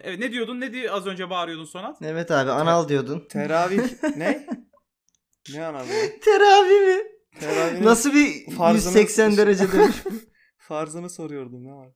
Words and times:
Evet 0.00 0.18
ne 0.18 0.32
diyordun? 0.32 0.60
Ne 0.60 0.72
diye 0.72 0.90
az 0.90 1.06
önce 1.06 1.30
bağırıyordun 1.30 1.64
Sonat? 1.64 1.98
Evet 2.02 2.30
abi 2.30 2.50
anal 2.50 2.88
diyordun. 2.88 3.26
Teravih 3.28 3.82
ne? 4.16 4.46
Ne 5.54 5.64
anlamı? 5.66 5.86
Teravih 6.24 6.96
mi? 6.96 7.02
Teravih 7.40 7.80
Nasıl 7.80 8.14
bir 8.14 8.50
Farzını- 8.56 8.74
180 8.98 9.36
derece 9.36 9.72
demiş. 9.72 9.96
Farzını 10.58 11.10
soruyordum 11.10 11.64
ne 11.64 11.72
var? 11.72 11.88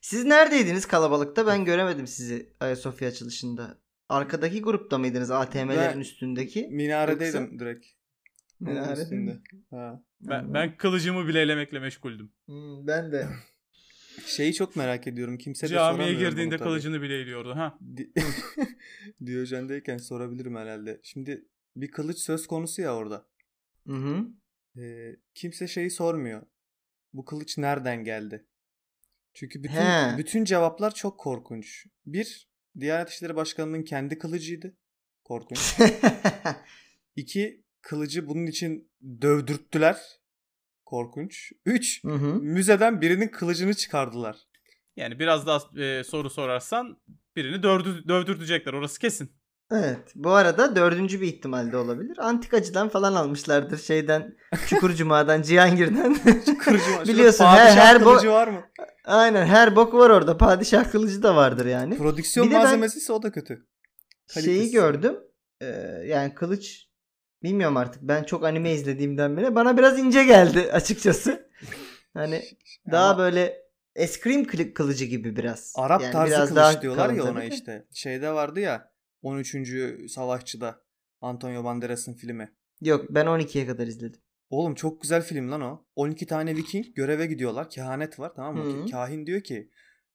Siz 0.00 0.24
neredeydiniz 0.24 0.86
kalabalıkta? 0.86 1.46
Ben 1.46 1.64
göremedim 1.64 2.06
sizi 2.06 2.52
Ayasofya 2.60 3.08
açılışında. 3.08 3.78
Arkadaki 4.08 4.62
grupta 4.62 4.98
mıydınız 4.98 5.30
ATM'lerin 5.30 5.94
Ben- 5.94 6.00
üstündeki? 6.00 6.68
Minaredeydim 6.68 7.58
direkt. 7.58 7.86
Minarede 8.60 9.02
Üstünde. 9.02 9.30
mi? 9.32 9.40
Ha. 9.70 10.02
Ben, 10.20 10.54
ben 10.54 10.76
kılıcımı 10.76 11.28
bileylemekle 11.28 11.78
meşguldüm. 11.78 12.32
Hmm, 12.46 12.86
ben 12.86 13.12
de. 13.12 13.26
Şeyi 14.26 14.54
çok 14.54 14.76
merak 14.76 15.06
ediyorum. 15.06 15.38
Kimse 15.38 15.66
de 15.70 15.74
Camiye 15.74 16.14
girdiğinde 16.14 16.58
kılıcını 16.58 17.02
bileyliyordu. 17.02 17.56
Ha. 17.56 17.78
Di- 17.96 18.12
Diyojen'deyken 19.26 19.98
sorabilirim 19.98 20.56
herhalde. 20.56 21.00
Şimdi 21.02 21.44
bir 21.76 21.90
kılıç 21.90 22.18
söz 22.18 22.46
konusu 22.46 22.82
ya 22.82 22.96
orada. 22.96 23.26
Hı 23.86 23.92
hı. 23.92 24.26
Ee, 24.80 25.16
kimse 25.34 25.68
şeyi 25.68 25.90
sormuyor. 25.90 26.42
Bu 27.12 27.24
kılıç 27.24 27.58
nereden 27.58 28.04
geldi? 28.04 28.46
Çünkü 29.34 29.62
bütün 29.62 29.74
He. 29.76 30.18
bütün 30.18 30.44
cevaplar 30.44 30.94
çok 30.94 31.18
korkunç. 31.18 31.86
Bir, 32.06 32.48
Diyanet 32.80 33.08
İşleri 33.08 33.36
Başkanı'nın 33.36 33.82
kendi 33.82 34.18
kılıcıydı. 34.18 34.76
Korkunç. 35.24 35.76
İki, 37.16 37.64
kılıcı 37.80 38.28
bunun 38.28 38.46
için 38.46 38.90
dövdürttüler. 39.22 40.19
Korkunç. 40.90 41.52
Üç, 41.66 42.04
Hı 42.04 42.12
hı. 42.12 42.34
müzeden 42.34 43.00
birinin 43.00 43.28
kılıcını 43.28 43.74
çıkardılar. 43.74 44.36
Yani 44.96 45.18
biraz 45.18 45.46
daha 45.46 45.82
e, 45.82 46.04
soru 46.04 46.30
sorarsan 46.30 46.96
birini 47.36 47.62
dövdü, 47.62 48.08
dövdürtecekler. 48.08 48.72
Orası 48.72 48.98
kesin. 48.98 49.32
Evet. 49.72 50.12
Bu 50.14 50.30
arada 50.30 50.76
dördüncü 50.76 51.20
bir 51.20 51.26
ihtimal 51.26 51.72
de 51.72 51.76
olabilir. 51.76 52.18
Antikacıdan 52.20 52.88
falan 52.88 53.14
almışlardır 53.14 53.78
şeyden. 53.78 54.36
Çukurcuma'dan, 54.66 55.42
Cihangir'den. 55.42 56.14
Şurada 56.64 57.08
Biliyorsun, 57.08 57.44
her- 57.44 57.66
padişah 57.66 57.84
her 57.86 57.98
kılıcı 57.98 58.30
var 58.30 58.48
mı? 58.48 58.60
Aynen 59.04 59.46
her 59.46 59.76
bok 59.76 59.94
var 59.94 60.10
orada. 60.10 60.36
Padişah 60.36 60.90
kılıcı 60.90 61.22
da 61.22 61.36
vardır 61.36 61.66
yani. 61.66 61.98
Prodüksiyon 61.98 62.50
Bir 62.50 62.54
malzemesi 62.54 62.98
ise 62.98 63.12
o 63.12 63.22
da 63.22 63.32
kötü. 63.32 63.66
Şeyi 64.34 64.44
Kalitesi. 64.46 64.72
gördüm. 64.72 65.16
Ee, 65.60 65.66
yani 66.06 66.34
kılıç 66.34 66.86
bilmiyorum 67.42 67.76
artık. 67.76 68.02
Ben 68.02 68.22
çok 68.24 68.44
anime 68.44 68.72
izlediğimden 68.72 69.36
beri 69.36 69.54
bana 69.54 69.76
biraz 69.78 69.98
ince 69.98 70.24
geldi 70.24 70.60
açıkçası. 70.72 71.50
Hani 72.14 72.42
daha 72.90 73.10
Ama 73.10 73.18
böyle 73.18 73.56
eskrim 73.94 74.44
kılı- 74.44 74.74
kılıcı 74.74 75.04
gibi 75.04 75.36
biraz. 75.36 75.72
Arap 75.76 76.02
Yani 76.02 76.12
tarzı 76.12 76.30
biraz 76.32 76.48
kılıç 76.48 76.56
daha 76.56 76.82
diyorlar 76.82 77.10
ya 77.10 77.24
ona 77.24 77.44
işte. 77.44 77.86
Şeyde 77.92 78.30
vardı 78.32 78.60
ya 78.60 78.92
13. 79.22 79.56
Savaşçı'da 80.08 80.82
Antonio 81.20 81.64
Banderas'ın 81.64 82.14
filmi. 82.14 82.52
Yok 82.80 83.06
ben 83.10 83.26
12'ye 83.26 83.66
kadar 83.66 83.86
izledim. 83.86 84.20
Oğlum 84.50 84.74
çok 84.74 85.02
güzel 85.02 85.22
film 85.22 85.50
lan 85.50 85.60
o. 85.60 85.84
12 85.96 86.26
tane 86.26 86.56
Viking 86.56 86.86
göreve 86.94 87.26
gidiyorlar. 87.26 87.70
Kehanet 87.70 88.18
var 88.18 88.32
tamam 88.36 88.56
mı? 88.56 88.82
Hı. 88.86 88.90
Kahin 88.90 89.26
diyor 89.26 89.40
ki 89.40 89.70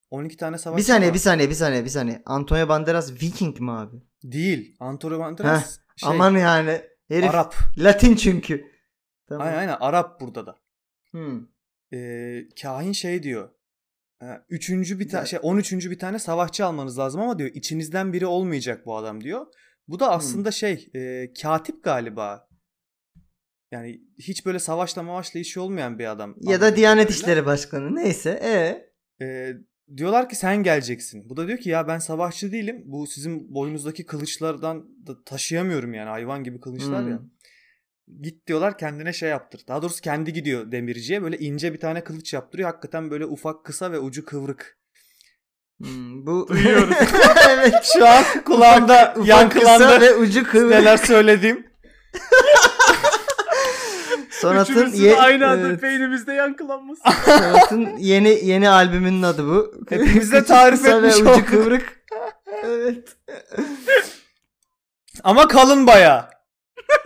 12 0.10 0.38
tane 0.38 0.58
savaşçı 0.58 0.78
Bir 0.84 0.88
saniye 0.88 1.10
var. 1.10 1.14
bir 1.14 1.20
saniye 1.20 1.50
bir 1.50 1.54
saniye 1.56 1.84
bir 1.84 1.90
saniye. 1.90 2.22
Antonio 2.26 2.70
Banderas 2.70 3.12
Viking 3.22 3.60
mi 3.60 3.72
abi? 3.72 3.98
Değil. 4.24 4.76
Antonio 4.80 5.20
Banderas 5.20 5.80
şey, 5.96 6.10
Aman 6.10 6.38
yani 6.38 6.82
herif 7.08 7.30
Arap. 7.30 7.56
Latin 7.78 8.16
çünkü. 8.16 8.66
Tamam. 9.30 9.48
Aynen 9.48 9.58
aynen 9.58 9.78
Arap 9.80 10.22
burada 10.22 10.46
da. 10.46 10.56
Hmm. 11.12 11.42
Ee, 11.94 12.48
kahin 12.62 12.92
şey 12.92 13.24
diyor. 13.24 13.50
Üçüncü 14.50 15.00
bir 15.00 15.10
tane 15.10 15.26
şey 15.26 15.40
13. 15.42 15.74
bir 15.74 16.00
tane 16.00 16.20
savaşçı 16.20 16.66
almanız 16.66 17.00
lazım 17.00 17.22
ama 17.22 17.40
diyor 17.40 17.50
içinizden 17.54 18.14
biri 18.14 18.26
olmayacak 18.26 18.86
bu 18.86 18.98
adam 18.98 19.24
diyor. 19.24 19.46
Bu 19.88 20.00
da 20.00 20.12
aslında 20.12 20.52
şey 20.52 20.90
e, 20.96 21.34
katip 21.42 21.84
galiba. 21.84 22.50
Yani 23.72 24.02
hiç 24.20 24.46
böyle 24.46 24.60
savaşla 24.60 25.04
mavaşla 25.04 25.40
işi 25.40 25.60
olmayan 25.60 26.00
bir 26.00 26.12
adam. 26.12 26.36
Ya 26.42 26.62
da 26.62 26.76
Diyanet 26.76 27.08
kadarıyla. 27.08 27.22
İşleri 27.32 27.46
Başkanı 27.46 27.96
neyse. 27.96 28.30
E 28.44 28.86
E, 29.26 29.54
diyorlar 29.98 30.30
ki 30.30 30.36
sen 30.36 30.64
geleceksin. 30.64 31.30
Bu 31.30 31.38
da 31.38 31.48
diyor 31.48 31.58
ki 31.60 31.70
ya 31.70 31.88
ben 31.88 32.00
savaşçı 32.00 32.52
değilim. 32.52 32.82
Bu 32.86 33.08
sizin 33.08 33.54
boynunuzdaki 33.56 34.06
kılıçlardan 34.06 34.86
da 35.08 35.24
taşıyamıyorum 35.24 35.94
yani 35.94 36.10
hayvan 36.10 36.44
gibi 36.44 36.60
kılıçlar 36.60 37.08
ya. 37.08 37.18
Hmm. 37.18 38.22
Git 38.22 38.48
diyorlar 38.48 38.78
kendine 38.78 39.14
şey 39.14 39.30
yaptır. 39.30 39.62
Daha 39.68 39.82
doğrusu 39.82 40.02
kendi 40.02 40.34
gidiyor 40.34 40.72
demirciye 40.72 41.24
böyle 41.24 41.38
ince 41.38 41.74
bir 41.74 41.80
tane 41.80 42.04
kılıç 42.04 42.34
yaptırıyor. 42.34 42.70
Hakikaten 42.70 43.12
böyle 43.12 43.26
ufak 43.26 43.66
kısa 43.66 43.92
ve 43.92 44.00
ucu 44.00 44.26
kıvrık. 44.26 44.78
Hmm, 45.82 46.26
bu 46.26 46.48
Duyuyoruz. 46.50 46.96
evet. 47.50 47.74
Şu 47.98 48.08
an 48.08 48.24
kulağımda 48.46 49.14
Ufak 49.16 49.28
yankılandı 49.28 49.84
kısa 49.84 50.02
ve 50.02 50.16
ucu 50.16 50.44
kıvrık. 50.44 50.70
neler 50.70 50.98
söylediğim. 50.98 51.68
Sonat'ın 54.50 54.74
Üçümüzün 54.74 55.04
ye- 55.04 55.20
aynı 55.20 55.48
anda 55.48 55.68
evet, 55.68 55.84
beynimizde 55.84 56.34
yankılanması. 56.34 57.02
Sonat'ın 57.26 57.98
yeni 57.98 58.40
yeni 58.46 58.70
albümünün 58.70 59.22
adı 59.22 59.48
bu. 59.48 59.74
Hepimiz 59.90 60.32
de 60.32 60.44
tarif 60.46 60.82
kısa 60.82 61.02
ve 61.04 61.08
etmiş 61.08 61.22
ucu 61.22 61.32
olduk. 61.32 61.48
kıvrık. 61.48 62.06
evet. 62.64 63.18
Ama 65.24 65.48
kalın 65.48 65.88
baya. 65.88 66.30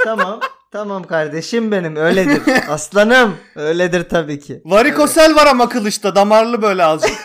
Tamam. 0.04 0.40
Tamam 0.72 1.04
kardeşim 1.04 1.72
benim 1.72 1.96
öyledir. 1.96 2.42
Aslanım 2.70 3.38
öyledir 3.56 4.10
tabii 4.10 4.40
ki. 4.40 4.62
Varikosel 4.66 5.36
var 5.36 5.48
ama 5.48 5.70
kılıçta 5.70 6.16
damarlı 6.16 6.62
böyle 6.62 6.84
azıcık. 6.84 7.18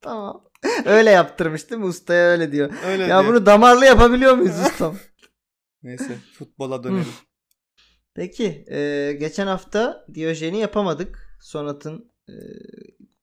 Tamam. 0.00 0.44
Öyle 0.84 1.10
yaptırmış 1.10 1.70
değil 1.70 1.80
mi? 1.80 1.86
Ustaya 1.86 2.30
öyle 2.30 2.52
diyor. 2.52 2.70
Öyle 2.86 3.02
ya 3.02 3.08
diyor. 3.08 3.26
bunu 3.26 3.46
damarlı 3.46 3.84
yapabiliyor 3.84 4.34
muyuz 4.34 4.54
ustam? 4.66 4.96
Neyse 5.82 6.16
futbola 6.38 6.84
dönelim. 6.84 7.06
Peki. 8.14 8.64
e, 8.70 9.12
geçen 9.20 9.46
hafta 9.46 10.06
Diyojen'i 10.14 10.58
yapamadık. 10.58 11.38
Sonat'ın 11.40 12.10
e, 12.28 12.34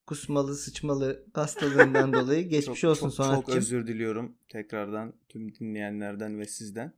kusmalı 0.08 0.56
sıçmalı 0.56 1.26
hastalığından 1.34 2.14
dolayı. 2.22 2.50
Geçmiş 2.50 2.82
çok, 2.82 2.92
olsun 2.92 3.10
çok, 3.10 3.16
çok 3.16 3.26
Sonat'cığım. 3.26 3.58
özür 3.58 3.88
diliyorum 3.88 4.36
tekrardan 4.50 5.14
tüm 5.30 5.56
dinleyenlerden 5.56 6.40
ve 6.40 6.46
sizden. 6.46 6.94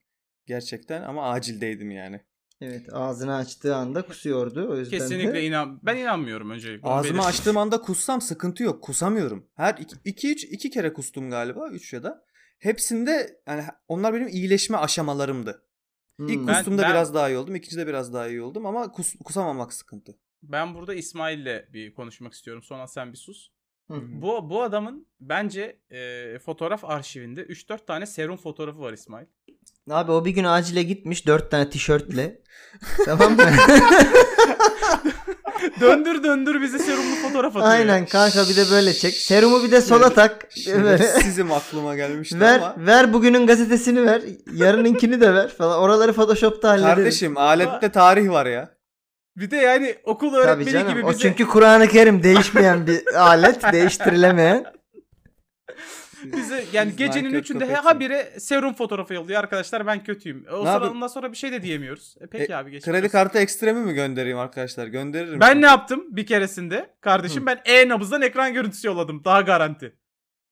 Gerçekten 0.45 1.01
ama 1.01 1.29
acildeydim 1.29 1.91
yani. 1.91 2.21
Evet 2.61 2.93
ağzını 2.93 3.35
açtığı 3.35 3.75
anda 3.75 4.01
kusuyordu. 4.01 4.71
O 4.71 4.77
yüzden 4.77 4.97
Kesinlikle 4.97 5.33
de... 5.33 5.45
inan. 5.45 5.79
Ben 5.83 5.97
inanmıyorum 5.97 6.49
öncelikle. 6.49 6.87
Ağzımı 6.87 7.03
belirteyim. 7.03 7.27
açtığım 7.29 7.57
anda 7.57 7.81
kussam 7.81 8.21
sıkıntı 8.21 8.63
yok. 8.63 8.83
Kusamıyorum. 8.83 9.45
Her 9.55 9.73
iki, 9.79 9.95
iki, 10.05 10.31
üç, 10.31 10.43
iki 10.43 10.69
kere 10.69 10.93
kustum 10.93 11.29
galiba. 11.29 11.69
Üç 11.69 11.93
ya 11.93 12.03
da. 12.03 12.25
Hepsinde 12.59 13.41
yani 13.47 13.63
onlar 13.87 14.13
benim 14.13 14.27
iyileşme 14.27 14.77
aşamalarımdı. 14.77 15.63
İlk 16.19 16.39
Hmm. 16.39 16.47
Ben- 16.47 16.53
kustumda 16.55 16.81
ben- 16.81 16.89
biraz 16.91 17.13
daha 17.13 17.29
iyi 17.29 17.37
oldum. 17.37 17.55
ikincide 17.55 17.87
biraz 17.87 18.13
daha 18.13 18.27
iyi 18.27 18.41
oldum 18.41 18.65
ama 18.65 18.91
kus, 18.91 19.13
kusamamak 19.25 19.73
sıkıntı. 19.73 20.17
Ben 20.43 20.75
burada 20.75 20.93
İsmail'le 20.93 21.73
bir 21.73 21.93
konuşmak 21.93 22.33
istiyorum. 22.33 22.63
Sonra 22.63 22.87
sen 22.87 23.11
bir 23.11 23.17
sus. 23.17 23.49
Bu 23.89 24.49
bu 24.49 24.63
adamın 24.63 25.07
bence 25.19 25.79
e, 25.91 26.39
fotoğraf 26.39 26.85
arşivinde 26.85 27.41
3-4 27.41 27.85
tane 27.87 28.05
serum 28.05 28.37
fotoğrafı 28.37 28.79
var 28.79 28.93
İsmail. 28.93 29.25
Abi 29.89 30.11
o 30.11 30.25
bir 30.25 30.31
gün 30.31 30.43
acile 30.43 30.83
gitmiş 30.83 31.27
dört 31.27 31.51
tane 31.51 31.69
tişörtle. 31.69 32.41
tamam 33.05 33.35
mı? 33.35 33.43
döndür 35.79 36.23
döndür 36.23 36.61
bize 36.61 36.79
serumlu 36.79 37.15
fotoğraf 37.15 37.55
atıyor. 37.55 37.71
Aynen 37.71 38.05
kanka 38.05 38.43
bir 38.49 38.55
de 38.55 38.71
böyle 38.71 38.93
çek. 38.93 39.13
Serumu 39.13 39.63
bir 39.63 39.71
de 39.71 39.81
sola 39.81 40.09
tak. 40.09 40.47
Sizim 41.21 41.51
aklıma 41.51 41.95
gelmişti 41.95 42.39
ver 42.39 42.59
ama. 42.59 42.75
ver 42.77 43.13
bugünün 43.13 43.47
gazetesini 43.47 44.05
ver. 44.05 44.21
Yarınınkini 44.53 45.21
de 45.21 45.33
ver 45.33 45.49
falan. 45.49 45.79
Oraları 45.79 46.13
Photoshop'ta 46.13 46.69
hallederiz. 46.69 46.95
Kardeşim 46.95 47.37
alette 47.37 47.89
tarih 47.91 48.29
var 48.29 48.45
ya. 48.45 48.69
Bir 49.37 49.51
de 49.51 49.55
yani 49.57 49.95
okul 50.03 50.31
Tabii 50.31 50.41
öğretmeni 50.41 50.71
canım. 50.71 50.93
gibi 50.93 51.05
O 51.05 51.09
bize 51.09 51.19
çünkü 51.19 51.47
Kur'an-ı 51.47 51.87
Kerim 51.87 52.23
değişmeyen 52.23 52.87
bir 52.87 53.15
alet. 53.19 53.73
Değiştirilemeyen. 53.73 54.65
Bize 56.23 56.65
yani 56.73 56.89
Siz 56.89 56.97
gecenin 56.97 57.23
nankör 57.25 57.39
üçünde 57.39 57.59
köpeksiniz. 57.59 57.85
habire 57.91 58.33
serum 58.39 58.73
fotoğrafı 58.73 59.13
yolluyor 59.13 59.39
arkadaşlar 59.39 59.85
ben 59.87 60.03
kötüyüm. 60.03 60.45
O 60.53 60.65
Ne 60.65 60.69
yapayım? 60.69 60.95
ondan 60.95 61.07
sonra 61.07 61.31
bir 61.31 61.37
şey 61.37 61.51
de 61.51 61.61
diyemiyoruz. 61.63 62.15
E 62.21 62.27
peki 62.27 62.51
E, 62.51 62.55
abi 62.55 62.71
geçmiş 62.71 62.91
Kredi 62.91 63.09
kartı 63.09 63.37
ekstremi 63.39 63.79
mi 63.79 63.93
göndereyim 63.93 64.37
arkadaşlar? 64.37 64.87
Gönderirim. 64.87 65.39
Ben 65.39 65.61
ne 65.61 65.65
yaptım 65.65 66.05
bir 66.09 66.25
keresinde? 66.25 66.93
Kardeşim 67.01 67.45
ben 67.45 67.61
e-nabızdan 67.65 68.21
ekran 68.21 68.53
görüntüsü 68.53 68.87
yolladım. 68.87 69.23
Daha 69.25 69.41
garanti. 69.41 69.85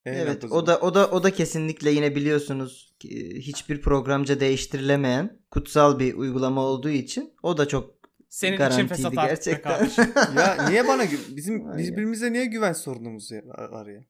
E, 0.06 0.12
Evet 0.12 0.44
o 0.52 0.68
da 0.68 0.80
o 0.80 0.94
da 0.94 1.08
o 1.12 1.24
da 1.24 1.32
kesinlikle 1.32 1.90
yine 1.92 2.16
biliyorsunuz 2.16 2.94
ki, 3.00 3.36
hiçbir 3.36 3.82
programca 3.82 4.40
değiştirilemeyen 4.40 5.40
kutsal 5.52 6.00
bir 6.00 6.14
uygulama 6.14 6.62
olduğu 6.62 6.90
için 6.90 7.34
o 7.44 7.58
da 7.58 7.68
çok 7.68 8.02
Senin 8.30 8.58
Garantiydi 8.58 8.86
için 8.86 8.96
fesat 8.96 9.12
be 9.12 9.16
gerçekten. 9.16 9.72
kardeşim. 9.78 10.06
ya 10.38 10.68
niye 10.70 10.88
bana 10.88 11.06
gü- 11.06 11.36
bizim 11.36 11.74
biz 11.78 11.88
ya. 11.88 11.92
birbirimize 11.94 12.34
niye 12.34 12.46
güven 12.46 12.74
sorunumuz 12.74 13.32
ya- 13.32 13.44
var 13.72 13.88
ya? 13.88 14.02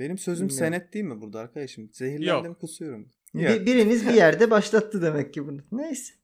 Benim 0.00 0.18
sözüm 0.18 0.48
Bilmiyorum. 0.48 0.72
senet 0.74 0.94
değil 0.94 1.04
mi 1.04 1.20
burada 1.20 1.38
arkadaşım? 1.40 1.90
Zehirlendim 1.92 2.50
Yok. 2.50 2.60
kusuyorum. 2.60 3.08
Bir- 3.34 3.48
Yok. 3.56 3.66
biriniz 3.66 4.08
bir 4.08 4.12
yerde 4.14 4.50
başlattı 4.50 5.02
demek 5.02 5.34
ki 5.34 5.46
bunu. 5.46 5.60
Neyse. 5.72 6.14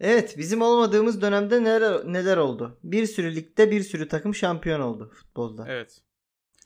Evet 0.00 0.38
bizim 0.38 0.62
olmadığımız 0.62 1.20
dönemde 1.22 1.64
neler 1.64 2.12
neler 2.12 2.36
oldu? 2.36 2.78
Bir 2.84 3.06
sürü 3.06 3.34
ligde 3.34 3.70
bir 3.70 3.82
sürü 3.82 4.08
takım 4.08 4.34
şampiyon 4.34 4.80
oldu 4.80 5.10
futbolda. 5.14 5.64
Evet. 5.68 6.00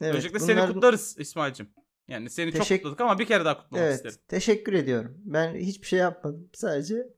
Evet, 0.00 0.14
Öncelikle 0.14 0.40
bunlar- 0.40 0.46
seni 0.66 0.72
kutlarız 0.74 1.16
İsmail'cim. 1.18 1.68
Yani 2.08 2.30
seni 2.30 2.52
çok 2.52 2.60
Teşekkür- 2.60 2.82
kutladık 2.82 3.00
ama 3.00 3.18
bir 3.18 3.26
kere 3.26 3.44
daha 3.44 3.58
kutlamak 3.62 3.84
Evet. 3.86 3.96
isterim. 3.96 4.16
Teşekkür 4.28 4.72
ediyorum. 4.72 5.18
Ben 5.24 5.54
hiçbir 5.54 5.86
şey 5.86 5.98
yapmadım. 5.98 6.50
Sadece 6.54 7.08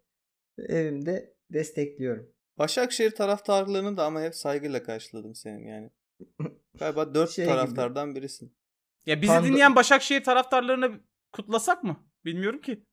evimde 0.59 1.35
destekliyorum. 1.53 2.31
Başakşehir 2.59 3.11
taraftarlarını 3.11 3.97
da 3.97 4.05
ama 4.05 4.23
hep 4.23 4.35
saygıyla 4.35 4.83
karşıladım 4.83 5.35
senin 5.35 5.67
yani. 5.67 5.91
Galiba 6.79 7.15
dört 7.15 7.31
Şey 7.31 7.45
gibi. 7.45 7.55
taraftardan 7.55 8.15
birisin. 8.15 8.53
Ya 9.07 9.23
bizi 9.23 9.33
Panda- 9.33 9.47
dinleyen 9.49 9.77
Başakşehir 9.77 10.25
taraftarlarını 10.25 11.01
kutlasak 11.33 11.85
mı? 11.85 11.97
Bilmiyorum 12.25 12.61
ki. 12.61 12.85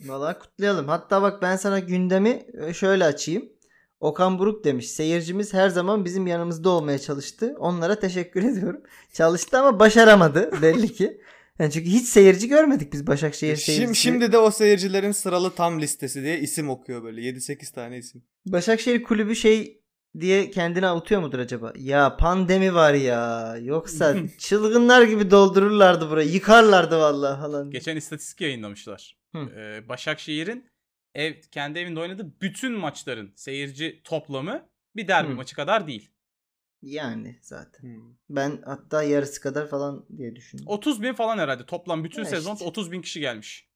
Valla 0.00 0.38
kutlayalım. 0.38 0.88
Hatta 0.88 1.22
bak 1.22 1.42
ben 1.42 1.56
sana 1.56 1.78
gündemi 1.78 2.46
e, 2.66 2.74
şöyle 2.74 3.04
açayım. 3.04 3.48
Okan 4.00 4.38
Buruk 4.38 4.64
demiş. 4.64 4.90
Seyircimiz 4.90 5.54
her 5.54 5.68
zaman 5.68 6.04
bizim 6.04 6.26
yanımızda 6.26 6.70
olmaya 6.70 6.98
çalıştı. 6.98 7.54
Onlara 7.58 7.98
teşekkür 7.98 8.42
ediyorum. 8.52 8.82
Çalıştı 9.12 9.58
ama 9.58 9.80
başaramadı 9.80 10.50
belli 10.62 10.92
ki. 10.92 11.20
Yani 11.58 11.70
çünkü 11.70 11.90
hiç 11.90 12.08
seyirci 12.08 12.48
görmedik 12.48 12.92
biz 12.92 13.06
Başakşehir 13.06 13.56
seyircisi. 13.56 13.82
Şimdi, 13.82 13.96
şimdi 14.20 14.32
de 14.32 14.38
o 14.38 14.50
seyircilerin 14.50 15.12
sıralı 15.12 15.50
tam 15.54 15.80
listesi 15.80 16.22
diye 16.22 16.40
isim 16.40 16.70
okuyor 16.70 17.02
böyle. 17.02 17.20
7-8 17.20 17.74
tane 17.74 17.98
isim. 17.98 18.22
Başakşehir 18.46 19.02
kulübü 19.02 19.36
şey 19.36 19.83
diye 20.20 20.50
kendini 20.50 20.86
avutuyor 20.86 21.20
mudur 21.20 21.38
acaba? 21.38 21.72
Ya 21.76 22.16
pandemi 22.16 22.74
var 22.74 22.94
ya. 22.94 23.56
Yoksa 23.62 24.16
çılgınlar 24.38 25.02
gibi 25.02 25.30
doldururlardı 25.30 26.10
burayı. 26.10 26.30
Yıkarlardı 26.30 26.98
vallahi 26.98 27.40
falan. 27.40 27.70
Geçen 27.70 27.96
istatistik 27.96 28.40
yayınlamışlar. 28.40 29.16
Hı. 29.32 29.38
Ee, 29.38 29.88
Başakşehir'in 29.88 30.70
ev 31.14 31.34
kendi 31.50 31.78
evinde 31.78 32.00
oynadığı 32.00 32.40
bütün 32.40 32.72
maçların 32.72 33.32
seyirci 33.36 34.00
toplamı 34.04 34.68
bir 34.96 35.08
derbi 35.08 35.32
Hı. 35.32 35.36
maçı 35.36 35.56
kadar 35.56 35.86
değil. 35.86 36.10
Yani 36.82 37.38
zaten. 37.42 37.82
Hmm. 37.82 38.14
Ben 38.30 38.62
hatta 38.66 39.02
yarısı 39.02 39.40
kadar 39.40 39.68
falan 39.68 40.06
diye 40.16 40.36
düşündüm. 40.36 40.64
30 40.68 41.02
bin 41.02 41.12
falan 41.12 41.38
herhalde. 41.38 41.66
Toplam 41.66 42.04
bütün 42.04 42.22
Ya 42.22 42.28
sezon 42.28 42.52
işte. 42.54 42.64
30 42.64 42.92
bin 42.92 43.02
kişi 43.02 43.20
gelmiş. 43.20 43.68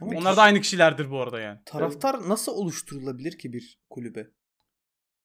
Ama 0.00 0.12
Onlar 0.18 0.36
da 0.36 0.42
aynı 0.42 0.60
kişilerdir 0.60 1.10
bu 1.10 1.20
arada 1.20 1.40
yani. 1.40 1.58
taraftar 1.64 2.28
nasıl 2.28 2.52
oluşturulabilir 2.52 3.38
ki 3.38 3.52
bir 3.52 3.78
kulübe? 3.90 4.30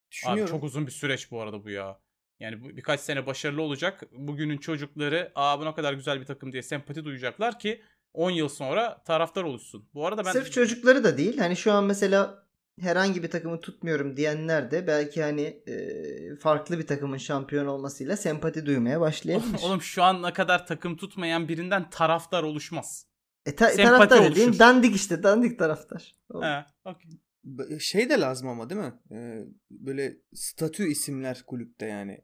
Abi 0.07 0.11
Düşünüyorum. 0.11 0.51
çok 0.51 0.63
uzun 0.63 0.87
bir 0.87 0.91
süreç 0.91 1.31
bu 1.31 1.41
arada 1.41 1.63
bu 1.63 1.69
ya. 1.69 1.99
Yani 2.39 2.63
bu 2.63 2.69
birkaç 2.69 2.99
sene 2.99 3.25
başarılı 3.25 3.61
olacak. 3.61 4.03
Bugünün 4.11 4.57
çocukları 4.57 5.31
aa 5.35 5.59
bu 5.59 5.65
ne 5.65 5.73
kadar 5.75 5.93
güzel 5.93 6.19
bir 6.21 6.25
takım 6.25 6.51
diye 6.51 6.63
sempati 6.63 7.05
duyacaklar 7.05 7.59
ki 7.59 7.81
10 8.13 8.31
yıl 8.31 8.49
sonra 8.49 9.03
taraftar 9.03 9.43
oluşsun. 9.43 9.89
Bu 9.93 10.07
arada 10.07 10.25
ben 10.25 10.31
Sırf 10.31 10.51
çocukları 10.51 11.03
da 11.03 11.17
değil. 11.17 11.37
Hani 11.37 11.55
şu 11.55 11.71
an 11.71 11.83
mesela 11.83 12.47
herhangi 12.81 13.23
bir 13.23 13.31
takımı 13.31 13.59
tutmuyorum 13.59 14.17
diyenler 14.17 14.71
de 14.71 14.87
belki 14.87 15.23
hani 15.23 15.41
e, 15.41 16.35
farklı 16.35 16.79
bir 16.79 16.87
takımın 16.87 17.17
şampiyon 17.17 17.65
olmasıyla 17.65 18.17
sempati 18.17 18.65
duymaya 18.65 19.01
başlayabilir. 19.01 19.59
Oğlum 19.63 19.81
şu 19.81 20.03
ana 20.03 20.33
kadar 20.33 20.67
takım 20.67 20.97
tutmayan 20.97 21.47
birinden 21.47 21.89
taraftar 21.89 22.43
oluşmaz. 22.43 23.05
e, 23.45 23.55
ta- 23.55 23.69
sempati 23.69 24.09
taraftar 24.09 24.31
dediğin 24.31 24.47
oluşur. 24.47 24.59
dandik 24.59 24.95
işte 24.95 25.23
dandik 25.23 25.59
taraftar. 25.59 26.15
He, 26.41 26.65
okey. 26.85 27.11
B- 27.43 27.79
Şey 27.79 28.09
de 28.09 28.19
lazım 28.19 28.47
ama 28.47 28.69
değil 28.69 28.81
mi? 28.81 28.93
Ee, 29.11 29.45
böyle 29.71 30.17
statü 30.33 30.87
isimler 30.87 31.43
kulüpte 31.47 31.85
yani. 31.85 32.21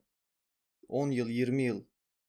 10 0.87 1.11
yıl 1.11 1.29
20 1.29 1.63
yıl 1.63 1.83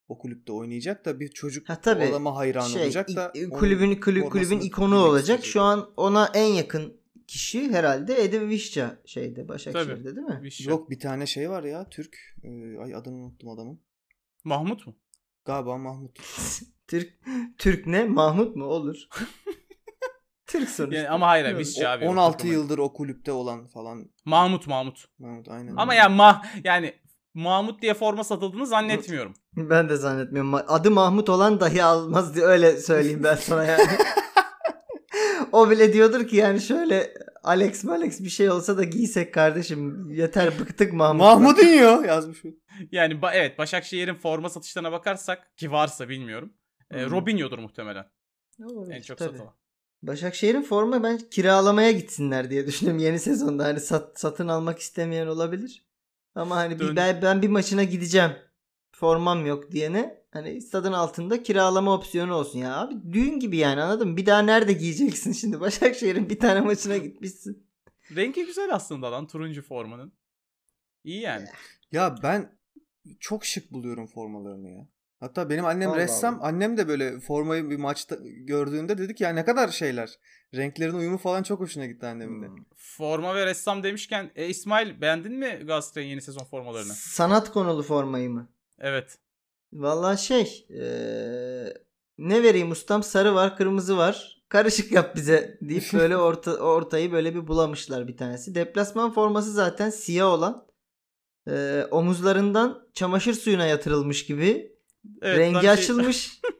o 0.09 0.19
kulüpte 0.19 0.53
oynayacak 0.53 1.05
da 1.05 1.21
bir 1.21 1.29
çocuk 1.29 1.69
Ha, 1.69 1.81
tabii. 1.81 2.05
o 2.05 2.09
adama 2.09 2.37
hayran 2.37 2.67
şey, 2.69 2.83
olacak 2.83 3.09
da 3.17 3.33
i- 3.35 3.47
onun 3.47 3.59
kulübün 3.59 3.95
kulüp, 4.01 4.31
kulübün 4.31 4.61
ikonu 4.61 4.97
olacak. 4.99 5.45
Şu 5.45 5.61
an 5.61 5.93
ona 5.97 6.31
en 6.35 6.47
yakın 6.53 7.01
kişi 7.27 7.69
herhalde 7.73 8.25
Edin 8.25 8.49
Visca 8.49 9.03
şeyde 9.07 9.49
Başakşehir'de 9.49 9.95
Tabii. 10.05 10.17
değil 10.17 10.27
mi? 10.43 10.53
Şey. 10.53 10.67
Yok 10.67 10.91
bir 10.91 11.01
tane 11.01 11.27
şey 11.27 11.51
var 11.51 11.65
ya 11.65 11.89
Türk. 11.89 12.17
Ee, 12.43 12.79
ay 12.79 12.95
adını 12.95 13.15
unuttum 13.17 13.49
adamın. 13.49 13.81
Mahmut 14.45 14.87
mu? 14.87 14.97
Galiba 15.45 15.79
Mahmut. 15.79 16.19
Türk 16.89 17.13
Türk 17.59 17.87
ne? 17.87 18.05
Mahmut 18.05 18.57
mu? 18.57 18.65
Olur. 18.65 18.97
Türk 20.59 20.69
sonuçta. 20.71 20.97
Yani 20.97 21.09
ama 21.09 21.27
hayır. 21.29 21.59
Visca 21.59 21.89
O- 21.89 21.93
abi. 21.93 22.05
o 22.05 22.11
16 22.11 22.33
takımın. 22.39 22.53
yıldır 22.55 22.79
o 22.79 22.93
kulüpte 22.93 23.33
olan 23.33 23.67
falan. 23.67 24.11
Mahmut 24.25 24.67
Mahmut. 24.67 25.05
Mahmut 25.19 25.49
aynen. 25.49 25.75
Ama 25.77 25.95
yani 25.95 26.15
mah 26.17 26.45
yani 26.65 26.95
Mahmut 27.35 27.83
diye 27.83 27.95
forma 27.95 28.25
satıldığını 28.25 28.67
zannetmiyorum. 28.67 29.35
Ben 29.56 29.89
de 29.89 29.97
zannetmiyorum. 29.97 30.55
Ma- 30.55 30.65
Adı 30.69 30.91
Mahmut 30.91 31.29
olan 31.29 31.61
dahi 31.61 31.83
almaz 31.85 32.35
diye 32.35 32.45
öyle 32.45 32.77
söyleyeyim 32.77 33.21
ben 33.25 33.35
sana 33.35 33.65
yani. 33.65 33.83
o 35.53 35.71
bile 35.71 35.93
diyordur 35.93 36.27
ki 36.29 36.37
yani 36.37 36.61
şöyle 36.61 37.15
Alex 37.43 37.85
Alex 37.85 38.21
bir 38.21 38.29
şey 38.29 38.50
olsa 38.50 38.77
da 38.77 38.85
giysek 38.85 39.35
kardeşim. 39.35 40.11
Yeter 40.11 40.59
bıktık 40.61 40.93
Mahmut. 40.93 41.21
Mahmudinho 41.23 42.03
yazmış. 42.03 42.45
o. 42.45 42.49
Yani 42.93 43.15
ba- 43.15 43.31
evet 43.35 43.59
Başakşehir'in 43.59 44.15
forma 44.15 44.49
satışlarına 44.49 44.93
bakarsak 44.93 45.57
ki 45.57 45.73
varsa 45.73 46.09
bilmiyorum. 46.09 46.53
E, 46.91 47.05
Hmm. 47.05 47.11
Robinho'dur 47.11 47.59
muhtemelen 47.59 48.05
Olabilir, 48.65 48.97
en 48.97 49.03
çok 49.03 49.19
tabii. 49.19 49.31
satılan. 49.39 49.55
Başakşehir'in 50.06 50.62
forma 50.62 51.03
ben 51.03 51.19
kiralamaya 51.19 51.91
gitsinler 51.91 52.51
diye 52.51 52.67
düşünüyorum 52.67 53.03
yeni 53.03 53.19
sezonda. 53.19 53.65
Hani 53.65 53.81
sat, 53.81 54.21
satın 54.21 54.49
almak 54.49 54.79
istemeyen 54.79 55.27
olabilir. 55.27 55.85
Ama 56.35 56.56
hani 56.56 56.81
bir, 56.81 56.97
ben, 56.97 57.23
ben 57.23 57.43
bir 57.43 57.49
maçına 57.49 57.85
gideceğim. 57.85 58.31
Formam 58.93 59.47
yok 59.47 59.73
diyene 59.73 60.25
hani 60.31 60.62
stadın 60.62 60.93
altında 60.93 61.43
kiralama 61.43 61.95
opsiyonu 61.95 62.35
olsun 62.35 62.59
ya. 62.59 62.77
Abi 62.77 63.12
düğün 63.12 63.41
gibi 63.41 63.56
yani 63.56 63.83
anladın 63.83 64.09
mı? 64.09 64.17
Bir 64.17 64.27
daha 64.27 64.43
nerede 64.43 64.73
giyeceksin 64.73 65.33
şimdi? 65.33 65.61
Başakşehir'in 65.61 66.29
bir 66.29 66.39
tane 66.39 66.61
maçına 66.61 66.97
gitmişsin. 66.97 67.67
Rengi 68.17 68.47
güzel 68.47 68.75
aslında 68.75 69.12
lan 69.12 69.27
turuncu 69.27 69.62
formanın. 69.62 70.12
İyi 71.05 71.21
yani. 71.21 71.47
Ya 71.93 72.17
ben 72.23 72.59
çok 73.21 73.45
şık 73.45 73.73
buluyorum 73.73 74.07
formalarını 74.07 74.71
ya. 74.71 74.89
Hatta 75.25 75.50
benim 75.50 75.65
annem 75.65 75.91
Allah 75.91 75.99
ressam. 75.99 76.35
Allah. 76.35 76.44
Annem 76.44 76.76
de 76.76 76.88
böyle 76.88 77.21
formayı 77.21 77.71
bir 77.71 77.76
maçta 77.76 78.17
gördüğünde 78.25 78.99
dedi 78.99 79.15
ki 79.15 79.25
ya 79.25 79.31
ne 79.31 79.44
kadar 79.44 79.69
şeyler. 79.69 80.19
Renklerin 80.55 80.94
uyumu 80.94 81.19
falan 81.19 81.43
çok 81.43 81.61
hoşuna 81.61 81.87
gitti 81.87 82.06
annemin 82.06 82.43
de. 82.43 82.47
Hmm. 82.47 82.56
Forma 82.76 83.35
ve 83.35 83.47
ressam 83.47 83.82
demişken 83.82 84.31
e, 84.37 84.47
İsmail 84.47 85.00
beğendin 85.00 85.32
mi 85.32 85.47
Galatasaray'ın 85.67 86.11
yeni 86.11 86.23
sezon 86.23 86.44
formalarını? 86.44 86.93
Sanat 86.93 87.53
konulu 87.53 87.82
formayı 87.82 88.31
mı? 88.31 88.49
Evet. 88.79 89.19
Valla 89.73 90.17
şey 90.17 90.67
eee, 90.69 91.75
ne 92.19 92.43
vereyim 92.43 92.71
ustam 92.71 93.03
sarı 93.03 93.35
var 93.35 93.56
kırmızı 93.56 93.97
var 93.97 94.43
karışık 94.49 94.93
yap 94.93 95.17
bize 95.17 95.59
deyip 95.62 95.85
böyle 95.93 96.17
orta, 96.17 96.56
ortayı 96.56 97.12
böyle 97.12 97.35
bir 97.35 97.47
bulamışlar 97.47 98.09
bir 98.09 98.17
tanesi. 98.17 98.55
Deplasman 98.55 99.12
forması 99.12 99.53
zaten 99.53 99.91
siyah 99.91 100.26
olan 100.26 100.67
eee, 101.49 101.87
omuzlarından 101.91 102.88
çamaşır 102.94 103.35
suyuna 103.35 103.67
yatırılmış 103.67 104.26
gibi 104.26 104.74
evet 105.23 105.39
rengi 105.39 105.61
şey- 105.61 105.71
açılmış. 105.71 106.41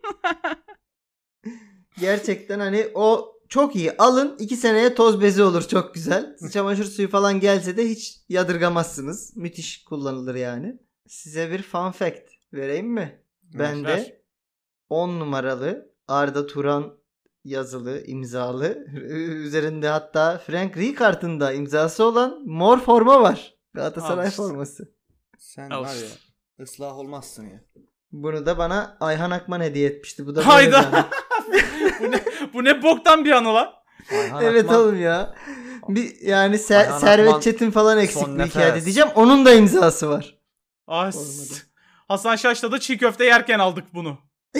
Gerçekten 2.01 2.61
hani 2.61 2.89
o 2.95 3.35
çok 3.49 3.77
iyi 3.77 3.97
alın 3.97 4.37
iki 4.39 4.57
seneye 4.57 4.95
toz 4.95 5.21
bezi 5.21 5.43
olur 5.43 5.63
çok 5.69 5.95
güzel. 5.95 6.37
Çamaşır 6.53 6.85
suyu 6.85 7.09
falan 7.09 7.41
gelse 7.41 7.77
de 7.77 7.89
hiç 7.89 8.21
yadırgamazsınız. 8.29 9.37
Müthiş 9.37 9.85
kullanılır 9.85 10.35
yani. 10.35 10.79
Size 11.09 11.51
bir 11.51 11.63
fun 11.63 11.91
fact 11.91 12.31
vereyim 12.53 12.93
mi? 12.93 13.23
Ben 13.43 13.85
Ver. 13.85 13.99
de 13.99 14.23
10 14.89 15.21
numaralı 15.21 15.95
Arda 16.09 16.47
Turan 16.47 16.99
yazılı, 17.45 18.05
imzalı. 18.07 18.85
Üzerinde 19.45 19.89
hatta 19.89 20.39
Frank 20.39 20.77
Rijkaard'ın 20.77 21.41
da 21.41 21.53
imzası 21.53 22.05
olan 22.05 22.43
mor 22.47 22.81
forma 22.81 23.23
var. 23.23 23.55
Galatasaray 23.75 24.25
Al 24.25 24.31
işte. 24.31 24.43
forması. 24.43 24.95
Sen 25.39 25.71
Al. 25.71 25.83
var 25.83 25.95
ya 25.95 26.09
ıslah 26.65 26.99
olmazsın 26.99 27.45
ya. 27.45 27.65
Bunu 28.15 28.47
da 28.47 28.59
bana 28.59 28.97
Ayhan 29.01 29.31
Akman 29.31 29.61
hediye 29.61 29.89
etmişti. 29.89 30.27
Bu 30.27 30.37
da 30.37 30.47
Hayda. 30.47 30.85
bu, 32.01 32.11
ne, 32.11 32.21
bu 32.55 32.65
ne 32.65 32.83
boktan 32.83 33.25
bir 33.25 33.31
anı 33.31 33.55
lan. 33.55 33.73
Ayhan 34.13 34.45
evet 34.45 34.65
Akman 34.65 34.81
oğlum 34.81 35.01
ya. 35.03 35.35
Bir 35.89 36.21
yani 36.21 36.57
Ser- 36.57 36.77
Ayhan 36.77 36.99
Servet 36.99 37.29
Akman 37.29 37.41
Çetin 37.41 37.71
falan 37.71 37.99
eksik 37.99 38.29
bir 38.29 38.39
nefes. 38.39 38.85
diyeceğim. 38.85 39.09
Onun 39.15 39.47
da 39.47 39.55
imzası 39.55 40.11
var. 40.11 40.39
Ah, 40.87 41.17
Olmadı. 41.17 41.55
Hasan 42.09 42.37
Şaş'ta 42.37 42.73
da 42.73 42.81
çiğ 42.81 42.99
köfte 42.99 43.25
yerken 43.25 43.59
aldık 43.59 43.85
bunu. 43.95 44.19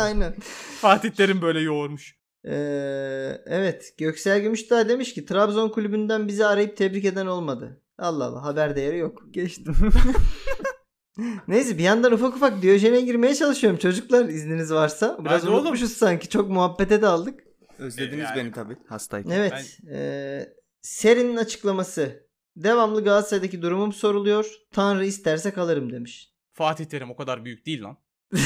Aynen. 0.00 0.34
Fatih 0.80 1.10
Terim 1.10 1.42
böyle 1.42 1.60
yoğurmuş. 1.60 2.16
Ee, 2.44 3.40
evet 3.46 3.94
Göksel 3.98 4.40
Gümüşdağ 4.40 4.88
demiş 4.88 5.14
ki 5.14 5.26
Trabzon 5.26 5.68
kulübünden 5.68 6.28
bizi 6.28 6.46
arayıp 6.46 6.76
tebrik 6.76 7.04
eden 7.04 7.26
olmadı. 7.26 7.82
Allah 7.98 8.24
Allah 8.24 8.44
haber 8.44 8.76
değeri 8.76 8.98
yok. 8.98 9.22
Geçtim. 9.30 9.76
Neyse 11.48 11.78
bir 11.78 11.82
yandan 11.82 12.12
ufak 12.12 12.36
ufak 12.36 12.62
Diyojen'e 12.62 13.00
girmeye 13.00 13.34
çalışıyorum 13.34 13.78
çocuklar 13.78 14.28
izniniz 14.28 14.72
varsa. 14.72 15.18
Biraz 15.24 15.42
Hadi 15.42 15.50
oğlum. 15.50 15.60
unutmuşuz 15.60 15.92
sanki 15.92 16.28
çok 16.28 16.50
muhabbete 16.50 17.02
de 17.02 17.06
aldık. 17.06 17.40
Özlediniz 17.78 18.24
Yani. 18.24 18.36
beni 18.36 18.52
tabii 18.52 18.76
hastayken. 18.88 19.30
Evet. 19.30 19.78
ee, 19.92 20.48
Serin'in 20.82 21.36
açıklaması. 21.36 22.26
Devamlı 22.56 23.04
Galatasaray'daki 23.04 23.62
durumum 23.62 23.92
soruluyor. 23.92 24.46
Tanrı 24.72 25.06
isterse 25.06 25.50
kalırım 25.50 25.92
demiş. 25.92 26.32
Fatih 26.52 26.84
Terim 26.84 27.10
o 27.10 27.16
kadar 27.16 27.44
büyük 27.44 27.66
değil 27.66 27.82
lan. 27.82 27.96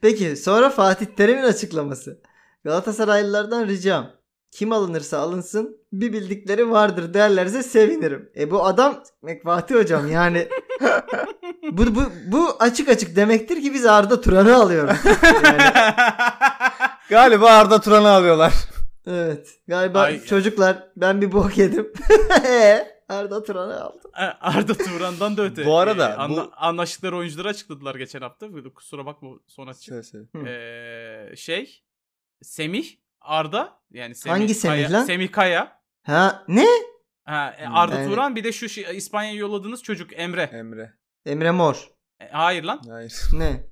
Peki 0.00 0.36
sonra 0.36 0.70
Fatih 0.70 1.06
Terim'in 1.06 1.42
açıklaması. 1.42 2.22
Galatasaraylılardan 2.64 3.66
ricam. 3.66 4.10
Kim 4.50 4.72
alınırsa 4.72 5.18
alınsın 5.18 5.78
bir 5.92 6.12
bildikleri 6.12 6.70
vardır 6.70 7.14
derlerse 7.14 7.62
sevinirim. 7.62 8.30
E 8.36 8.50
bu 8.50 8.64
adam 8.64 9.02
Fatih 9.44 9.74
hocam 9.74 10.10
yani 10.12 10.48
bu, 11.72 11.94
bu, 11.94 12.02
bu 12.26 12.56
açık 12.60 12.88
açık 12.88 13.16
demektir 13.16 13.62
ki 13.62 13.74
biz 13.74 13.86
Arda 13.86 14.20
Turan'ı 14.20 14.56
alıyoruz. 14.56 14.96
Yani, 15.44 15.62
Galiba 17.08 17.50
Arda 17.50 17.80
Turan'ı 17.80 18.08
alıyorlar. 18.08 18.52
evet. 19.06 19.48
Galiba 19.68 20.00
Ay. 20.00 20.24
çocuklar 20.24 20.88
ben 20.96 21.20
bir 21.20 21.32
bok 21.32 21.58
yedim. 21.58 21.92
Ee, 22.46 22.86
Arda 23.08 23.42
Turan'ı 23.42 23.80
aldım. 23.84 24.10
Arda 24.40 24.74
Turan'dan 24.74 25.36
da 25.36 25.42
öte. 25.42 25.66
Bu 25.66 25.78
arada 25.78 26.10
Ee, 26.10 26.14
anla- 26.14 26.44
bu- 26.46 26.50
anlaştıkları 26.56 27.16
oyuncuları 27.16 27.48
açıkladılar 27.48 27.94
geçen 27.94 28.20
hafta. 28.20 28.46
Kusura 28.74 29.06
bakma 29.06 29.28
söyle. 30.02 30.26
Hı. 30.36 30.48
Ee, 30.48 31.36
şey 31.36 31.82
Semih 32.42 32.86
Arda 33.20 33.78
yani 33.90 34.14
Semih 34.14 34.36
Hangi 34.38 34.54
Semih 34.54 34.86
Kaya, 34.86 34.92
lan? 34.98 35.04
Semih 35.04 35.32
Kaya. 35.32 35.78
Ha 36.02 36.44
ne? 36.48 36.66
Ha, 37.28 37.56
e, 37.58 37.66
Hmm, 37.66 37.74
Arda 37.74 37.94
yani- 38.00 38.10
Turan 38.10 38.36
bir 38.36 38.44
de 38.44 38.52
şu 38.52 38.68
şey, 38.68 38.96
İspanya'ya 38.96 39.36
yolladığınız 39.36 39.82
çocuk 39.82 40.10
Emre. 40.18 40.42
Emre. 40.42 40.92
Emre 41.26 41.50
Mor. 41.50 41.88
E, 42.20 42.28
hayır 42.28 42.64
lan. 42.64 42.82
Hayır. 42.88 43.14
Ne? 43.32 43.64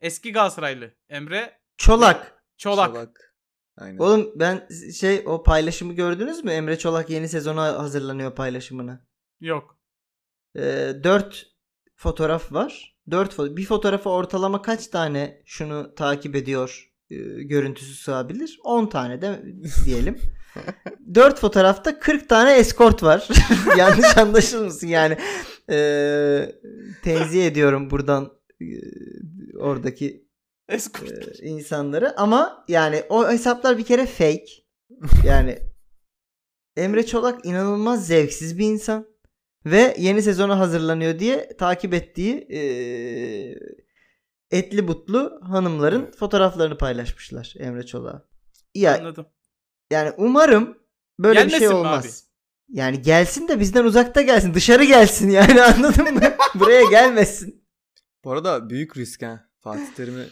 Eski 0.00 0.32
Galatasaraylı. 0.32 0.94
Emre 1.08 1.60
Çolak. 1.76 2.44
Çolak. 2.56 3.34
Aynen. 3.76 3.98
Oğlum 3.98 4.32
ben 4.34 4.68
şey 5.00 5.22
o 5.26 5.42
paylaşımı 5.42 5.92
gördünüz 5.92 6.44
mü? 6.44 6.50
Emre 6.50 6.78
Çolak 6.78 7.10
yeni 7.10 7.28
sezona 7.28 7.62
hazırlanıyor 7.78 8.34
paylaşımını. 8.34 9.06
Yok. 9.40 9.78
Ee, 10.56 10.92
4 11.04 11.46
fotoğraf 11.96 12.52
var. 12.52 12.96
4 13.10 13.34
fo- 13.34 13.56
bir 13.56 13.64
fotoğrafa 13.66 14.10
ortalama 14.10 14.62
kaç 14.62 14.86
tane 14.86 15.42
şunu 15.46 15.94
takip 15.94 16.36
ediyor 16.36 16.92
e, 17.10 17.16
görüntüsü 17.42 17.94
sığabilir? 17.94 18.58
10 18.64 18.86
tane 18.86 19.22
de 19.22 19.42
diyelim. 19.84 20.18
4 21.14 21.40
fotoğrafta 21.40 21.98
40 21.98 22.28
tane 22.28 22.52
eskort 22.52 23.02
var. 23.02 23.28
Yanlış 23.78 24.16
anlaşılmasın 24.16 24.86
yani. 24.86 25.16
Ee, 25.70 26.52
tenzih 27.02 27.46
ediyorum 27.46 27.90
buradan 27.90 28.32
e, 28.60 28.66
oradaki 29.58 30.28
e, 30.68 30.78
insanları 31.42 32.18
ama 32.20 32.64
yani 32.68 33.02
o 33.08 33.30
hesaplar 33.30 33.78
bir 33.78 33.84
kere 33.84 34.06
fake. 34.06 34.52
Yani 35.26 35.58
Emre 36.76 37.06
Çolak 37.06 37.46
inanılmaz 37.46 38.06
zevksiz 38.06 38.58
bir 38.58 38.64
insan 38.64 39.06
ve 39.66 39.94
yeni 39.98 40.22
sezona 40.22 40.58
hazırlanıyor 40.58 41.18
diye 41.18 41.56
takip 41.56 41.94
ettiği 41.94 42.46
e, 42.50 42.60
etli 44.50 44.88
butlu 44.88 45.40
hanımların 45.42 46.10
fotoğraflarını 46.10 46.78
paylaşmışlar 46.78 47.54
Emre 47.58 47.86
Çolak'a. 47.86 48.28
Ya 48.74 48.98
Anladım. 48.98 49.26
Yani 49.90 50.12
umarım 50.16 50.78
böyle 51.18 51.44
bir 51.44 51.50
şey 51.50 51.58
Gelmesin 51.58 51.74
olmaz. 51.76 52.24
Yani 52.68 53.02
gelsin 53.02 53.48
de 53.48 53.60
bizden 53.60 53.84
uzakta 53.84 54.22
gelsin. 54.22 54.54
Dışarı 54.54 54.84
gelsin 54.84 55.30
yani 55.30 55.62
anladın 55.62 56.14
mı? 56.14 56.20
Buraya 56.54 56.82
gelmesin. 56.90 57.64
Bu 58.24 58.32
arada 58.32 58.70
büyük 58.70 58.96
risk 58.96 59.22
ha. 59.22 59.48
Fatih 59.60 59.86
Terim'i 59.96 60.20
e, 60.20 60.26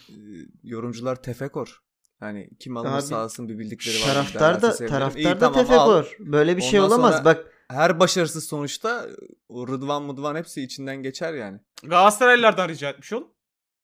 yorumcular 0.62 1.22
tefekor. 1.22 1.82
Yani 2.20 2.50
kim 2.60 2.76
alırsa 2.76 3.16
Abi, 3.16 3.22
alsın 3.22 3.48
bir 3.48 3.58
bildikleri 3.58 3.96
var. 4.00 4.06
Taraftar 4.06 4.62
da 4.62 4.76
taraftar 4.86 5.20
İyi, 5.20 5.25
da 5.25 5.38
tamam, 5.38 5.58
al. 5.60 5.62
tefekor. 5.64 6.16
Böyle 6.18 6.56
bir 6.56 6.62
şey 6.62 6.80
Ondan 6.80 6.90
olamaz. 6.98 7.12
sonra- 7.12 7.25
Bak 7.25 7.52
Her 7.70 8.00
başarısız 8.00 8.44
sonuçta 8.44 9.06
o 9.48 9.68
Rıdvan 9.68 10.02
Mıdvan 10.02 10.36
hepsi 10.36 10.62
içinden 10.62 11.02
geçer 11.02 11.34
yani. 11.34 11.58
Galatasaraylılardan 11.82 12.68
rica 12.68 12.90
etmiş 12.90 13.12
oğlum. 13.12 13.28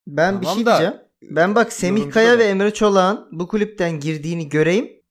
Ben 0.07 0.41
bir 0.41 0.47
Tamam 0.47 0.57
şey 0.57 0.67
da- 0.67 0.79
diyeceğim. 0.79 1.02
Ben 1.23 1.55
bak 1.55 1.73
Semih 1.73 2.11
Kaya 2.11 2.33
da- 2.35 2.38
ve 2.38 2.45
Emre 2.45 2.75
Çolak'ın 2.75 3.29
bu 3.33 3.49
kulüpten 3.49 4.00
girdiğini 4.00 4.49
göreyim. 4.49 5.02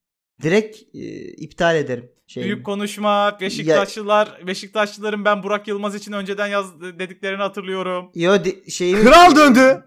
Direkt 0.43 0.95
e, 0.95 0.99
iptal 1.31 1.75
ederim. 1.75 2.11
Şeyini. 2.27 2.47
Büyük 2.51 2.65
konuşma. 2.65 3.37
Beşiktaşlılar, 3.41 4.47
Beşiktaşlıların 4.47 5.25
ben 5.25 5.43
Burak 5.43 5.67
Yılmaz 5.67 5.95
için 5.95 6.11
önceden 6.11 6.47
yaz 6.47 6.81
dediklerini 6.81 7.41
hatırlıyorum. 7.41 8.11
Yo 8.15 8.43
di- 8.43 8.71
şeyimi 8.71 9.03
Kral 9.03 9.35
döndü. 9.35 9.83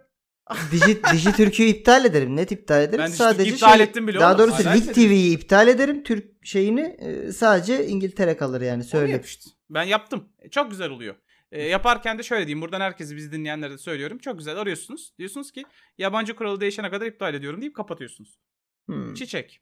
Diji, 0.73 1.03
Diji 1.13 1.33
Türk'ü 1.33 1.63
iptal 1.63 2.05
ederim. 2.05 2.37
Net 2.37 2.53
iptal 2.53 2.83
ederim. 2.83 2.99
Ben 2.99 3.07
sadece 3.07 3.51
iptal 3.51 3.77
şey- 3.77 3.85
ettim 3.85 4.09
bile 4.09 4.21
Daha 4.21 4.39
doğrusu 4.39 4.65
Lig. 4.65 4.95
TV'yi 4.95 5.35
iptal 5.35 5.69
ederim. 5.69 6.03
Türk 6.03 6.47
şeyini 6.47 6.81
e, 6.81 7.33
sadece 7.33 7.87
İngiltere 7.87 8.37
kalır 8.37 8.61
yani 8.61 8.85
söyle. 8.85 9.21
işte. 9.25 9.51
Ben 9.71 9.83
yaptım. 9.83 10.29
E, 10.39 10.51
Çok 10.51 10.71
güzel 10.71 10.91
oluyor. 10.91 11.15
E, 11.53 11.63
yaparken 11.63 12.19
de 12.19 12.23
şöyle 12.23 12.47
diyeyim. 12.47 12.63
Buradan 12.63 12.81
herkesi 12.81 13.17
bizi 13.17 13.33
dinleyenlere 13.33 13.73
de 13.73 13.79
söylüyorum. 13.79 14.19
Çok 14.19 14.39
güzel 14.39 14.57
arıyorsunuz. 14.57 15.13
Diyorsunuz 15.19 15.53
ki 15.53 15.65
yabancı 15.99 16.35
kuralı 16.35 16.61
değişene 16.61 16.91
kadar 16.91 17.07
iptal 17.07 17.35
ediyorum 17.35 17.61
deyip 17.61 17.77
kapatıyorsunuz. 17.77 18.39
Hmm. 18.87 19.15
Çiçek. 19.15 19.61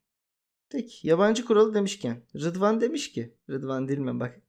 Peki 0.73 1.09
yabancı 1.09 1.45
kuralı 1.45 1.75
demişken 1.75 2.23
Rıdvan 2.37 2.81
demiş 2.81 3.13
ki 3.13 3.35
Rıdvan 3.51 3.89
değil 3.89 3.99
mi 3.99 4.21
bak 4.21 4.41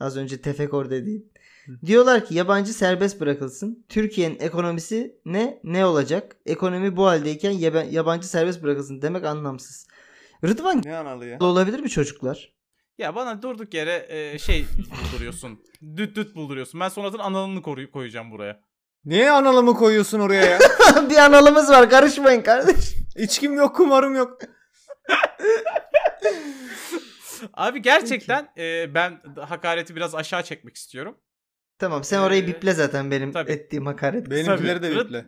az 0.00 0.16
önce 0.16 0.40
tefekor 0.40 0.90
dediğin. 0.90 1.32
Diyorlar 1.86 2.24
ki 2.26 2.34
yabancı 2.34 2.72
serbest 2.72 3.20
bırakılsın. 3.20 3.84
Türkiye'nin 3.88 4.38
ekonomisi 4.40 5.20
ne 5.24 5.60
ne 5.64 5.86
olacak? 5.86 6.36
Ekonomi 6.46 6.96
bu 6.96 7.06
haldeyken 7.06 7.50
yaba- 7.52 7.86
yabancı 7.90 8.28
serbest 8.28 8.62
bırakılsın 8.62 9.02
demek 9.02 9.24
anlamsız. 9.24 9.86
Rıdvan 10.44 10.82
Ne 10.84 10.96
analı 10.96 11.26
ya? 11.26 11.38
olabilir 11.40 11.80
mi 11.80 11.88
çocuklar? 11.88 12.52
Ya 12.98 13.14
bana 13.14 13.42
durduk 13.42 13.74
yere 13.74 14.06
e, 14.08 14.38
şey 14.38 14.64
bulduruyorsun. 15.04 15.60
düt 15.96 16.16
düt 16.16 16.34
bulduruyorsun. 16.34 16.80
Ben 16.80 16.88
sonradan 16.88 17.18
analını 17.18 17.58
koruy- 17.60 17.90
koyacağım 17.90 18.30
buraya. 18.30 18.60
Niye 19.04 19.30
analımı 19.30 19.74
koyuyorsun 19.74 20.20
oraya 20.20 20.44
ya? 20.44 20.58
bir 21.10 21.16
analımız 21.16 21.70
var 21.70 21.90
karışmayın 21.90 22.42
kardeş. 22.42 22.94
İçkim 23.16 23.52
yok 23.54 23.76
kumarım 23.76 24.14
yok. 24.14 24.38
Abi 27.52 27.82
gerçekten 27.82 28.52
e, 28.56 28.94
ben 28.94 29.20
hakareti 29.36 29.96
biraz 29.96 30.14
aşağı 30.14 30.42
çekmek 30.42 30.76
istiyorum. 30.76 31.20
Tamam 31.78 32.04
sen 32.04 32.18
orayı 32.18 32.42
Ee, 32.44 32.46
biple 32.46 32.72
zaten 32.72 33.10
benim 33.10 33.32
tabii. 33.32 33.52
ettiğim 33.52 33.86
hakaret. 33.86 34.30
Benimkileri 34.30 34.82
de 34.82 34.94
Tabii. 34.94 35.04
biple. 35.04 35.26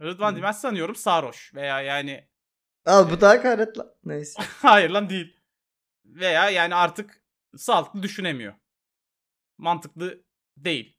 Rıdvan 0.00 0.34
değil 0.34 0.44
ben 0.46 0.52
sanıyorum 0.52 0.94
sarhoş 0.96 1.54
veya 1.54 1.80
yani 1.80 2.28
Al 2.86 3.10
bu 3.10 3.20
da 3.20 3.28
hakaret 3.28 3.78
lan. 3.78 3.86
Neyse. 4.04 4.42
hayır 4.62 4.90
lan 4.90 5.10
değil. 5.10 5.36
Veya 6.04 6.50
yani 6.50 6.74
artık 6.74 7.22
sağlıklı 7.56 8.02
düşünemiyor. 8.02 8.54
Mantıklı 9.58 10.24
değil. 10.56 10.96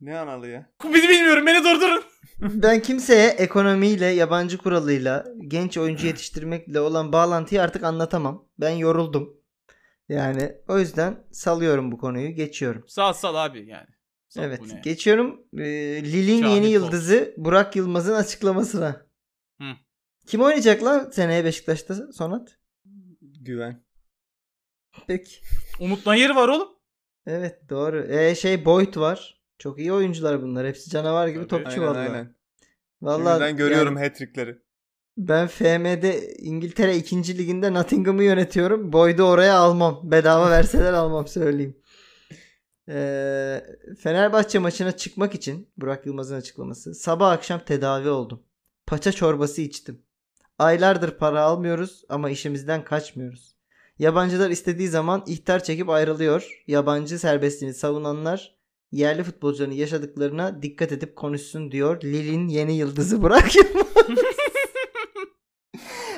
Ne 0.00 0.18
analı 0.18 0.48
ya? 0.48 0.70
Bizi 0.84 1.08
bilmiyorum 1.08 1.46
beni 1.46 1.64
durdurun. 1.64 2.04
Ben 2.40 2.82
kimseye 2.82 3.28
ekonomiyle, 3.28 4.06
yabancı 4.06 4.58
kuralıyla, 4.58 5.24
genç 5.48 5.78
oyuncu 5.78 6.06
yetiştirmekle 6.06 6.80
olan 6.80 7.12
bağlantıyı 7.12 7.62
artık 7.62 7.84
anlatamam. 7.84 8.48
Ben 8.58 8.70
yoruldum. 8.70 9.36
Yani 10.08 10.52
o 10.68 10.78
yüzden 10.78 11.24
salıyorum 11.32 11.92
bu 11.92 11.98
konuyu, 11.98 12.30
geçiyorum. 12.30 12.84
Sal 12.88 13.12
sal 13.12 13.34
abi 13.34 13.66
yani. 13.66 13.86
Sal, 14.28 14.44
evet, 14.44 14.60
bu 14.60 14.68
ne? 14.68 14.80
geçiyorum. 14.84 15.40
Ee, 15.58 15.64
Lille'in 16.02 16.42
Şahit 16.42 16.54
yeni 16.54 16.66
ol. 16.66 16.70
yıldızı 16.70 17.34
Burak 17.36 17.76
Yılmaz'ın 17.76 18.14
açıklamasına. 18.14 19.06
Hı. 19.60 19.64
Kim 20.26 20.40
oynayacak 20.40 20.84
lan 20.84 21.10
seneye 21.10 21.44
Beşiktaş'ta 21.44 22.12
Sonat? 22.12 22.58
Güven. 23.40 23.84
Peki. 25.06 25.36
Umut 25.80 26.06
Nayır 26.06 26.30
var 26.30 26.48
oğlum. 26.48 26.68
Evet 27.26 27.70
doğru. 27.70 28.06
Ee, 28.08 28.34
şey 28.34 28.64
Boyd 28.64 28.96
var. 28.96 29.35
Çok 29.58 29.78
iyi 29.78 29.92
oyuncular 29.92 30.42
bunlar. 30.42 30.66
Hepsi 30.66 30.90
canavar 30.90 31.28
gibi 31.28 31.46
Tabii. 31.46 31.64
topçu 31.64 31.80
Aynen 31.80 31.86
vallahi. 31.94 32.08
aynen. 32.10 32.34
Vallahi 33.02 33.34
Şimdiden 33.34 33.56
görüyorum 33.56 33.96
yani 33.96 34.06
hat-trickleri. 34.06 34.58
ben 35.16 35.46
FM'de 35.46 36.34
İngiltere 36.38 36.96
2. 36.96 37.38
liginde 37.38 37.74
Nottingham'ı 37.74 38.22
yönetiyorum. 38.24 38.92
Boyd'u 38.92 39.22
oraya 39.22 39.54
almam. 39.56 40.00
Bedava 40.10 40.50
verseler 40.50 40.92
almam 40.92 41.26
söyleyeyim. 41.28 41.76
Ee, 42.88 43.62
Fenerbahçe 43.98 44.58
maçına 44.58 44.92
çıkmak 44.96 45.34
için 45.34 45.68
Burak 45.76 46.06
Yılmaz'ın 46.06 46.34
açıklaması. 46.36 46.94
Sabah 46.94 47.30
akşam 47.30 47.60
tedavi 47.64 48.08
oldum. 48.08 48.42
Paça 48.86 49.12
çorbası 49.12 49.62
içtim. 49.62 50.02
Aylardır 50.58 51.10
para 51.10 51.42
almıyoruz 51.42 52.04
ama 52.08 52.30
işimizden 52.30 52.84
kaçmıyoruz. 52.84 53.56
Yabancılar 53.98 54.50
istediği 54.50 54.88
zaman 54.88 55.24
ihtar 55.26 55.64
çekip 55.64 55.88
ayrılıyor. 55.90 56.62
Yabancı 56.66 57.18
serbestliğini 57.18 57.74
savunanlar 57.74 58.55
yerli 58.92 59.22
futbolcuların 59.22 59.72
yaşadıklarına 59.72 60.62
dikkat 60.62 60.92
edip 60.92 61.16
konuşsun 61.16 61.72
diyor. 61.72 62.02
Lille'in 62.02 62.48
yeni 62.48 62.76
yıldızı 62.76 63.22
Burak 63.22 63.56
Yılmaz. 63.56 63.86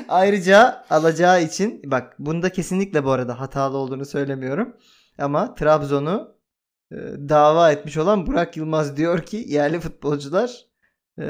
Ayrıca 0.08 0.84
alacağı 0.90 1.42
için 1.42 1.82
bak 1.84 2.16
bunda 2.18 2.52
kesinlikle 2.52 3.04
bu 3.04 3.10
arada 3.10 3.40
hatalı 3.40 3.76
olduğunu 3.76 4.04
söylemiyorum. 4.04 4.76
Ama 5.18 5.54
Trabzon'u 5.54 6.38
e, 6.92 6.96
dava 7.28 7.72
etmiş 7.72 7.96
olan 7.96 8.26
Burak 8.26 8.56
Yılmaz 8.56 8.96
diyor 8.96 9.22
ki 9.22 9.44
yerli 9.46 9.80
futbolcular 9.80 10.66
e, 11.20 11.26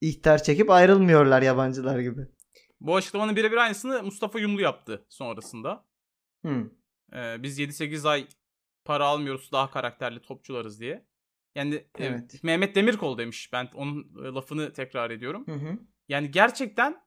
ihtar 0.00 0.42
çekip 0.42 0.70
ayrılmıyorlar 0.70 1.42
yabancılar 1.42 1.98
gibi. 1.98 2.26
Bu 2.80 2.96
açıklamanın 2.96 3.36
birebir 3.36 3.56
aynısını 3.56 4.02
Mustafa 4.02 4.38
Yumlu 4.38 4.60
yaptı 4.60 5.06
sonrasında. 5.08 5.84
Hmm. 6.42 6.64
Ee, 7.12 7.42
biz 7.42 7.58
7-8 7.58 8.08
ay 8.08 8.26
para 8.84 9.06
almıyoruz 9.06 9.52
daha 9.52 9.70
karakterli 9.70 10.20
topçularız 10.20 10.80
diye. 10.80 11.06
Yani 11.54 11.74
e, 11.74 11.86
Evet. 11.98 12.44
Mehmet 12.44 12.74
Demirkol 12.74 13.18
demiş. 13.18 13.50
Ben 13.52 13.68
onun 13.74 14.12
e, 14.24 14.28
lafını 14.28 14.72
tekrar 14.72 15.10
ediyorum. 15.10 15.46
Hı 15.46 15.52
hı. 15.54 15.78
Yani 16.08 16.30
gerçekten 16.30 17.04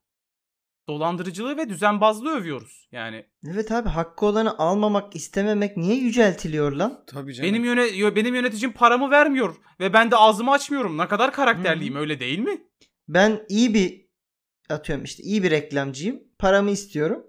dolandırıcılığı 0.87 1.57
ve 1.57 1.69
düzenbazlığı 1.69 2.37
övüyoruz. 2.37 2.87
Yani 2.91 3.25
Evet 3.47 3.71
abi 3.71 3.89
hakkı 3.89 4.25
olanı 4.25 4.57
almamak 4.57 5.15
istememek 5.15 5.77
niye 5.77 5.95
yüceltiliyor 5.95 6.71
lan? 6.71 7.03
Tabii 7.07 7.33
canım. 7.33 7.51
benim 7.51 7.65
yöne 7.65 8.15
benim 8.15 8.35
yöneticim 8.35 8.71
paramı 8.73 9.11
vermiyor 9.11 9.55
ve 9.79 9.93
ben 9.93 10.11
de 10.11 10.15
ağzımı 10.15 10.51
açmıyorum. 10.51 10.97
Ne 10.97 11.07
kadar 11.07 11.31
karakterliyim 11.33 11.95
öyle 11.95 12.19
değil 12.19 12.39
mi? 12.39 12.61
Ben 13.07 13.45
iyi 13.49 13.73
bir 13.73 14.07
atıyorum 14.69 15.03
işte 15.03 15.23
iyi 15.23 15.43
bir 15.43 15.51
reklamcıyım. 15.51 16.23
Paramı 16.39 16.71
istiyorum. 16.71 17.27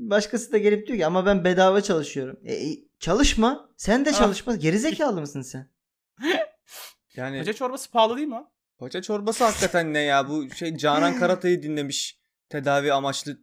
Başkası 0.00 0.52
da 0.52 0.58
gelip 0.58 0.86
diyor 0.86 0.98
ki 0.98 1.06
ama 1.06 1.26
ben 1.26 1.44
bedava 1.44 1.80
çalışıyorum. 1.80 2.40
E, 2.44 2.54
e, 2.54 2.78
çalışma. 3.00 3.70
Sen 3.76 4.04
de 4.04 4.10
Ah. 4.14 4.18
çalışma. 4.18 4.56
Gerizekalı 4.56 5.20
mısın 5.20 5.42
sen? 5.42 5.70
yani 7.16 7.38
Paça 7.38 7.52
çorbası 7.52 7.90
pahalı 7.90 8.16
değil 8.16 8.28
mi? 8.28 8.34
lan? 8.34 8.50
paça 8.78 9.02
çorbası 9.02 9.44
hakikaten 9.44 9.94
ne 9.94 9.98
ya? 10.00 10.28
Bu 10.28 10.50
şey 10.50 10.76
Canan 10.76 11.18
Karatay'ı 11.18 11.62
dinlemiş. 11.62 12.20
Tedavi 12.48 12.92
amaçlı 12.92 13.38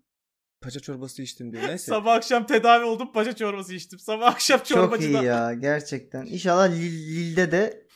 paça 0.62 0.80
çorbası 0.80 1.22
içtim 1.22 1.52
diyor. 1.52 1.64
Neyse. 1.68 1.78
Sabah 1.92 2.14
akşam 2.14 2.46
tedavi 2.48 2.84
oldum 2.86 3.12
paça 3.14 3.36
çorbası 3.36 3.74
içtim. 3.74 4.00
Sabah 4.00 4.28
akşam 4.28 4.58
Çok 4.58 4.68
çorbacıda. 4.68 5.22
iyi 5.22 5.26
ya 5.26 5.54
gerçekten. 5.54 6.26
İnşallah 6.26 6.70
Lil- 6.70 7.16
Lille'de 7.16 7.52
de 7.52 7.88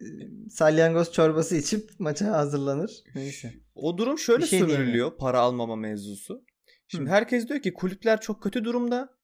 e, 0.00 0.04
salyangoz 0.50 1.12
çorbası 1.12 1.56
içip 1.56 1.90
maça 1.98 2.26
hazırlanır. 2.32 2.90
Neyse. 3.14 3.54
O 3.74 3.98
durum 3.98 4.18
şöyle 4.18 4.42
Bir 4.42 4.48
şey 4.48 4.58
diyeyim 4.58 4.76
sömürülüyor. 4.76 5.16
Para 5.16 5.40
almama 5.40 5.76
mevzusu. 5.76 6.44
Şimdi 6.88 7.10
Hı. 7.10 7.14
herkes 7.14 7.48
diyor 7.48 7.62
ki 7.62 7.74
kulüpler 7.74 8.20
çok 8.20 8.42
kötü 8.42 8.64
durumda. 8.64 9.18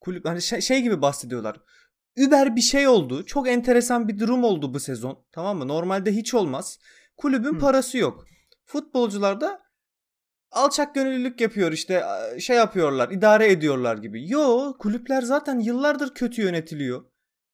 Kulüp 0.00 0.24
hani 0.24 0.42
şey, 0.42 0.60
şey 0.60 0.82
gibi 0.82 1.02
bahsediyorlar. 1.02 1.60
Uber 2.26 2.56
bir 2.56 2.60
şey 2.60 2.88
oldu. 2.88 3.26
Çok 3.26 3.48
enteresan 3.48 4.08
bir 4.08 4.18
durum 4.18 4.44
oldu 4.44 4.74
bu 4.74 4.80
sezon. 4.80 5.26
Tamam 5.32 5.58
mı? 5.58 5.68
Normalde 5.68 6.12
hiç 6.12 6.34
olmaz. 6.34 6.78
Kulübün 7.16 7.54
Hı. 7.54 7.58
parası 7.58 7.98
yok. 7.98 8.24
Futbolcular 8.64 9.40
da 9.40 9.62
alçak 10.50 10.94
gönüllülük 10.94 11.40
yapıyor 11.40 11.72
işte 11.72 12.04
şey 12.40 12.56
yapıyorlar 12.56 13.10
idare 13.10 13.52
ediyorlar 13.52 13.96
gibi. 13.98 14.30
Yo 14.30 14.74
kulüpler 14.78 15.22
zaten 15.22 15.58
yıllardır 15.58 16.14
kötü 16.14 16.42
yönetiliyor. 16.42 17.04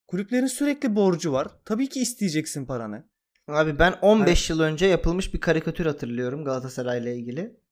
Kulüplerin 0.07 0.47
sürekli 0.47 0.97
borcu 0.97 1.33
var. 1.33 1.49
Tabii 1.65 1.89
ki 1.89 2.01
isteyeceksin 2.01 2.67
paranı. 2.67 3.09
Abi 3.49 3.79
ben 3.79 3.95
15 4.03 4.51
yıl 4.51 4.61
önce 4.61 4.87
yapılmış 4.87 5.35
bir 5.35 5.41
karikatür 5.41 5.87
hatırlıyorum 5.87 6.45
Galatasaray'la 6.45 7.11
ilgili. 7.11 7.64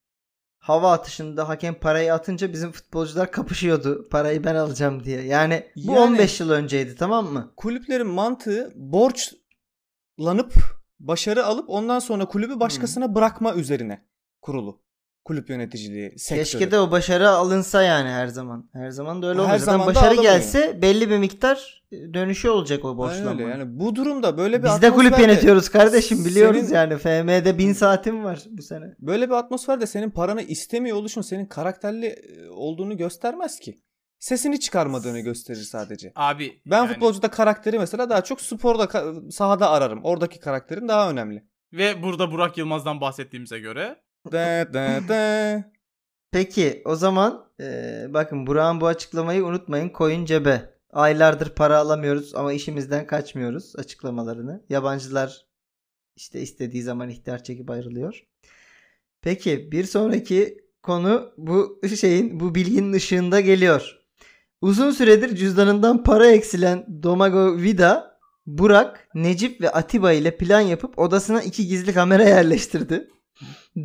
Hava 0.63 0.93
atışında 0.93 1.49
hakem 1.49 1.75
parayı 1.75 2.15
atınca 2.15 2.53
bizim 2.53 2.73
futbolcular 2.73 3.31
kapışıyordu. 3.33 4.09
Parayı 4.11 4.45
ben 4.45 4.55
alacağım 4.55 5.05
diye. 5.05 5.23
Yani 5.23 5.67
bu 5.77 5.93
Yani- 5.93 6.01
15 6.01 6.41
yıl 6.41 6.51
önceydi 6.51 6.97
tamam 6.97 7.27
mı? 7.27 7.53
kulüplerin 7.57 8.07
mantığı 8.07 8.73
borçlanıp 8.77 10.55
başarı 11.01 11.47
alıp 11.47 11.71
ondan 11.71 11.99
sonra 11.99 12.25
kulübü 12.27 12.61
başkasına 12.61 13.15
bırakma 13.15 13.55
üzerine 13.55 14.05
kurulu. 14.43 14.83
Kulüp 15.25 15.51
yöneticiliği 15.51 16.19
sektörü. 16.19 16.45
Keşke 16.45 16.71
de 16.71 16.79
o 16.79 16.91
başarı 16.91 17.31
alınsa 17.31 17.83
yani 17.83 18.09
her 18.09 18.27
zaman. 18.27 18.71
Her 18.73 18.91
zaman 18.91 19.23
da 19.23 19.27
öyle 19.27 19.39
Her 19.39 19.43
olmuyor. 19.45 19.59
Zaten 19.59 19.73
zaman 19.73 19.87
başarı 19.87 20.07
alınmıyor. 20.07 20.33
gelse 20.33 20.83
belli 20.83 21.11
bir 21.11 21.19
miktar 21.19 21.82
dönüşü 22.15 22.49
olacak 22.49 22.85
o 22.85 22.89
Aynen 22.89 22.99
borçlanmanın. 22.99 23.39
öyle. 23.39 23.51
Yani 23.51 23.81
bu 23.81 23.97
durumda 23.97 24.39
böyle 24.39 24.59
bir 24.59 24.65
Biz 24.69 24.83
de 24.83 24.91
kulüp 24.91 25.19
yönetiyoruz 25.19 25.69
kardeşim 25.69 26.25
biliyoruz 26.25 26.61
Senin- 26.61 26.75
yani. 26.75 26.99
FM'de 26.99 27.59
1000 27.59 27.73
saatim 27.73 28.25
var 28.25 28.43
bu 28.51 28.63
sene. 28.63 28.85
Böyle 29.01 29.27
bir 29.29 29.35
atmosferde 29.35 29.87
senin 29.87 30.11
paranı 30.11 30.43
istemiyor 30.43 30.97
oluşun 30.97 31.23
senin 31.23 31.47
karakterli 31.47 32.07
e, 32.07 32.49
olduğunu 32.51 32.97
göstermez 32.97 33.59
ki. 33.61 33.83
Sesini 34.19 34.61
çıkarmadığını 34.61 35.21
gösterir 35.21 35.61
sadece. 35.61 36.13
Abi 36.17 36.61
Ben 36.67 36.77
yani- 36.77 36.89
futbolcuda 36.89 37.29
karakteri 37.31 37.79
mesela 37.79 38.11
daha 38.11 38.25
çok 38.25 38.41
sporda 38.41 38.89
sahada 39.31 39.71
ararım. 39.71 40.01
Oradaki 40.05 40.41
karakterin 40.41 40.89
daha 40.89 41.11
önemli. 41.11 41.45
Ve 41.73 42.03
burada 42.03 42.33
Burak 42.33 42.59
Yılmaz'dan 42.59 43.01
bahsettiğimize 43.01 43.59
göre 43.59 43.97
De, 44.33 44.69
de, 44.73 45.01
de. 45.09 45.65
Peki 46.33 46.83
o 46.85 46.95
zaman 46.97 47.45
e, 47.61 48.07
bakın 48.09 48.47
Burak'ın 48.47 48.81
bu 48.81 48.87
açıklamayı 48.87 49.45
unutmayın. 49.45 49.89
Koyun 49.89 50.25
cebe. 50.25 50.72
Aylardır 50.93 51.51
para 51.51 51.79
alamıyoruz 51.79 52.35
ama 52.35 52.53
işimizden 52.53 53.07
kaçmıyoruz 53.07 53.77
açıklamalarını. 53.77 54.65
Yabancılar 54.69 55.47
işte 56.17 56.41
istediği 56.41 56.83
zaman 56.83 57.09
ihtiyaç 57.09 57.47
çekip 57.47 57.71
ayrılıyor. 57.71 58.27
Peki 59.23 59.73
bir 59.73 59.85
sonraki 59.85 60.65
konu 60.83 61.33
bu 61.37 61.81
şeyin 62.01 62.41
bu 62.41 62.55
bilginin 62.55 62.93
ışığında 62.93 63.41
geliyor. 63.41 63.99
Uzun 64.61 64.91
süredir 64.91 65.37
cüzdanından 65.37 66.03
para 66.03 66.27
eksilen 66.27 67.03
Domago 67.03 67.57
Vida, 67.57 68.19
Burak, 68.47 69.09
Necip 69.15 69.61
ve 69.61 69.71
Atiba 69.71 70.13
ile 70.13 70.37
plan 70.37 70.61
yapıp 70.61 70.99
odasına 70.99 71.43
iki 71.43 71.67
gizli 71.67 71.93
kamera 71.93 72.25
yerleştirdi. 72.25 73.09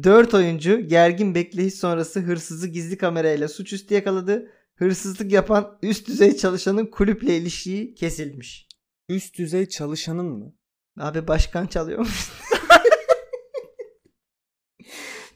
4 0.04 0.34
oyuncu 0.34 0.80
gergin 0.80 1.36
bekleyiş 1.36 1.74
sonrası 1.74 2.20
hırsızı 2.20 2.68
gizli 2.68 2.98
kamerayla 2.98 3.48
suçüstü 3.48 3.94
yakaladı. 3.94 4.52
Hırsızlık 4.78 5.32
yapan 5.32 5.78
üst 5.82 6.08
düzey 6.08 6.38
çalışanın 6.38 6.86
kulüple 6.86 7.38
ilişiği 7.38 7.96
kesilmiş. 7.96 8.68
Üst 9.10 9.38
düzey 9.38 9.70
çalışanın 9.70 10.26
mı? 10.26 10.54
Abi 11.00 11.28
başkan 11.28 11.68
çalıyormuş. 11.68 12.20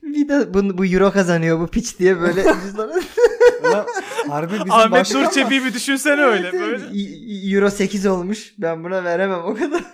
bir 0.04 0.30
de 0.30 0.54
bu, 0.54 0.78
bu 0.78 0.86
euro 0.86 1.12
kazanıyor 1.12 1.60
bu 1.60 1.68
piç 1.68 2.00
diye 2.00 2.22
böyle 2.22 2.44
cüzdanı. 2.64 3.02
Ulan 3.64 3.88
harbi 4.28 4.54
bizim 4.54 4.72
Ahmet 4.72 4.92
başkan 4.92 5.24
Nur 5.24 5.32
Çebi'yi 5.32 5.66
bir 5.66 5.74
düşünsene 5.74 6.22
öyle 6.22 6.48
Evet, 6.48 6.62
böyle. 6.62 6.86
Euro 7.56 7.70
8 7.70 8.06
olmuş. 8.06 8.54
Ben 8.58 8.84
buna 8.84 9.04
veremem 9.04 9.44
o 9.44 9.56
kadar. 9.56 9.84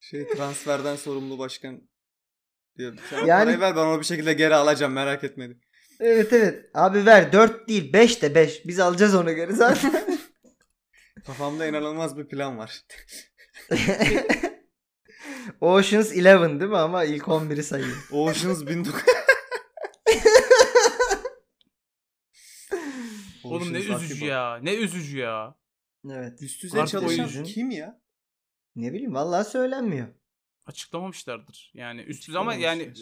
Şey 0.00 0.28
transferden 0.28 0.96
sorumlu 0.96 1.38
başkan 1.38 1.80
diyor. 2.78 2.98
Sen 3.10 3.26
Yani- 3.26 3.60
ver 3.60 3.76
ben 3.76 3.80
onu 3.80 4.00
bir 4.00 4.04
şekilde 4.04 4.32
geri 4.32 4.54
alacağım 4.54 4.92
merak 4.92 5.24
etme. 5.24 5.48
Evet 6.04 6.32
evet. 6.32 6.70
Abi 6.74 7.06
ver 7.06 7.32
4 7.32 7.68
değil 7.68 7.92
5 7.92 8.22
de 8.22 8.34
5. 8.34 8.66
Biz 8.66 8.80
alacağız 8.80 9.14
onu 9.14 9.34
geri 9.34 9.52
zaten. 9.52 10.04
Kafamda 11.26 11.66
inanılmaz 11.66 12.18
bir 12.18 12.28
plan 12.28 12.58
var. 12.58 12.82
Ocean's 15.60 16.10
11 16.12 16.24
değil 16.60 16.70
mi 16.70 16.76
ama 16.76 17.04
ilk 17.04 17.22
11'i 17.22 17.62
sayayım. 17.62 17.98
Ocean's 18.12 18.66
1900. 18.66 19.06
Oğlum 23.44 23.72
ne 23.72 23.78
üzücü 23.78 24.24
ya. 24.24 24.56
Ne 24.62 24.74
üzücü 24.74 25.18
ya. 25.18 25.54
Evet. 26.10 26.42
Üst 26.42 26.62
düzey 26.62 26.80
Artık 26.80 27.00
çalışan 27.00 27.26
oyuncun- 27.28 27.44
kim 27.44 27.70
ya? 27.70 28.00
Ne 28.76 28.92
bileyim 28.92 29.14
vallahi 29.14 29.50
söylenmiyor. 29.50 30.08
Açıklamamışlardır. 30.66 31.72
Yani 31.74 32.02
üst 32.02 32.28
düzey 32.28 32.40
ama 32.40 32.54
yani. 32.54 32.92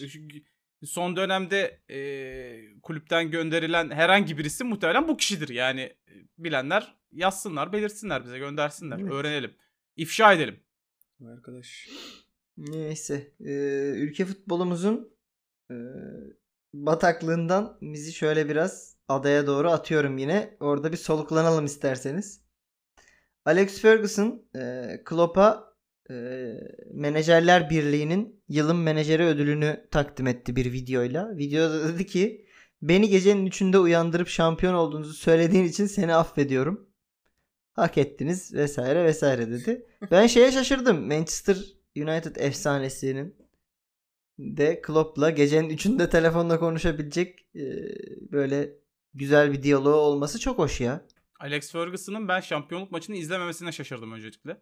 Son 0.87 1.17
dönemde 1.17 1.81
e, 1.91 2.81
kulüpten 2.83 3.31
gönderilen 3.31 3.91
herhangi 3.91 4.39
birisi 4.39 4.65
muhtemelen 4.65 5.09
bu 5.09 5.17
kişidir. 5.17 5.49
Yani 5.49 5.81
e, 5.81 6.13
bilenler 6.39 6.97
yazsınlar, 7.13 7.73
belirtsinler 7.73 8.25
bize, 8.25 8.39
göndersinler. 8.39 8.99
Evet. 8.99 9.13
Öğrenelim. 9.13 9.55
İfşa 9.97 10.33
edelim. 10.33 10.61
Arkadaş. 11.27 11.89
Neyse. 12.57 13.33
Ee, 13.41 13.93
ülke 13.97 14.25
futbolumuzun 14.25 15.17
e, 15.71 15.77
bataklığından 16.75 17.79
bizi 17.83 18.13
şöyle 18.13 18.49
biraz 18.49 18.97
adaya 19.09 19.47
doğru 19.47 19.71
atıyorum 19.71 20.19
yine. 20.19 20.57
Orada 20.61 20.93
bir 20.93 20.97
soluklanalım 20.97 21.65
isterseniz. 21.65 22.41
Alex 23.45 23.81
Ferguson 23.81 24.43
e, 24.57 24.87
Klopp'a 25.05 25.70
e, 26.11 26.15
Menajerler 26.93 27.71
Birliği'nin 27.71 28.43
yılın 28.49 28.77
menajeri 28.77 29.23
ödülünü 29.23 29.89
takdim 29.91 30.27
etti 30.27 30.57
bir 30.57 30.73
videoyla. 30.73 31.37
Videoda 31.37 31.89
dedi 31.89 32.07
ki 32.07 32.47
beni 32.83 33.09
gecenin 33.09 33.47
üçünde 33.47 33.79
uyandırıp 33.79 34.29
şampiyon 34.29 34.75
olduğunuzu 34.75 35.13
söylediğin 35.13 35.65
için 35.65 35.87
seni 35.87 36.15
affediyorum. 36.15 36.91
Hak 37.73 37.99
ettiniz 37.99 38.55
vesaire 38.55 39.05
vesaire 39.05 39.51
dedi. 39.51 39.87
Ben 40.11 40.27
şeye 40.27 40.53
şaşırdım. 40.53 41.09
Manchester 41.09 41.57
United 41.97 42.37
efsanesinin 42.37 43.37
de 44.39 44.81
Klopp'la 44.83 45.31
gecenin 45.31 45.71
üçünde 45.71 46.11
telefonla 46.11 46.59
konuşabilecek 46.59 47.47
e, 47.55 47.65
böyle 48.33 48.73
güzel 49.15 49.53
bir 49.53 49.63
diyaloğu 49.63 49.95
olması 49.95 50.41
çok 50.41 50.59
hoş 50.59 50.81
ya. 50.81 51.07
Alex 51.41 51.73
Ferguson'ın 51.73 52.29
ben 52.29 52.41
şampiyonluk 52.41 52.91
maçını 52.91 53.17
izlememesine 53.17 53.73
şaşırdım 53.73 54.13
öncelikle. 54.13 54.57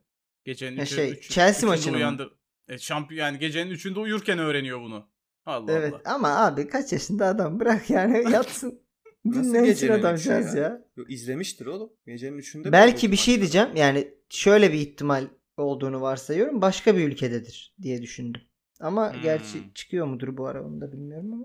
Gecenin 0.44 0.76
Ha 0.76 0.82
üçü, 0.82 0.94
şey, 0.94 1.10
üçü- 1.10 1.28
Chelsea 1.32 1.68
maçını 1.68 1.90
mı? 1.92 1.96
uyandır. 1.98 2.32
E, 2.68 2.78
şampiyon 2.78 3.26
yani 3.26 3.38
gecenin 3.38 3.70
üçünde 3.70 3.98
uyurken 4.00 4.38
öğreniyor 4.38 4.80
bunu. 4.80 5.08
Allah 5.46 5.72
evet 5.72 5.92
Allah. 5.94 6.02
ama 6.14 6.28
abi 6.46 6.68
kaç 6.68 6.92
yaşında 6.92 7.26
adam 7.26 7.60
bırak 7.60 7.90
yani 7.90 8.32
yatsın. 8.32 8.80
Dinlensin 9.26 9.88
adamcağız 9.88 10.54
ya? 10.54 10.62
ya. 10.62 10.84
Yo, 10.96 11.04
izlemiştir 11.08 11.66
oğlum. 11.66 11.92
Gecenin 12.06 12.38
üçünde. 12.38 12.72
Belki 12.72 13.12
bir 13.12 13.16
şey 13.16 13.36
diyeceğim 13.38 13.68
yani 13.76 14.14
şöyle 14.30 14.72
bir 14.72 14.78
ihtimal 14.78 15.28
olduğunu 15.56 16.00
varsayıyorum. 16.00 16.62
Başka 16.62 16.96
bir 16.96 17.08
ülkededir 17.08 17.74
diye 17.82 18.02
düşündüm. 18.02 18.40
Ama 18.80 19.12
Hmm. 19.14 19.22
gerçi 19.22 19.58
çıkıyor 19.74 20.06
mudur 20.06 20.36
bu 20.36 20.46
ara 20.46 20.64
onu 20.66 20.80
da 20.80 20.92
bilmiyorum 20.92 21.32
ama. 21.32 21.44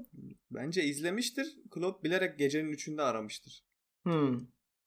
Bence 0.52 0.84
izlemiştir. 0.84 1.48
Klopp 1.72 2.04
bilerek 2.04 2.40
gecenin 2.40 2.70
üçünde 2.70 3.02
aramıştır. 3.02 3.64
Hmm. 4.04 4.40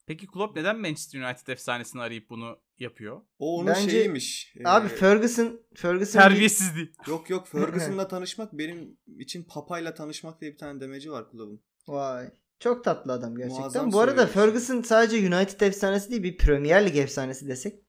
Peki 0.07 0.27
Klopp 0.27 0.57
neden 0.57 0.79
Manchester 0.81 1.21
United 1.21 1.47
efsanesini 1.47 2.03
arayıp 2.03 2.31
bunu 2.31 2.59
yapıyor? 2.79 3.21
O 3.39 3.57
onun 3.59 3.67
Bence- 3.67 3.91
şeyiymiş. 3.91 4.55
Ee, 4.57 4.63
Abi 4.65 4.89
Ferguson 4.89 5.61
Ferguson 5.75 6.21
bir- 6.21 6.29
Terbiyesizliği. 6.29 6.93
Yok 7.09 7.31
yok 7.31 7.49
Ferguson'la 7.49 8.09
tanışmak 8.09 8.53
benim 8.53 8.99
için 9.19 9.45
papayla 9.45 9.95
tanışmak 9.95 10.41
diye 10.41 10.53
bir 10.53 10.59
tane 10.59 10.81
demeci 10.81 11.11
var 11.13 11.31
kulübün. 11.31 11.63
Vay. 11.89 12.31
Çok 12.61 12.85
tatlı 12.85 13.13
adam 13.13 13.37
gerçekten. 13.37 13.61
Muazzam 13.61 13.93
Bu 13.93 14.01
arada. 14.01 14.27
Ferguson 14.27 14.83
sadece 14.83 15.17
United 15.37 15.61
efsanesi 15.61 16.11
değil 16.11 16.23
bir 16.23 16.37
Premier 16.37 16.87
Lig 16.87 16.97
efsanesi 16.97 17.49
desek 17.49 17.85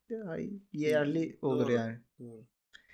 yerli 0.73 1.37
olur 1.41 1.63
Doğru. 1.63 1.71
yani. 1.71 1.97
Doğru. 2.19 2.45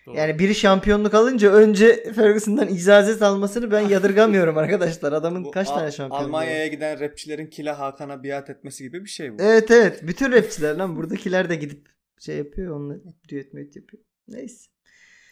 Doğru. 0.06 0.18
Yani 0.18 0.40
biri 0.40 0.56
şampiyonluk 0.56 1.14
alınca 1.14 1.52
önce 1.54 2.14
Ferguson'dan 2.14 2.68
icazet 2.68 3.22
almasını 3.22 3.72
ben 3.72 3.80
yadırgamıyorum 3.82 4.58
arkadaşlar. 4.64 5.14
Adamın 5.14 5.44
Bu 5.44 5.52
kaç 5.52 5.68
Al- 5.68 5.76
tane 5.76 5.92
şampiyonluğu 5.92 6.24
var? 6.24 6.28
Almanya'ya 6.28 6.68
giden 6.68 7.00
rapçilerin 7.00 7.48
Kila 7.48 7.80
Hakan'a 7.80 8.24
biat 8.24 8.50
etmesi 8.50 8.84
gibi 8.84 9.04
bir 9.04 9.10
şey 9.10 9.34
bu. 9.34 9.44
Evet 9.44 9.72
evet. 9.72 10.00
Bütün 10.04 10.32
rapçiler 10.32 10.76
lan 10.76 10.96
buradakiler 10.96 11.50
de 11.50 11.56
gidip 11.56 11.88
şey 12.20 12.38
yapıyor. 12.38 12.76
Onunla 12.76 12.96
düet 13.30 13.54
müet 13.54 13.76
yapıyor. 13.76 14.04
Neyse. 14.28 14.70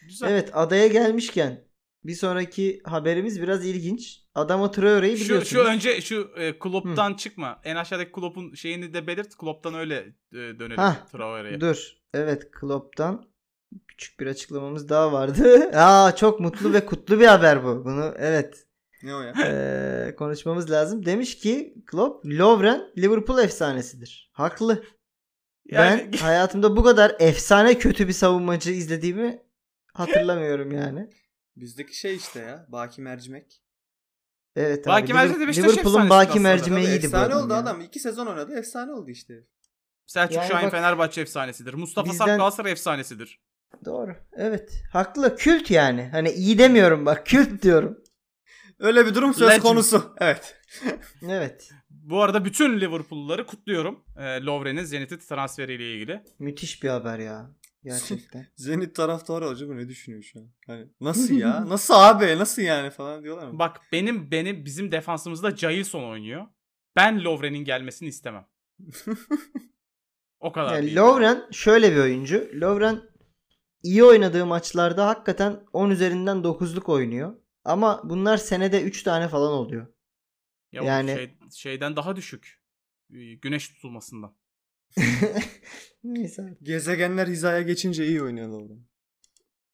Güzel. 0.07 0.31
Evet 0.31 0.49
adaya 0.53 0.87
gelmişken 0.87 1.63
bir 2.03 2.13
sonraki 2.13 2.81
haberimiz 2.83 3.41
biraz 3.41 3.65
ilginç. 3.65 4.21
Adama 4.35 4.71
Traore'yi 4.71 5.17
Şu, 5.17 5.23
biliyorsunuz. 5.25 5.49
şu 5.63 5.69
önce 5.69 6.01
şu 6.01 6.31
e, 6.37 6.59
Klopp'tan 6.59 7.13
çıkma. 7.13 7.61
En 7.63 7.75
aşağıdaki 7.75 8.11
Klopp'un 8.11 8.53
şeyini 8.53 8.93
de 8.93 9.07
belirt. 9.07 9.35
Klopp'tan 9.37 9.73
öyle 9.75 9.97
e, 10.33 10.35
dönelim 10.35 10.93
Traore'ye. 11.11 11.61
Dur. 11.61 11.91
Evet 12.13 12.51
Klopp'tan 12.51 13.30
küçük 13.87 14.19
bir 14.19 14.27
açıklamamız 14.27 14.89
daha 14.89 15.11
vardı. 15.11 15.71
Aa 15.75 16.15
çok 16.15 16.39
mutlu 16.39 16.73
ve 16.73 16.85
kutlu 16.85 17.19
bir 17.19 17.25
haber 17.27 17.63
bu. 17.63 17.85
Bunu 17.85 18.13
evet 18.17 18.67
Ne 19.03 19.15
o 19.15 19.21
ya? 19.21 19.33
eee, 19.37 20.15
konuşmamız 20.15 20.71
lazım. 20.71 21.05
Demiş 21.05 21.37
ki 21.37 21.75
Klopp 21.87 22.25
Lovren 22.25 22.81
Liverpool 22.97 23.39
efsanesidir. 23.39 24.31
Haklı. 24.33 24.83
Yani 25.65 26.09
Ben 26.13 26.17
hayatımda 26.17 26.77
bu 26.77 26.83
kadar 26.83 27.15
efsane 27.19 27.77
kötü 27.77 28.07
bir 28.07 28.13
savunmacı 28.13 28.71
izlediğimi 28.71 29.43
hatırlamıyorum 29.93 30.71
yani. 30.81 31.09
Bizdeki 31.55 31.97
şey 31.97 32.15
işte 32.15 32.39
ya. 32.39 32.65
Baki 32.69 33.01
mercimek. 33.01 33.61
Evet 34.55 34.87
Baki 34.87 35.05
abi. 35.05 35.13
Mercimek 35.13 35.39
de 35.41 35.47
Beşiktaş 35.47 35.71
Liverpool'un 35.73 36.01
efsanesi 36.05 36.29
Baki 36.29 36.39
mercimeğiydi 36.39 37.01
bu 37.03 37.05
efsane 37.05 37.35
oldu 37.35 37.53
ya. 37.53 37.59
adam. 37.59 37.81
İki 37.81 37.99
sezon 37.99 38.27
oynadı. 38.27 38.53
Efsane 38.57 38.91
oldu 38.91 39.09
işte. 39.09 39.33
Selçuk 40.07 40.35
Yani 40.35 40.47
Şahin 40.47 40.65
bak- 40.65 40.71
Fenerbahçe 40.71 41.21
efsanesidir. 41.21 41.73
Mustafa 41.73 42.09
Bizden- 42.11 42.17
Sarp 42.25 42.37
Galatasaray 42.37 42.71
efsanesidir. 42.71 43.41
Doğru. 43.85 44.15
Evet. 44.33 44.83
Haklı. 44.91 45.35
Kült 45.35 45.71
yani. 45.71 46.09
Hani 46.11 46.31
iyi 46.31 46.57
demiyorum 46.57 47.05
bak. 47.05 47.25
Kült 47.25 47.61
diyorum. 47.61 47.97
Öyle 48.79 49.05
bir 49.05 49.15
durum 49.15 49.33
söz 49.33 49.49
Legend. 49.49 49.61
konusu. 49.61 50.15
Evet. 50.19 50.57
Evet. 51.29 51.69
Bu 51.89 52.21
arada 52.21 52.45
bütün 52.45 52.79
Liverpool'luları 52.79 53.45
kutluyorum. 53.45 54.03
E, 54.17 54.41
Lovren'in 54.41 54.83
Zenit'e 54.83 55.19
transferiyle 55.19 55.93
ilgili. 55.93 56.23
Müthiş 56.39 56.83
bir 56.83 56.89
haber 56.89 57.19
ya. 57.19 57.51
Gerçekten. 57.83 58.47
Zenit 58.55 58.95
taraftarı 58.95 59.47
acaba 59.47 59.73
ne 59.73 59.87
düşünüyor 59.89 60.23
şu 60.23 60.39
an? 60.39 60.47
Hani 60.67 60.87
nasıl 61.01 61.33
ya? 61.33 61.65
Nasıl 61.69 61.93
abi? 61.93 62.37
Nasıl 62.37 62.61
yani 62.61 62.89
falan 62.89 63.23
diyorlar 63.23 63.47
mı? 63.47 63.59
Bak 63.59 63.81
benim 63.91 64.31
benim 64.31 64.65
bizim 64.65 64.91
defansımızda 64.91 65.55
Jailson 65.57 66.03
oynuyor. 66.03 66.47
Ben 66.95 67.23
Lovren'in 67.23 67.65
gelmesini 67.65 68.09
istemem. 68.09 68.45
O 70.39 70.51
kadar. 70.51 70.75
Yani 70.75 70.95
Lovren 70.95 71.47
şöyle 71.51 71.91
bir 71.91 71.97
oyuncu. 71.97 72.49
Lovren 72.53 73.01
iyi 73.83 74.03
oynadığı 74.03 74.45
maçlarda 74.45 75.07
hakikaten 75.07 75.59
10 75.73 75.89
üzerinden 75.89 76.37
9'luk 76.37 76.91
oynuyor. 76.91 77.35
Ama 77.65 78.01
bunlar 78.03 78.37
senede 78.37 78.81
3 78.81 79.03
tane 79.03 79.27
falan 79.27 79.51
oluyor. 79.53 79.87
Ya 80.71 80.83
yani- 80.83 81.13
şey- 81.15 81.37
şeyden 81.53 81.95
daha 81.95 82.15
düşük. 82.15 82.61
Ee, 83.13 83.33
Güneş 83.33 83.69
tutulmasından. 83.69 84.35
Neyse. 86.03 86.57
Gezegenler 86.63 87.27
hizaya 87.27 87.61
geçince 87.61 88.07
iyi 88.07 88.23
oynuyorlar 88.23 88.61
orada. 88.61 88.73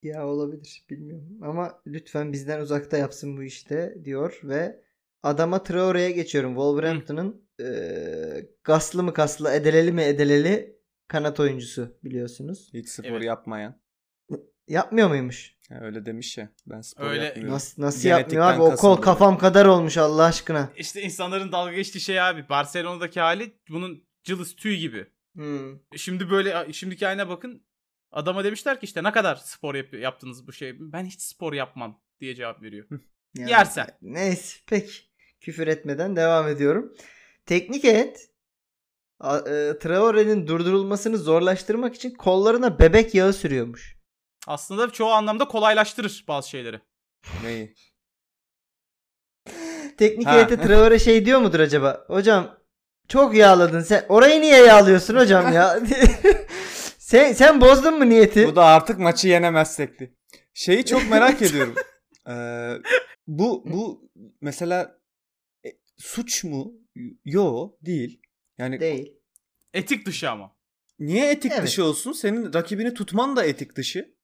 Ya 0.03 0.27
olabilir 0.27 0.85
bilmiyorum. 0.89 1.39
Ama 1.43 1.81
lütfen 1.87 2.33
bizden 2.33 2.59
uzakta 2.61 2.97
yapsın 2.97 3.37
bu 3.37 3.43
işte 3.43 3.97
diyor 4.05 4.39
ve 4.43 4.83
adama 5.23 5.63
Traore'ye 5.63 6.11
geçiyorum. 6.11 6.51
Wolverhampton'ın 6.51 7.47
eee 7.59 8.49
gaslı 8.63 9.03
mı 9.03 9.13
kaslı 9.13 9.51
edeleli 9.51 9.91
mi 9.91 10.01
edeleli 10.01 10.77
kanat 11.07 11.39
oyuncusu 11.39 11.97
biliyorsunuz. 12.03 12.69
Hiç 12.73 12.89
spor 12.89 13.05
Evet. 13.09 13.23
yapmayan. 13.23 13.81
Yapmıyor 14.67 15.09
muymuş? 15.09 15.55
Ya 15.69 15.79
öyle 15.81 16.05
demiş 16.05 16.37
ya. 16.37 16.49
Ben 16.65 16.81
spor 16.81 17.03
Öyle- 17.03 17.23
yapmıyorum. 17.23 17.53
Nasıl 17.53 17.81
nasıl 17.81 18.03
Genetikten 18.03 18.37
yapmıyor 18.41 18.67
abi? 18.71 18.75
O 18.75 18.75
kol 18.77 18.95
kafam 18.97 19.37
kadar 19.37 19.65
olmuş 19.65 19.97
Allah 19.97 20.23
aşkına. 20.23 20.69
İşte 20.77 21.01
insanların 21.01 21.51
dalga 21.51 21.73
geçtiği 21.73 21.99
şey 21.99 22.21
abi. 22.21 22.49
Barcelona'daki 22.49 23.19
hali 23.19 23.53
bunun 23.69 24.03
cılız 24.23 24.55
tüy 24.55 24.77
gibi. 24.77 25.07
Hmm. 25.35 25.79
Şimdi 25.95 26.29
böyle 26.29 26.73
şimdiki 26.73 27.05
haline 27.05 27.29
bakın. 27.29 27.63
Adama 28.11 28.43
demişler 28.43 28.79
ki 28.79 28.83
işte 28.85 29.03
ne 29.03 29.11
kadar 29.11 29.35
spor 29.35 29.75
yap- 29.75 29.93
yaptınız 29.93 30.47
bu 30.47 30.53
şey. 30.53 30.75
Ben 30.79 31.05
hiç 31.05 31.21
spor 31.21 31.53
yapmam 31.53 32.01
diye 32.19 32.35
cevap 32.35 32.61
veriyor. 32.61 32.87
Yani- 33.35 33.51
Yersen. 33.51 33.87
Neyse 34.01 34.57
peki. 34.67 34.93
Küfür 35.41 35.67
etmeden 35.67 36.15
devam 36.15 36.47
ediyorum. 36.47 36.93
Teknik 37.45 37.85
a- 39.19 39.37
e, 39.37 39.79
Traore'nin 39.79 40.47
durdurulmasını 40.47 41.17
zorlaştırmak 41.17 41.95
için 41.95 42.11
kollarına 42.11 42.79
bebek 42.79 43.15
yağı 43.15 43.33
sürüyormuş. 43.33 43.96
Aslında 44.47 44.89
çoğu 44.91 45.11
anlamda 45.11 45.47
kolaylaştırır 45.47 46.25
bazı 46.27 46.49
şeyleri. 46.49 46.81
Neyi? 47.43 47.73
Teknik 49.97 50.27
heyete 50.27 50.57
Traore 50.61 50.99
şey 50.99 51.25
diyor 51.25 51.39
mudur 51.39 51.59
acaba? 51.59 52.05
Hocam 52.07 52.57
çok 53.07 53.35
yağladın 53.35 53.81
sen. 53.81 54.05
Orayı 54.09 54.41
niye 54.41 54.57
yağlıyorsun 54.65 55.15
hocam 55.15 55.53
ya? 55.53 55.79
sen 56.97 57.33
sen 57.33 57.61
bozdun 57.61 57.97
mu 57.97 58.09
niyeti? 58.09 58.47
Bu 58.47 58.55
da 58.55 58.65
artık 58.65 58.99
maçı 58.99 59.27
yenemezsekti. 59.27 60.13
Şeyi 60.53 60.85
çok 60.85 61.09
merak 61.09 61.41
ediyorum. 61.41 61.75
Ee, 62.29 62.73
bu 63.27 63.63
bu 63.65 64.11
mesela 64.41 64.99
e, 65.65 65.69
suç 65.97 66.43
mu? 66.43 66.73
Yo 67.25 67.71
değil. 67.81 68.21
Yani 68.57 68.79
Değil. 68.79 69.13
Etik 69.73 70.05
dışı 70.05 70.29
ama. 70.29 70.55
niye 70.99 71.31
etik 71.31 71.51
Evet. 71.51 71.63
dışı 71.63 71.83
olsun? 71.83 72.11
Senin 72.11 72.53
rakibini 72.53 72.93
tutman 72.93 73.35
da 73.35 73.45
etik 73.45 73.75
dışı. 73.75 74.16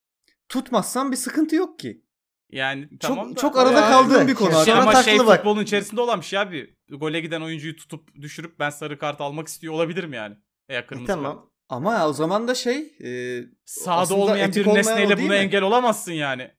Tutmazsan 0.49 1.11
bir 1.11 1.17
sıkıntı 1.17 1.55
yok 1.55 1.79
ki. 1.79 2.03
Yani 2.49 2.89
Çok 2.89 2.99
tamam 3.01 3.35
da. 3.35 3.39
çok 3.39 3.57
arada 3.57 3.81
Ya, 3.81 3.87
kaldığım 3.89 4.27
bir 4.27 4.35
konu. 4.35 4.51
Ya, 4.51 4.65
Şey 4.65 4.73
Sana 4.73 4.81
ama 4.89 5.03
şey 5.03 5.19
bak. 5.19 5.35
futbolun 5.37 5.63
içerisinde 5.63 6.01
olan 6.01 6.19
bir 6.21 6.25
şey 6.25 6.39
abi. 6.39 6.75
Gole 6.89 7.19
giden 7.19 7.41
oyuncuyu 7.41 7.75
tutup 7.75 8.15
düşürüp 8.21 8.59
ben 8.59 8.69
sarı 8.69 8.99
kart 8.99 9.21
almak 9.21 9.47
istiyor 9.47 9.73
olabilirim 9.73 10.13
yani. 10.13 10.35
Eğer 10.69 10.87
kırmızı 10.87 11.07
kart. 11.07 11.17
tamam. 11.17 11.49
Ama 11.69 12.07
o 12.07 12.13
zaman 12.13 12.47
da 12.47 12.55
şey 12.55 12.93
e, 13.03 13.39
Sahada 13.65 14.01
Aslında 14.01 14.19
olmayan 14.21 14.51
bir 14.53 14.65
olmayan 14.65 14.77
nesneyle 14.77 15.17
buna 15.17 15.27
mi? 15.27 15.35
engel 15.35 15.61
olamazsın 15.61 16.11
yani. 16.11 16.51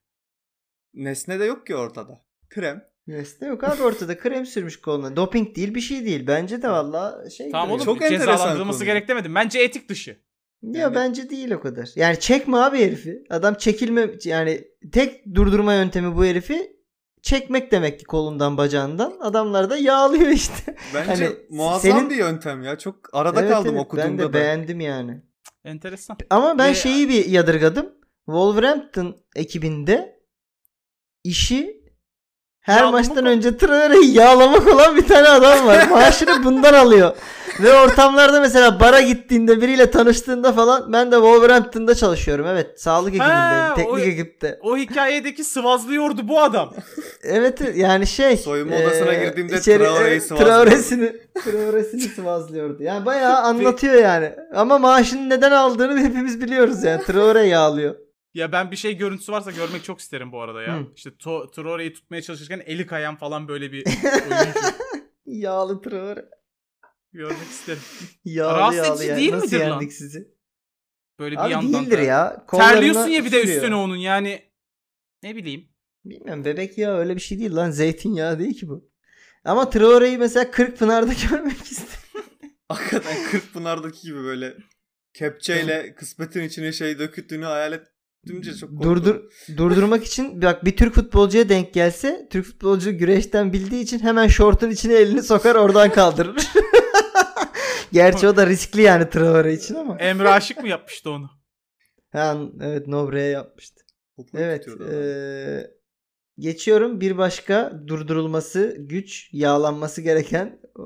nesne 0.94 1.40
de 1.40 1.44
yok 1.44 1.66
ki 1.66 1.76
ortada. 1.76 2.24
Krem. 2.50 2.84
Nesne 3.06 3.48
yok 3.48 3.64
abi 3.64 3.82
ortada 3.82 4.18
krem 4.18 4.46
sürmüş 4.46 4.80
koluna. 4.80 5.16
Doping 5.16 5.56
değil 5.56 5.74
bir 5.74 5.80
şey 5.80 6.04
değil. 6.04 6.26
Bence 6.26 6.62
de 6.62 6.68
valla 6.70 7.30
şey. 7.30 7.50
Tamam 7.50 7.70
oğlum 7.70 7.84
Çok 7.84 8.02
enteresan 8.02 8.26
cezalandırılması 8.32 8.78
konu. 8.78 8.86
gerek 8.86 9.08
demedim. 9.08 9.34
Bence 9.34 9.58
etik 9.58 9.88
dışı. 9.88 10.20
Ya 10.72 10.80
Yani- 10.80 10.94
bence 10.94 11.30
değil 11.30 11.50
o 11.50 11.60
kadar. 11.60 11.88
Yani 11.96 12.20
çekme 12.20 12.56
abi 12.56 12.78
herifi. 12.78 13.24
Adam 13.30 13.54
çekilme 13.54 14.10
yani 14.24 14.64
tek 14.92 15.34
durdurma 15.34 15.74
yöntemi 15.74 16.16
bu 16.16 16.24
herifi 16.24 16.76
çekmek 17.22 17.72
demek 17.72 17.98
ki 17.98 18.04
kolundan 18.04 18.56
bacağından. 18.56 19.12
Adamlar 19.20 19.70
da 19.70 19.76
yağlıyor 19.76 20.28
işte. 20.28 20.76
Bence 20.94 21.06
Hani 21.24 21.36
muazzam 21.50 21.92
senin- 21.92 22.10
bir 22.10 22.16
yöntem 22.16 22.62
ya. 22.62 22.78
Çok 22.78 22.96
arada 23.12 23.40
Evet, 23.40 23.50
kaldım 23.52 23.70
evet, 23.74 23.84
okuduğumda 23.84 24.08
Ben 24.08 24.18
de 24.18 24.22
da. 24.22 24.32
beğendim 24.32 24.80
yani. 24.80 25.22
Enteresan. 25.64 26.16
Ama 26.30 26.58
ben 26.58 26.70
Ve- 26.70 26.74
şeyi 26.74 27.08
bir 27.08 27.26
yadırgadım. 27.26 27.92
Wolverhampton 28.26 29.16
ekibinde 29.36 30.20
işi 31.24 31.84
her 32.60 32.78
Yağlamak 32.78 32.92
maçtan 33.00 33.24
o- 33.26 33.28
önce 33.28 33.56
Traore'yi 33.56 34.14
yağlamak 34.14 34.66
olan 34.66 34.96
bir 34.96 35.06
tane 35.08 35.28
adam 35.28 35.66
var. 35.66 35.88
Maaşını 35.90 36.44
bundan 36.44 36.74
alıyor. 36.74 37.16
Ve 37.62 37.72
ortamlarda 37.74 38.40
mesela 38.40 38.80
bara 38.80 39.00
gittiğinde 39.00 39.62
biriyle 39.62 39.90
tanıştığında 39.90 40.52
falan 40.52 40.92
ben 40.92 41.12
de 41.12 41.14
Wolverhampton'da 41.16 41.94
çalışıyorum. 41.94 42.46
Evet 42.46 42.80
sağlık 42.80 43.18
Ha, 43.20 43.24
ekibindeyim. 43.24 43.74
Teknik 43.98 44.06
o- 44.06 44.10
ekipte. 44.22 44.58
O 44.62 44.76
hikayedeki 44.76 45.44
sıvazlıyordu 45.44 46.28
bu 46.28 46.40
adam. 46.42 46.74
Evet 47.22 47.60
yani 47.74 48.06
şey. 48.06 48.36
Soyunma 48.36 48.76
odasına 48.76 49.12
eee, 49.12 49.24
girdiğimde 49.24 49.56
içeri- 49.56 49.78
Traore'yi 49.84 50.16
e, 50.16 50.20
sıvazlıyordu. 50.20 50.54
Traore'sini, 50.64 51.12
Traore'sini 51.44 52.00
sıvazlıyordu. 52.00 52.82
Yani 52.82 53.06
bayağı 53.06 53.36
anlatıyor 53.42 53.94
yani. 53.94 54.32
Ama 54.54 54.78
maaşını 54.78 55.30
neden 55.30 55.50
aldığını 55.52 55.98
hepimiz 56.04 56.40
biliyoruz 56.40 56.84
yani. 56.84 57.02
Traore 57.04 57.46
yağlıyor. 57.46 57.94
Ya 58.34 58.52
ben 58.52 58.70
bir 58.70 58.76
şey 58.76 58.96
görüntüsü 58.96 59.32
varsa 59.32 59.50
görmek 59.50 59.84
çok 59.84 60.00
isterim 60.00 60.32
bu 60.32 60.40
arada 60.42 60.62
ya. 60.62 60.74
Hı. 60.76 60.82
İşte 60.96 61.10
to- 61.10 61.54
Traore'yi 61.54 61.92
tutmaya 61.92 62.22
çalışırken 62.22 62.62
eli 62.66 62.86
kayan 62.86 63.16
falan 63.16 63.48
böyle 63.48 63.72
bir 63.72 63.84
oyuncu 64.04 64.60
Yağlı 65.26 65.82
Traore. 65.82 66.24
Görmek 67.14 67.48
isterim. 67.50 67.82
Yağlı 68.24 68.58
Rahatsız 68.58 68.78
yağlı 68.86 68.94
edici 68.96 69.08
yani. 69.10 69.18
değil 69.20 69.32
Nasıl 69.32 69.46
midir 69.46 69.66
lan? 69.68 69.86
sizi? 69.88 70.28
Böyle 71.18 71.36
bir 71.36 71.44
Abi 71.44 71.52
yandan 71.52 71.72
değildir 71.84 71.98
da. 71.98 72.02
ya. 72.02 72.46
Terliyorsun 72.50 73.08
ya 73.08 73.24
bir 73.24 73.32
de 73.32 73.40
sürüyor. 73.40 73.56
üstüne 73.56 73.74
onun 73.74 73.96
yani. 73.96 74.42
Ne 75.22 75.36
bileyim. 75.36 75.68
Bilmiyorum 76.04 76.44
bebek 76.44 76.78
yağı 76.78 76.98
öyle 76.98 77.16
bir 77.16 77.20
şey 77.20 77.38
değil 77.38 77.56
lan. 77.56 77.70
Zeytinyağı 77.70 78.38
değil 78.38 78.54
ki 78.54 78.68
bu. 78.68 78.90
Ama 79.44 79.70
Traore'yi 79.70 80.18
mesela 80.18 80.50
Kırkpınar'da 80.50 81.12
görmek 81.30 81.62
istedim. 81.62 82.24
Hakikaten 82.68 83.16
Kırkpınar'daki 83.30 84.02
gibi 84.02 84.18
böyle 84.24 84.54
kepçeyle 85.14 85.94
kısmetin 85.94 86.42
içine 86.42 86.72
şey 86.72 86.98
döküttüğünü 86.98 87.44
hayal 87.44 87.72
et. 87.72 87.86
Dümce 88.26 88.54
çok 88.56 88.70
korktum. 88.70 88.94
Durdur 88.94 89.20
durdurmak 89.56 90.04
için 90.04 90.42
bak 90.42 90.64
bir 90.64 90.76
Türk 90.76 90.94
futbolcuya 90.94 91.48
denk 91.48 91.74
gelse 91.74 92.28
Türk 92.30 92.46
futbolcu 92.46 92.98
güreşten 92.98 93.52
bildiği 93.52 93.82
için 93.82 93.98
hemen 93.98 94.26
şortun 94.28 94.70
içine 94.70 94.94
elini 94.94 95.22
sokar 95.22 95.54
oradan 95.54 95.92
kaldırır. 95.92 96.46
Gerçi 97.94 98.28
o 98.28 98.36
da 98.36 98.46
riskli 98.46 98.80
yani 98.82 99.10
Traore 99.10 99.54
için 99.54 99.74
ama. 99.74 99.98
Emre 99.98 100.28
Aşık 100.28 100.62
mı 100.62 100.68
yapmıştı 100.68 101.10
onu? 101.10 101.30
Ha, 102.12 102.38
evet 102.60 102.86
Nobre'ye 102.88 103.28
yapmıştı. 103.28 103.84
Poponu 104.16 104.40
Evet. 104.40 104.66
eee, 104.80 105.70
geçiyorum 106.38 107.00
bir 107.00 107.18
başka 107.18 107.82
durdurulması 107.86 108.76
güç 108.78 109.28
yağlanması 109.32 110.02
gereken 110.02 110.60
eee, 110.78 110.84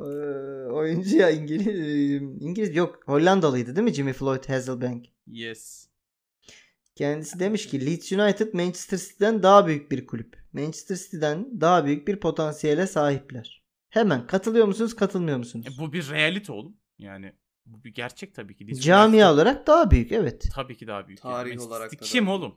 oyuncu 0.73 1.17
ya 1.17 1.31
İngiliz, 1.31 1.67
İngiliz 2.43 2.77
yok 2.77 2.99
Hollandalıydı 3.07 3.77
değil 3.77 3.85
mi 3.85 3.93
Jimmy 3.95 4.13
Floyd 4.13 4.45
Hasselbank? 4.49 5.07
Yes. 5.27 5.89
Kendisi 6.95 7.41
demiş 7.41 7.67
ki 7.69 7.87
Leeds 7.87 8.13
United 8.13 8.55
Manchester 8.55 8.99
City'den 8.99 9.43
daha 9.43 9.67
büyük 9.67 9.91
bir 9.91 10.07
kulüp. 10.07 10.37
Manchester 10.53 10.97
City'den 10.97 11.61
daha 11.61 11.85
büyük 11.85 12.09
bir 12.09 12.17
potansiyele 12.21 12.87
sahipler. 12.87 13.65
Hemen 13.89 14.27
katılıyor 14.27 14.67
musunuz 14.67 14.97
katılmıyor 14.97 15.39
musunuz? 15.39 15.67
E, 15.69 15.83
bu 15.83 15.93
bir 15.93 16.11
realite 16.11 16.53
oğlum. 16.53 16.77
Yani 16.99 17.33
bu 17.67 17.85
bir 17.85 17.95
gerçek 17.95 18.35
tabii 18.35 18.57
ki. 18.57 18.69
Leeds 18.69 18.81
Camia 18.81 19.07
United 19.07 19.35
olarak 19.35 19.67
daha 19.67 19.91
büyük 19.91 20.13
evet. 20.13 20.49
tabii 20.55 20.77
ki 20.77 20.87
daha 20.87 21.07
büyük. 21.07 21.21
Tarih 21.21 21.51
Manchester 21.51 21.71
olarak 21.71 21.91
City 21.91 22.05
da 22.05 22.09
kim 22.09 22.27
daha 22.27 22.35
oğlum? 22.35 22.55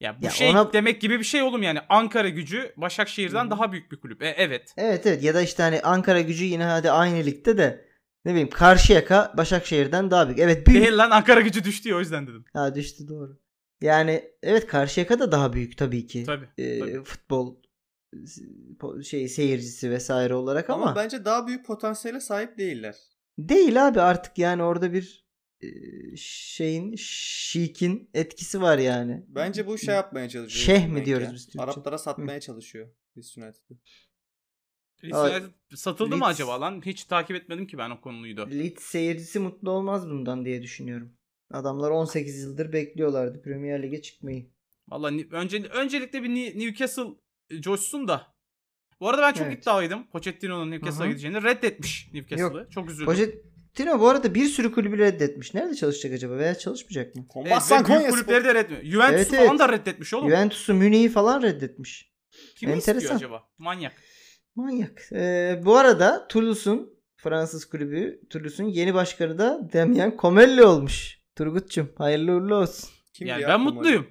Ya 0.00 0.20
bu 0.20 0.24
Ya 0.24 0.30
şey 0.30 0.50
ona- 0.50 0.72
demek 0.72 1.00
gibi 1.00 1.18
bir 1.18 1.24
şey 1.24 1.42
oğlum 1.42 1.62
yani. 1.62 1.80
Ankara 1.88 2.28
gücü 2.28 2.72
Başakşehir'den 2.76 3.46
Hı 3.46 3.50
daha 3.50 3.72
büyük 3.72 3.92
bir 3.92 4.00
kulüp. 4.00 4.22
E, 4.22 4.28
evet. 4.28 4.74
Evet 4.76 5.06
evet 5.06 5.22
ya 5.22 5.34
da 5.34 5.42
işte 5.42 5.62
hani 5.62 5.80
Ankara 5.80 6.20
gücü 6.20 6.44
yine 6.44 6.64
hadi 6.64 6.90
aynı 6.90 7.26
ligde 7.26 7.58
de 7.58 7.88
ne 8.24 8.30
bileyim 8.32 8.50
Karşıyaka 8.50 9.34
Başakşehir'den 9.36 10.10
daha 10.10 10.26
büyük. 10.26 10.38
Evet 10.38 10.66
büyük. 10.66 10.82
Değil 10.82 10.98
lan 10.98 11.10
Ankara 11.10 11.40
gücü 11.40 11.64
düştü 11.64 11.88
ya 11.88 11.96
o 11.96 12.00
yüzden 12.00 12.26
dedim. 12.26 12.44
Ha 12.52 12.74
düştü 12.74 13.08
doğru. 13.08 13.40
Yani 13.80 14.24
evet 14.42 14.66
Karşıyaka 14.66 15.18
da 15.18 15.32
daha 15.32 15.52
büyük 15.52 15.78
tabii 15.78 16.06
ki. 16.06 16.24
Tabii. 16.24 16.48
Ee, 16.58 16.78
tabii. 16.78 17.04
futbol 17.04 17.56
şey 19.04 19.28
seyircisi 19.28 19.90
vesaire 19.90 20.34
olarak 20.34 20.70
ama, 20.70 20.86
Ama, 20.86 20.96
bence 20.96 21.24
daha 21.24 21.46
büyük 21.46 21.66
potansiyele 21.66 22.20
sahip 22.20 22.58
değiller. 22.58 22.96
Değil 23.38 23.88
abi 23.88 24.00
artık 24.00 24.38
yani 24.38 24.62
orada 24.62 24.92
bir 24.92 25.24
şeyin 26.16 26.94
şikin 26.96 28.10
etkisi 28.14 28.62
var 28.62 28.78
yani. 28.78 29.24
Bence 29.28 29.66
bu 29.66 29.78
şey 29.78 29.94
yapmaya 29.94 30.28
çalışıyor. 30.28 30.78
Şeyh 30.78 30.88
mi 30.88 31.04
diyoruz 31.04 31.26
ya. 31.26 31.32
biz 31.34 31.46
Türkçe? 31.46 31.62
Araplara 31.62 31.98
satmaya 31.98 32.40
çalışıyor 32.40 32.88
Leeds 33.16 33.36
United'ı. 33.36 33.78
Leeds 35.04 35.16
Aa, 35.16 35.30
United 35.30 35.50
satıldı 35.74 36.16
mı 36.16 36.24
Leeds- 36.24 36.28
acaba 36.28 36.60
lan? 36.60 36.82
Hiç 36.86 37.04
takip 37.04 37.36
etmedim 37.36 37.66
ki 37.66 37.78
ben 37.78 37.90
o 37.90 38.00
konuyu 38.00 38.36
da. 38.36 38.46
Leeds 38.46 38.82
seyircisi 38.82 39.38
mutlu 39.38 39.70
olmaz 39.70 40.08
bundan 40.10 40.44
diye 40.44 40.62
düşünüyorum. 40.62 41.16
Adamlar 41.50 41.90
18 41.90 42.42
yıldır 42.42 42.72
bekliyorlardı 42.72 43.42
Premier 43.42 43.82
Lig'e 43.82 44.02
çıkmayı. 44.02 44.50
Valla 44.88 45.08
önce, 45.30 45.62
öncelikle 45.62 46.22
bir 46.22 46.28
Newcastle 46.58 47.06
e, 47.50 47.60
coşsun 47.60 48.08
da. 48.08 48.33
Bu 49.04 49.08
arada 49.08 49.22
ben 49.22 49.32
çok 49.32 49.46
Evet. 49.46 49.62
iddialıydım. 49.62 50.06
Pochettino'nun 50.06 50.70
Newcastle'a 50.70 51.06
gideceğini. 51.06 51.42
Reddetmiş 51.42 52.10
Newcastle'ı. 52.12 52.68
Çok 52.70 52.90
üzüldüm. 52.90 53.06
Pochettino 53.06 54.00
bu 54.00 54.08
arada 54.08 54.34
bir 54.34 54.44
sürü 54.46 54.72
kulübü 54.72 54.98
reddetmiş. 54.98 55.54
Nerede 55.54 55.74
çalışacak 55.74 56.12
acaba 56.14 56.36
veya 56.36 56.54
çalışmayacak 56.58 57.14
mı? 57.14 57.22
Evet, 57.22 57.28
Kombassan 57.32 57.84
ve 57.84 57.88
büyük 57.88 58.00
Konya 58.00 58.10
kulüpleri 58.10 58.44
de 58.44 58.54
reddetmiyor. 58.54 58.84
Juventus'u 58.84 59.36
Evet, 59.36 59.46
falan 59.46 59.48
evet. 59.48 59.58
da 59.58 59.72
reddetmiş 59.72 60.14
oğlum. 60.14 60.28
Juventus'u 60.28 60.74
Münih'i 60.74 61.08
falan 61.08 61.42
reddetmiş. 61.42 62.12
Kimi 62.56 62.72
enteresan. 62.72 62.98
istiyor 62.98 63.14
acaba? 63.16 63.42
Manyak. 63.58 63.92
Manyak. 64.54 65.02
Ee, 65.12 65.60
bu 65.64 65.76
arada 65.76 66.28
Toulouse'un 66.28 66.98
Fransız 67.16 67.64
kulübü 67.64 68.20
Toulouse'un 68.30 68.68
yeni 68.68 68.94
başkanı 68.94 69.38
da 69.38 69.68
Damien 69.72 70.16
Comelli 70.18 70.62
olmuş. 70.62 71.18
Turgut'cum 71.36 71.92
hayırlı 71.98 72.32
uğurlu 72.32 72.54
olsun. 72.54 72.90
Kim 73.12 73.26
yani 73.26 73.42
ya 73.42 73.48
ben 73.48 73.60
mutluyum. 73.60 74.06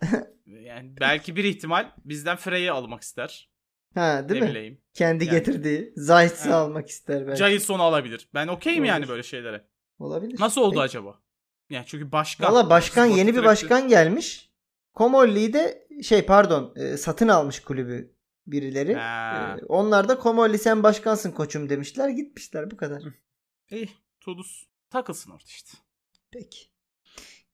yani 0.46 0.92
belki 1.00 1.36
bir 1.36 1.44
ihtimal 1.44 1.90
bizden 2.04 2.36
Frey'i 2.36 2.70
almak 2.70 3.02
ister. 3.02 3.51
Ha 3.94 4.28
değil 4.28 4.40
ne 4.40 4.46
mi? 4.46 4.50
bileyim. 4.54 4.78
Kendi 4.94 5.24
Yani. 5.24 5.38
getirdiği 5.38 5.92
Zayt'sı 5.96 6.54
almak 6.54 6.88
ister 6.88 7.26
belki. 7.26 7.38
Jailson'u 7.38 7.82
alabilir. 7.82 8.28
Ben 8.34 8.48
okeyim 8.48 8.84
yani 8.84 9.08
böyle 9.08 9.22
şeylere. 9.22 9.64
Olabilir. 9.98 10.40
Nasıl 10.40 10.60
oldu 10.60 10.70
Peki. 10.70 10.80
acaba? 10.82 11.18
Yani 11.70 11.84
çünkü 11.86 12.12
başkan. 12.12 12.52
Valla 12.52 12.70
başkan 12.70 13.06
yeni 13.06 13.28
bir 13.28 13.32
direktör- 13.32 13.44
başkan 13.44 13.88
gelmiş. 13.88 14.50
Komolli'yi 14.94 15.52
de 15.52 15.88
şey 16.02 16.22
pardon 16.26 16.72
e, 16.76 16.96
satın 16.96 17.28
almış 17.28 17.60
kulübü 17.60 18.14
birileri. 18.46 18.94
Ha. 18.94 19.56
E, 19.62 19.64
onlar 19.64 20.08
da 20.08 20.18
Komolli 20.18 20.58
sen 20.58 20.82
başkansın 20.82 21.30
koçum 21.30 21.68
demişler 21.68 22.08
gitmişler 22.08 22.70
bu 22.70 22.76
kadar. 22.76 23.02
İyi. 23.70 23.88
Toulouse 24.20 24.66
takılsın 24.90 25.30
orada 25.30 25.44
işte. 25.46 25.70
Peki. 26.30 26.58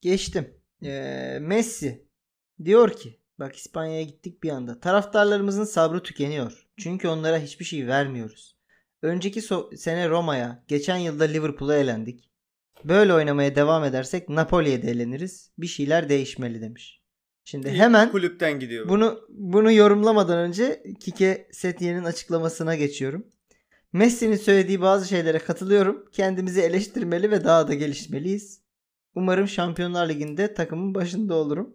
Geçtim. 0.00 0.54
Ee, 0.84 1.38
Messi 1.40 2.06
diyor 2.64 2.92
ki 2.92 3.20
bak 3.38 3.56
İspanya'ya 3.56 4.02
gittik 4.02 4.42
bir 4.42 4.50
anda. 4.50 4.80
Taraftarlarımızın 4.80 5.64
sabrı 5.64 6.02
tükeniyor. 6.02 6.66
Çünkü 6.76 7.08
onlara 7.08 7.38
hiçbir 7.38 7.64
şey 7.64 7.86
vermiyoruz. 7.86 8.56
Önceki 9.02 9.40
so- 9.40 9.76
sene 9.76 10.08
Roma'ya, 10.08 10.64
geçen 10.68 10.96
yılda 10.96 11.24
Liverpool'a 11.24 11.76
elendik. 11.76 12.30
Böyle 12.84 13.14
oynamaya 13.14 13.56
devam 13.56 13.84
edersek 13.84 14.28
Napoli'ye 14.28 14.82
de 14.82 14.90
eleniriz. 14.90 15.52
Bir 15.58 15.66
şeyler 15.66 16.08
değişmeli 16.08 16.60
demiş. 16.60 17.02
Şimdi 17.44 17.70
hemen 17.70 18.10
kulüpten 18.10 18.60
gidiyor. 18.60 18.88
bunu 18.88 19.20
bunu 19.28 19.72
yorumlamadan 19.72 20.38
önce 20.38 20.82
Kike 21.00 21.48
Setyen'in 21.52 22.04
açıklamasına 22.04 22.76
geçiyorum. 22.76 23.26
Messi'nin 23.92 24.36
söylediği 24.36 24.80
bazı 24.80 25.08
şeylere 25.08 25.38
katılıyorum. 25.38 26.04
Kendimizi 26.12 26.60
eleştirmeli 26.60 27.30
ve 27.30 27.44
daha 27.44 27.68
da 27.68 27.74
gelişmeliyiz. 27.74 28.62
Umarım 29.14 29.48
Şampiyonlar 29.48 30.08
Ligi'nde 30.08 30.54
takımın 30.54 30.94
başında 30.94 31.34
olurum. 31.34 31.74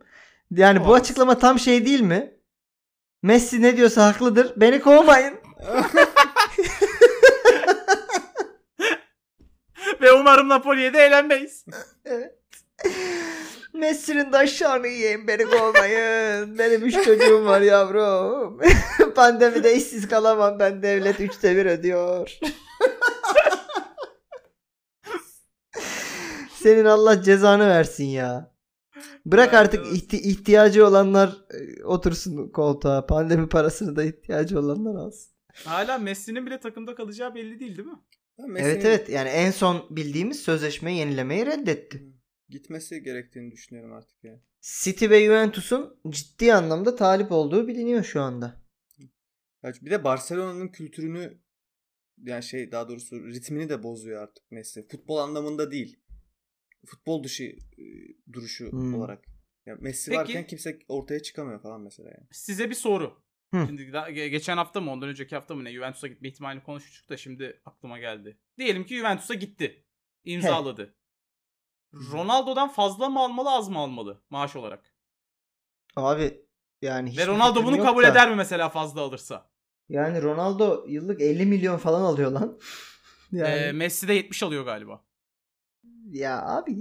Yani 0.58 0.80
bu 0.80 0.84
Olmaz. 0.84 1.02
açıklama 1.02 1.38
tam 1.38 1.60
şey 1.60 1.86
değil 1.86 2.02
mi? 2.02 2.34
Messi 3.24 3.62
ne 3.62 3.78
diyorsa 3.78 4.08
haklıdır. 4.08 4.54
Beni 4.58 4.82
kovmayın. 4.82 5.34
Ve 10.02 10.12
umarım 10.12 10.50
Napoli'ye 10.50 10.94
de 10.94 11.06
eğlenmeyiz. 11.06 11.66
Messi'nin 13.74 14.34
de 14.34 14.38
aşağını 14.38 14.88
yiyeyim 14.88 15.28
beni 15.28 15.46
kovmayın. 15.46 16.60
Benim 16.60 16.86
üç 16.86 17.04
çocuğum 17.04 17.46
var 17.46 17.62
yavrum. 17.62 18.62
Pandemide 19.16 19.76
işsiz 19.76 20.08
kalamam 20.08 20.60
ben 20.60 20.84
devlet 20.84 21.20
üçte 21.20 21.56
bir 21.56 21.66
ödüyor. 21.66 22.38
Senin 26.64 26.86
Allah 26.86 27.22
cezanı 27.22 27.70
versin 27.70 28.06
ya. 28.06 28.53
Bırak 29.26 29.54
artık 29.54 29.86
evet. 29.86 29.98
ihti- 29.98 30.22
ihtiyacı 30.22 30.88
olanlar 30.88 31.38
e, 31.54 31.84
otursun 31.84 32.50
koltuğa. 32.50 33.06
Pandemi 33.06 33.50
parasını 33.50 33.96
da 33.96 34.04
ihtiyacı 34.04 34.60
olanlar 34.60 34.96
alsın. 34.96 35.34
Hala 35.54 35.98
Messi'nin 35.98 36.46
bile 36.46 36.60
takımda 36.60 36.96
kalacağı 36.96 37.36
belli 37.36 37.60
değil 37.60 37.78
değil 37.78 37.88
mi? 37.88 38.00
Messi'nin 38.38 38.70
Evet 38.70 38.86
evet 38.86 39.10
yani 39.10 39.30
en 39.30 39.52
son 39.52 39.88
bildiğimiz 39.90 40.40
sözleşmeyi 40.40 40.98
yenilemeyi 40.98 41.46
reddetti. 41.46 42.04
Gitmesi 42.50 43.04
gerektiğini 43.04 43.52
düşünüyorum 43.52 43.94
artık 43.94 44.24
ya. 44.24 44.40
City 44.62 45.10
ve 45.10 45.26
Juventus'un 45.26 46.00
ciddi 46.10 46.54
anlamda 46.54 46.96
talip 46.96 47.32
olduğu 47.32 47.68
biliniyor 47.68 48.04
şu 48.04 48.22
anda. 48.22 48.64
Bir 49.82 49.92
de 49.92 50.04
Barcelona'nın 50.04 50.68
kültürünü 50.68 51.40
yani 52.18 52.44
şey 52.44 52.72
daha 52.72 52.90
doğrusu 52.90 53.28
ritmini 53.28 53.70
de 53.70 53.84
bozuyor 53.84 54.24
artık 54.24 54.52
Messi. 54.52 54.88
Futbol 54.88 55.18
anlamında 55.18 55.72
değil. 55.72 56.00
Futbol 56.86 57.24
dışı 57.24 57.44
e, 57.44 57.84
duruşu 58.34 58.72
Hmm. 58.72 58.94
olarak. 58.94 59.26
Ya 59.66 59.76
Messi 59.80 60.10
Peki. 60.12 60.20
varken 60.20 60.48
kimse 60.48 60.80
ortaya 60.88 61.22
çıkamıyor 61.22 61.62
falan 61.62 61.82
mesela 61.82 62.10
yani. 62.10 62.28
Size 62.32 62.70
bir 62.70 62.76
soru. 62.76 63.24
Hı. 63.54 63.64
Şimdi 63.68 63.94
daha, 63.94 64.10
ge- 64.12 64.28
geçen 64.28 64.58
hafta 64.58 64.82
mı 64.82 64.92
ondan 64.92 65.10
önceki 65.10 65.36
hafta 65.36 65.56
mı 65.56 65.64
ne 65.64 65.72
Juventus'a 65.74 66.08
gitme 66.08 66.28
ihtimalini 66.30 66.64
konuşmuştuk 66.64 67.10
da 67.10 67.18
şimdi 67.18 67.62
aklıma 67.66 68.00
geldi. 68.00 68.38
Diyelim 68.58 68.86
ki 68.86 68.98
Juventus'a 68.98 69.34
gitti. 69.34 69.86
İmzaladı. 70.24 70.96
Ronaldo'dan 71.94 72.70
fazla 72.70 73.10
mı 73.10 73.20
almalı 73.20 73.50
az 73.50 73.70
mı 73.70 73.78
almalı 73.80 74.24
maaş 74.30 74.56
olarak? 74.56 74.94
Abi 75.96 76.46
yani 76.82 77.18
Ve 77.18 77.28
Ronaldo 77.28 77.64
bunu 77.64 77.78
kabul 77.84 78.04
da. 78.04 78.08
eder 78.08 78.30
mi 78.30 78.36
mesela 78.36 78.70
fazla 78.70 79.02
alırsa? 79.02 79.50
Yani 79.90 80.22
Ronaldo 80.22 80.86
yıllık 80.88 81.22
50 81.22 81.46
milyon 81.46 81.78
falan 81.78 82.02
alıyor 82.02 82.32
lan. 82.32 82.60
yani 83.32 83.56
Ee, 83.56 83.72
Messi 83.72 84.08
de 84.08 84.14
70 84.14 84.44
alıyor 84.44 84.66
galiba. 84.66 85.06
Ya 86.14 86.46
abi 86.46 86.76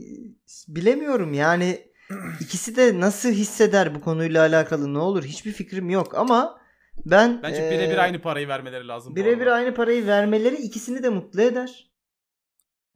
bilemiyorum 0.69 1.33
yani 1.35 1.93
ikisi 2.41 2.77
de 2.77 3.01
nasıl 3.01 3.31
hisseder 3.31 3.95
bu 3.95 4.01
konuyla 4.01 4.43
alakalı 4.43 4.95
ne 4.95 4.99
olur 4.99 5.25
hiçbir 5.25 5.53
fikrim 5.53 5.91
yok 5.91 6.15
ama 6.19 6.61
ben 7.07 7.41
Bence 7.43 7.63
ee, 7.63 7.71
birebir 7.71 7.99
aynı 7.99 8.23
parayı 8.23 8.49
vermeleri 8.49 8.89
lazım. 8.89 9.17
birebir 9.17 9.47
aynı 9.47 9.75
parayı 9.75 10.07
vermeleri 10.07 10.57
ikisini 10.57 11.03
de 11.03 11.09
mutlu 11.09 11.43
eder. 11.43 11.93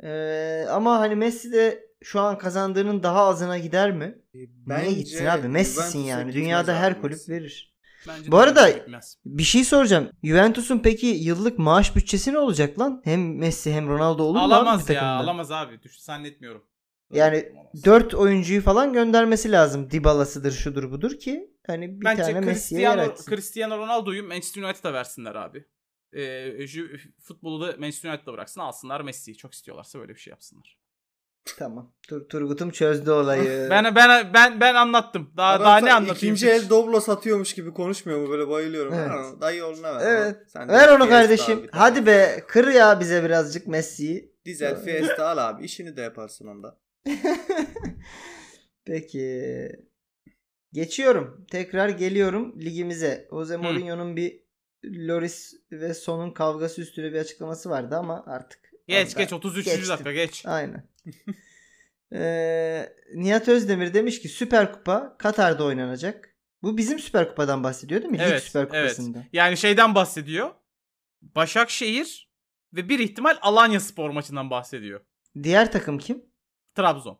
Ee, 0.03 0.66
ama 0.70 0.99
hani 1.01 1.16
Messi 1.16 1.53
de 1.53 1.87
şu 2.03 2.20
an 2.20 2.38
kazandığının 2.38 3.03
daha 3.03 3.25
azına 3.25 3.59
gider 3.59 3.92
mi? 3.92 4.18
E, 4.35 4.38
Niye 4.66 4.92
gitsin 4.92 5.25
abi? 5.27 5.49
Messi'sin 5.49 5.99
yani. 5.99 6.33
Dünyada 6.33 6.75
her 6.81 7.01
kulüp 7.01 7.29
verir. 7.29 7.76
Bence 8.09 8.33
Bu 8.33 8.38
arada- 8.38 8.71
gitmez. 8.71 9.19
Bir 9.27 9.42
şey 9.42 9.64
soracağım. 9.64 10.11
Juventus'un 10.25 10.79
peki 10.79 11.07
yıllık 11.07 11.59
maaş 11.59 11.97
bütçesi 11.97 12.33
ne 12.33 12.38
olacak 12.38 12.79
lan? 12.79 13.01
Hem 13.05 13.38
Messi 13.38 13.73
hem 13.73 13.88
Ronaldo 13.88 14.23
olur 14.23 14.38
mu 14.38 14.45
alamaz 14.45 14.90
ya 14.90 15.03
alamaz 15.07 15.51
abi. 15.53 15.83
Düş 15.83 16.01
zannetmiyorum. 16.01 16.64
Yani 17.12 17.53
4 17.85 18.14
oyuncuyu 18.14 18.62
falan 18.62 18.92
göndermesi 18.92 19.53
lazım. 19.53 19.90
Dybala'sıdır 19.90 20.53
şudur 20.53 20.90
budur 20.90 21.19
ki 21.19 21.51
hani 21.66 22.01
bir 22.01 22.05
Bence 22.05 22.23
tane 22.23 22.40
Messi'ye 22.40 22.81
Cristiano, 22.81 23.12
açsın. 23.12 23.31
Cristiano 23.31 23.79
Ronaldo'yu 23.79 24.23
Manchester 24.29 24.62
United'a 24.62 24.92
versinler 24.92 25.35
abi. 25.35 25.64
Ju- 26.12 26.99
futbolu 27.23 27.66
da 27.66 27.77
Manchester 27.79 28.11
United'da 28.11 28.33
bıraksın 28.33 28.61
alsınlar 28.61 29.01
Messi'yi. 29.01 29.37
Çok 29.37 29.55
istiyorlarsa 29.55 29.99
böyle 29.99 30.14
bir 30.14 30.21
şey 30.21 30.31
yapsınlar. 30.31 30.79
Tamam. 31.59 31.93
Tur 32.09 32.29
Turgut'um 32.29 32.71
çözdü 32.71 33.11
olayı. 33.11 33.67
Ben 33.71 33.95
ben 33.95 34.35
ben 34.35 34.61
ben 34.61 34.75
anlattım. 34.75 35.31
Daha 35.37 35.53
Adam 35.53 35.65
daha 35.67 35.79
ne 35.79 35.93
anlatayım? 35.93 36.17
İkinci 36.35 36.49
el 36.51 36.71
Doblo 36.71 37.01
satıyormuş 37.01 37.55
gibi 37.55 37.73
konuşmuyor 37.75 38.21
mu? 38.21 38.31
Böyle 38.31 38.49
bayılıyorum. 38.49 38.95
Evet. 38.95 39.11
Ha, 39.11 39.41
dayı 39.41 39.65
oğluna 39.65 39.95
ver. 39.95 40.01
Evet. 40.07 40.37
Sen 40.49 40.69
Ver 40.69 40.89
onu 40.89 40.97
Fiesta 40.99 41.09
kardeşim. 41.09 41.57
tane. 41.57 41.69
Hadi 41.73 42.07
be 42.07 42.45
kır 42.49 42.69
ya 42.69 43.01
bize 43.01 43.25
birazcık 43.25 43.67
Messi'yi. 43.67 44.37
Dizel 44.45 44.85
Fiesta 44.85 45.29
al 45.29 45.39
abi. 45.39 45.65
İşini 45.65 45.97
de 45.97 46.03
yaparsın 46.03 46.47
onda. 46.47 46.79
Peki. 48.85 49.69
Geçiyorum. 50.73 51.47
Tekrar 51.51 51.89
geliyorum 51.89 52.61
ligimize. 52.61 53.29
Jose 53.31 53.57
Mourinho'nun 53.57 54.17
bir 54.17 54.41
Loris 54.85 55.55
ve 55.73 55.95
Son'un 55.95 56.31
kavgası 56.31 56.81
üstüne 56.83 57.13
bir 57.13 57.19
açıklaması 57.19 57.71
vardı 57.71 57.97
ama 57.97 58.25
artık. 58.27 58.61
Geç 58.89 59.15
geç 59.17 59.33
33. 59.33 59.65
geçtim. 59.65 59.89
dakika 59.89 60.13
geç. 60.13 60.43
Aynen. 60.47 60.89
Ee, 62.12 62.92
Nihat 63.14 63.49
Özdemir 63.49 63.95
demiş 63.95 64.23
ki 64.23 64.29
Süper 64.29 64.73
Kupa 64.73 65.16
Katar'da 65.19 65.64
oynanacak. 65.64 66.37
Bu 66.62 66.77
bizim 66.77 66.99
Süper 66.99 67.29
Kupa'dan 67.29 67.64
bahsediyor 67.64 68.03
değil 68.03 68.12
mi? 68.12 68.19
Lig 68.19 68.27
Evet, 68.29 68.42
Süper 68.42 68.61
evet. 68.61 68.71
Kupası'nda. 68.71 69.25
Yani 69.33 69.57
şeyden 69.57 69.95
bahsediyor. 69.95 70.51
Başakşehir 71.23 72.31
ve 72.73 72.88
bir 72.88 72.99
ihtimal 72.99 73.37
Alanya 73.40 73.81
Spor 73.81 74.11
maçından 74.11 74.51
bahsediyor. 74.51 75.01
Diğer 75.42 75.73
takım 75.73 75.99
kim? 75.99 76.25
Trabzon. 76.75 77.19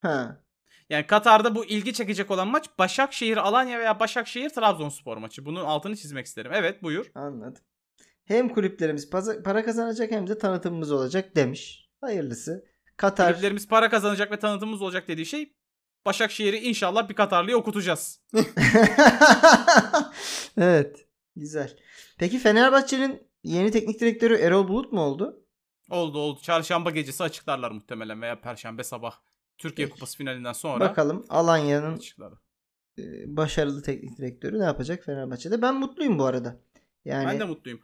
Ha. 0.00 0.44
Yani 0.90 1.06
Katar'da 1.06 1.54
bu 1.54 1.64
ilgi 1.64 1.92
çekecek 1.92 2.30
olan 2.30 2.48
maç 2.48 2.66
Başakşehir 2.78 3.36
Alanya 3.36 3.78
veya 3.78 4.00
Başakşehir 4.00 4.50
Trabzonspor 4.50 5.16
maçı. 5.16 5.44
Bunun 5.44 5.64
altını 5.64 5.96
çizmek 5.96 6.26
isterim. 6.26 6.52
Evet 6.54 6.82
buyur. 6.82 7.10
Anladım. 7.14 7.62
Hem 8.24 8.48
kulüplerimiz 8.48 9.10
para 9.44 9.64
kazanacak 9.64 10.10
hem 10.10 10.26
de 10.26 10.38
tanıtımımız 10.38 10.92
olacak 10.92 11.36
demiş. 11.36 11.90
Hayırlısı. 12.00 12.67
Katar 12.98 13.32
Kulüplerimiz 13.32 13.68
para 13.68 13.90
kazanacak 13.90 14.32
ve 14.32 14.38
tanıtımımız 14.38 14.82
olacak 14.82 15.08
dediği 15.08 15.26
şey 15.26 15.54
Başakşehir'i 16.06 16.56
inşallah 16.58 17.08
bir 17.08 17.14
Katarlı'ya 17.14 17.56
okutacağız. 17.56 18.20
evet. 20.58 21.06
Güzel. 21.36 21.76
Peki 22.18 22.38
Fenerbahçe'nin 22.38 23.22
yeni 23.44 23.70
teknik 23.70 24.00
direktörü 24.00 24.34
Erol 24.36 24.68
Bulut 24.68 24.92
mu 24.92 25.00
oldu? 25.00 25.44
Oldu 25.90 26.18
oldu. 26.18 26.40
Çarşamba 26.42 26.90
gecesi 26.90 27.22
açıklarlar 27.22 27.70
muhtemelen 27.70 28.22
veya 28.22 28.40
perşembe 28.40 28.84
sabah. 28.84 29.14
Türkiye 29.58 29.86
Peki. 29.86 29.94
Kupası 29.94 30.18
finalinden 30.18 30.52
sonra 30.52 30.80
Bakalım 30.80 31.26
Alanya'nın 31.28 31.96
açıklarlar. 31.96 32.38
e, 32.98 33.02
başarılı 33.36 33.82
teknik 33.82 34.18
direktörü 34.18 34.58
ne 34.60 34.64
yapacak 34.64 35.04
Fenerbahçe'de? 35.04 35.62
Ben 35.62 35.74
mutluyum 35.74 36.18
bu 36.18 36.24
arada. 36.24 36.60
Yani 37.04 37.26
Ben 37.26 37.40
de 37.40 37.44
mutluyum. 37.44 37.80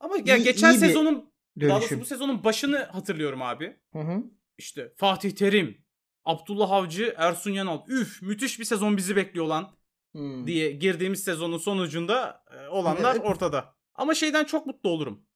Ama 0.00 0.16
ya 0.24 0.36
İyi- 0.36 0.44
geçen 0.44 0.72
iyi 0.72 0.78
sezonun 0.78 1.32
daha 1.60 1.80
doğrusu 1.80 2.00
bu 2.00 2.04
sezonun 2.04 2.44
başını 2.44 2.78
hatırlıyorum 2.78 3.42
abi. 3.42 3.76
Hı 3.92 3.98
hı. 3.98 4.22
İşte 4.62 4.92
Fatih 4.96 5.30
Terim, 5.30 5.84
Abdullah 6.24 6.70
Avcı, 6.70 7.14
Ersun 7.16 7.50
Yanal. 7.50 7.80
Üf 7.88 8.22
müthiş 8.22 8.58
bir 8.60 8.64
sezon 8.64 8.96
bizi 8.96 9.16
bekliyor 9.16 9.46
lan 9.46 9.76
Hmm. 10.12 10.46
diye 10.46 10.72
girdiğimiz 10.72 11.24
sezonun 11.24 11.58
sonucunda 11.58 12.44
e, 12.50 12.68
olanlar 12.68 13.14
Evet. 13.16 13.24
ortada. 13.26 13.74
Ama 13.94 14.14
şeyden 14.14 14.44
çok 14.44 14.66
mutlu 14.66 14.90
olurum. 14.90 15.26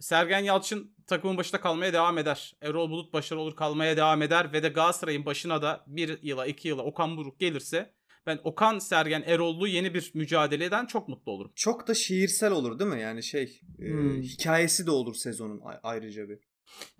Sergen 0.00 0.38
Yalçın 0.40 0.96
takımın 1.06 1.36
başında 1.36 1.60
kalmaya 1.60 1.92
devam 1.92 2.18
eder. 2.18 2.54
Erol 2.62 2.90
Bulut 2.90 3.12
başarılı 3.12 3.42
olur 3.42 3.56
kalmaya 3.56 3.96
devam 3.96 4.22
eder. 4.22 4.52
Ve 4.52 4.62
de 4.62 4.68
Galatasaray'ın 4.68 5.26
başına 5.26 5.62
da 5.62 5.84
bir 5.86 6.22
yıla 6.22 6.46
iki 6.46 6.68
yıla 6.68 6.82
Okan 6.82 7.16
Buruk 7.16 7.40
gelirse 7.40 7.94
ben 8.26 8.40
Okan 8.44 8.78
Sergen 8.78 9.22
Erol'lu 9.26 9.68
yeni 9.68 9.94
bir 9.94 10.10
mücadeleden 10.14 10.86
çok 10.86 11.08
mutlu 11.08 11.32
olurum. 11.32 11.52
Çok 11.54 11.88
da 11.88 11.94
şiirsel 11.94 12.52
olur 12.52 12.78
değil 12.78 12.90
mi? 12.90 13.00
Yani 13.00 13.22
şey 13.22 13.60
e, 13.78 13.88
Hmm. 13.88 14.22
hikayesi 14.22 14.86
de 14.86 14.90
olur 14.90 15.14
sezonun 15.14 15.60
ayrıca 15.82 16.28
bir. 16.28 16.38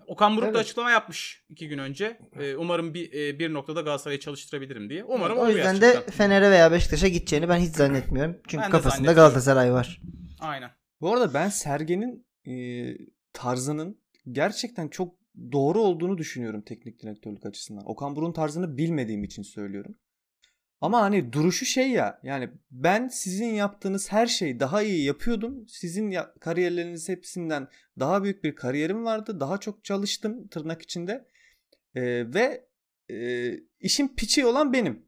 Okan 0.07 0.37
Buruk 0.37 0.45
da 0.45 0.49
Evet. 0.49 0.61
açıklama 0.61 0.91
yapmış 0.91 1.45
iki 1.49 1.69
gün 1.69 1.79
önce. 1.79 2.19
Ee, 2.41 2.57
umarım 2.57 2.95
bir 2.95 3.13
e, 3.13 3.39
bir 3.39 3.53
noktada 3.53 3.81
Galatasaray'ı 3.81 4.21
çalıştırabilirim 4.21 4.91
diye. 4.91 5.05
Umarım 5.05 5.39
o 5.39 5.41
oluyor 5.41 5.57
yüzden 5.57 5.81
de 5.81 6.11
Fener'e 6.11 6.51
veya 6.51 6.73
Beşiktaş'a 6.73 7.09
gideceğini 7.09 7.49
ben 7.49 7.59
hiç 7.59 7.75
zannetmiyorum. 7.75 8.37
Çünkü 8.49 8.65
Ben 8.65 8.71
kafasında. 8.71 9.13
Galatasaray 9.13 9.73
var. 9.73 10.01
Aynen. 10.41 10.71
Bu 11.01 11.13
arada 11.13 11.35
ben 11.35 11.49
Sergen'in 11.49 12.27
e, 12.47 12.55
tarzının 13.33 13.99
gerçekten 14.31 14.89
çok 14.89 15.15
doğru 15.53 15.81
olduğunu 15.81 16.19
düşünüyorum 16.19 16.63
teknik 16.63 17.03
direktörlük 17.03 17.47
açısından. 17.47 17.91
Okan 17.91 18.17
Buruk'un 18.17 18.33
tarzını 18.33 18.77
bilmediğim 18.77 19.25
için 19.25 19.43
söylüyorum. 19.43 19.95
Ama 20.83 21.03
hani 21.03 21.33
duruşu 21.33 21.64
şey 21.64 21.90
ya 21.90 22.21
yani 22.23 22.51
ben 22.71 23.09
sizin 23.09 23.47
yaptığınız 23.47 24.12
her 24.12 24.27
şeyi 24.27 24.61
daha 24.61 24.83
iyi 24.83 25.05
yapıyordum. 25.05 25.68
Sizin 25.68 26.11
ya- 26.11 26.35
kariyerleriniz 26.40 27.09
hepsinden 27.09 27.68
daha 27.99 28.25
büyük 28.25 28.45
bir 28.45 28.55
kariyerim 28.55 29.05
vardı. 29.05 29.40
Daha 29.40 29.59
çok 29.59 29.85
çalıştım 29.85 30.49
tırnak 30.49 30.83
içinde. 30.83 31.29
E, 31.95 32.03
ve 32.35 32.66
e, 33.11 33.51
işin 33.81 34.09
piçi 34.09 34.47
olan 34.47 34.73
benim. 34.73 35.07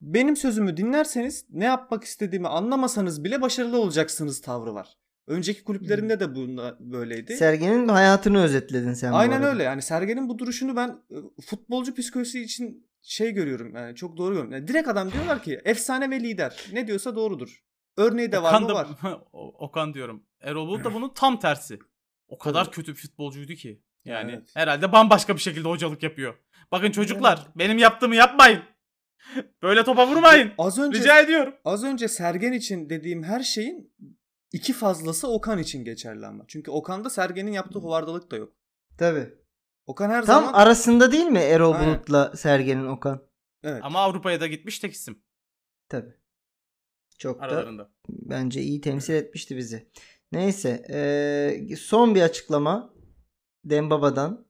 Benim 0.00 0.36
sözümü 0.36 0.76
dinlerseniz 0.76 1.46
ne 1.50 1.64
yapmak 1.64 2.04
istediğimi 2.04 2.48
anlamasanız 2.48 3.24
bile 3.24 3.40
başarılı 3.40 3.78
olacaksınız 3.78 4.40
tavrı 4.40 4.74
var. 4.74 4.98
Önceki 5.26 5.64
kulüplerinde 5.64 6.20
de 6.20 6.34
bunda 6.34 6.76
böyleydi. 6.80 7.36
Sergen'in 7.36 7.88
hayatını 7.88 8.42
özetledin 8.42 8.92
sen 8.92 9.12
Aynen 9.12 9.42
öyle. 9.42 9.62
Yani 9.62 9.82
Sergen'in 9.82 10.28
bu 10.28 10.38
duruşunu 10.38 10.76
ben 10.76 10.98
futbolcu 11.46 11.94
psikolojisi 11.94 12.40
için 12.42 12.87
şey 13.02 13.30
görüyorum. 13.30 13.74
Yani 13.76 13.94
çok 13.96 14.16
doğru 14.16 14.28
görüyorum. 14.28 14.52
Yani 14.52 14.68
direkt 14.68 14.88
adam 14.88 15.12
diyorlar 15.12 15.42
ki 15.42 15.60
efsane 15.64 16.10
ve 16.10 16.20
lider. 16.20 16.66
Ne 16.72 16.86
diyorsa 16.86 17.16
doğrudur. 17.16 17.62
Örneği 17.96 18.32
de 18.32 18.42
var 18.42 18.48
Okan 18.50 18.62
mı 18.62 18.68
da- 18.68 18.74
var. 18.74 18.88
Okan 19.32 19.94
diyorum. 19.94 20.22
Erol 20.40 20.68
Bulut 20.68 20.84
da 20.84 20.94
bunun 20.94 21.14
tam 21.14 21.38
tersi. 21.40 21.78
O 22.28 22.38
kadar 22.38 22.64
Tabii. 22.64 22.74
kötü 22.74 22.92
bir 22.92 22.96
futbolcuydu 22.98 23.52
ki. 23.54 23.82
Yani 24.04 24.32
Evet. 24.32 24.50
herhalde 24.54 24.92
bambaşka 24.92 25.34
bir 25.34 25.40
şekilde 25.40 25.68
hocalık 25.68 26.02
yapıyor. 26.02 26.34
Bakın 26.72 26.90
çocuklar 26.90 27.46
benim 27.56 27.78
yaptığımı 27.78 28.16
yapmayın. 28.16 28.62
Böyle 29.62 29.84
topa 29.84 30.06
vurmayın. 30.08 30.52
Az 30.58 30.78
önce 30.78 30.98
Rica 30.98 31.20
ediyorum. 31.20 31.54
az 31.64 31.84
önce 31.84 32.08
Sergen 32.08 32.52
için 32.52 32.90
dediğim 32.90 33.22
her 33.22 33.40
şeyin 33.40 33.92
iki 34.52 34.72
fazlası 34.72 35.28
Okan 35.28 35.58
için 35.58 35.84
geçerli 35.84 36.26
ama. 36.26 36.44
Çünkü 36.48 36.70
Okan'da 36.70 37.10
Sergen'in 37.10 37.52
yaptığı 37.52 37.78
hovardalık 37.78 38.30
da 38.30 38.36
yok. 38.36 38.52
Tabii. 38.98 39.34
Okan 39.88 40.10
her 40.10 40.24
Tam 40.26 40.42
zaman 40.44 40.52
arasında 40.52 41.12
değil 41.12 41.26
mi 41.26 41.38
Erol 41.38 41.72
Aynen. 41.72 41.86
Bulut'la 41.94 42.36
Sergen'in 42.36 42.86
Okan? 42.86 43.22
evet. 43.62 43.80
Ama 43.84 44.00
Avrupa'ya 44.00 44.40
da 44.40 44.46
gitmiş 44.46 44.78
tek 44.78 44.92
isim 44.92 45.22
Tabii. 45.88 46.14
Çok 47.18 47.40
da 47.40 47.44
aralarında. 47.44 47.90
bence 48.08 48.60
iyi 48.62 48.80
temsil 48.80 49.14
etmişti 49.14 49.56
bizi. 49.56 49.88
Neyse. 50.32 50.82
eee, 50.88 51.76
son 51.76 52.14
bir 52.14 52.22
açıklama 52.22 52.94
Dembaba'dan. 53.64 54.46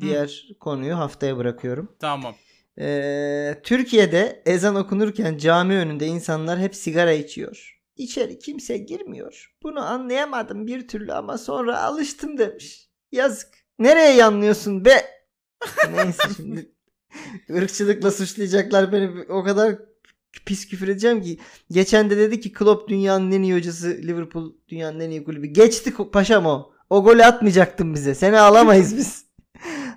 Diğer 0.00 0.48
konuyu 0.60 0.98
haftaya 0.98 1.36
bırakıyorum. 1.36 1.96
Tamam. 1.98 2.34
Eee, 2.78 3.60
Türkiye'de 3.62 4.42
ezan 4.46 4.74
okunurken 4.76 5.38
cami 5.38 5.74
önünde 5.76 6.06
insanlar 6.06 6.58
hep 6.58 6.74
sigara 6.74 7.12
içiyor. 7.12 7.82
İçeri 7.96 8.38
kimse 8.38 8.78
girmiyor. 8.78 9.54
Bunu 9.62 9.80
anlayamadım 9.86 10.66
bir 10.66 10.88
türlü 10.88 11.12
ama 11.12 11.38
sonra 11.38 11.82
alıştım 11.82 12.38
demiş. 12.38 12.88
Yazık. 13.12 13.61
Nereye 13.82 14.14
yanlıyorsun 14.16 14.84
be? 14.84 15.04
Neyse 15.94 16.22
şimdi 16.36 16.72
ırkçılıkla 17.50 18.10
suçlayacaklar 18.10 18.92
beni. 18.92 19.24
O 19.28 19.44
kadar 19.44 19.74
pis 20.46 20.68
küfür 20.68 20.88
edeceğim 20.88 21.22
ki. 21.22 21.38
Geçen 21.70 22.10
de 22.10 22.16
dedi 22.16 22.40
ki 22.40 22.52
Klopp 22.52 22.88
dünyanın 22.88 23.32
en 23.32 23.42
iyi 23.42 23.54
hocası. 23.54 23.88
Liverpool 23.88 24.52
dünyanın 24.68 25.00
en 25.00 25.10
iyi 25.10 25.24
kulübü. 25.24 25.46
Geçti 25.46 25.94
paşam 26.12 26.46
o. 26.46 26.72
O 26.90 27.04
golü 27.04 27.24
atmayacaktın 27.24 27.94
bize. 27.94 28.14
Seni 28.14 28.40
alamayız 28.40 28.96
biz. 28.96 29.26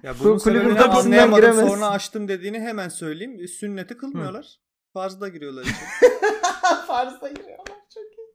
Ya 0.03 0.15
Bu 0.19 0.23
bunun 0.23 0.37
kulübün 0.39 0.75
kapısından 0.75 1.35
giremezsin. 1.35 1.67
sonra 1.67 1.87
açtım 1.89 2.27
dediğini 2.27 2.59
hemen 2.59 2.89
söyleyeyim. 2.89 3.47
Sünneti 3.47 3.97
kılmıyorlar. 3.97 4.59
Farzda 4.93 5.27
giriyorlar 5.29 5.61
için. 5.61 5.73
Farzda 6.87 7.29
giriyorlar. 7.29 7.65
Çok 7.93 8.03
iyi. 8.03 8.27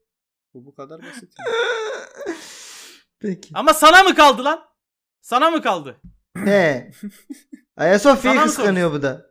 Bu 0.54 0.66
bu 0.66 0.74
kadar 0.74 1.02
basit. 1.02 1.34
Peki. 3.20 3.50
Ama 3.54 3.74
sana 3.74 4.02
mı 4.02 4.14
kaldı 4.14 4.44
lan? 4.44 4.60
Sana 5.20 5.50
mı 5.50 5.62
kaldı? 5.62 6.00
He. 6.36 6.90
Ayasofya'yı 7.76 8.36
Sana 8.36 8.46
mı 8.46 8.46
kıskanıyor 8.46 8.92
bu 8.92 9.02
da. 9.02 9.30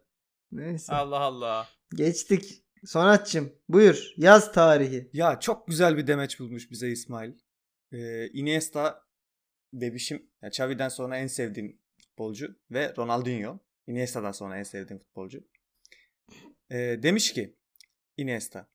Neyse. 0.52 0.94
Allah 0.94 1.20
Allah. 1.20 1.68
Geçtik. 1.96 2.64
Sonatçım 2.86 3.54
buyur. 3.70 4.14
Yaz 4.18 4.52
tarihi. 4.52 5.10
Ya 5.14 5.40
çok 5.40 5.68
güzel 5.68 5.98
bir 5.98 6.08
demeç 6.08 6.40
bulmuş 6.40 6.72
bize 6.72 6.90
İsmail. 6.90 7.34
Ee, 7.92 8.28
Iniesta 8.28 9.04
bebişim. 9.74 10.30
Ya 10.42 10.50
Xavi'den 10.50 10.90
sonra 10.90 11.18
en 11.18 11.28
sevdiğim 11.28 11.80
futbolcu 11.98 12.56
ve 12.72 12.94
Ronaldinho. 12.98 13.60
Iniesta'dan 13.88 14.32
sonra 14.32 14.58
en 14.58 14.64
sevdiğim 14.64 15.00
futbolcu. 15.00 15.40
Ee, 16.72 17.00
demiş 17.04 17.34
ki 17.34 17.56
Iniesta. 18.18 18.68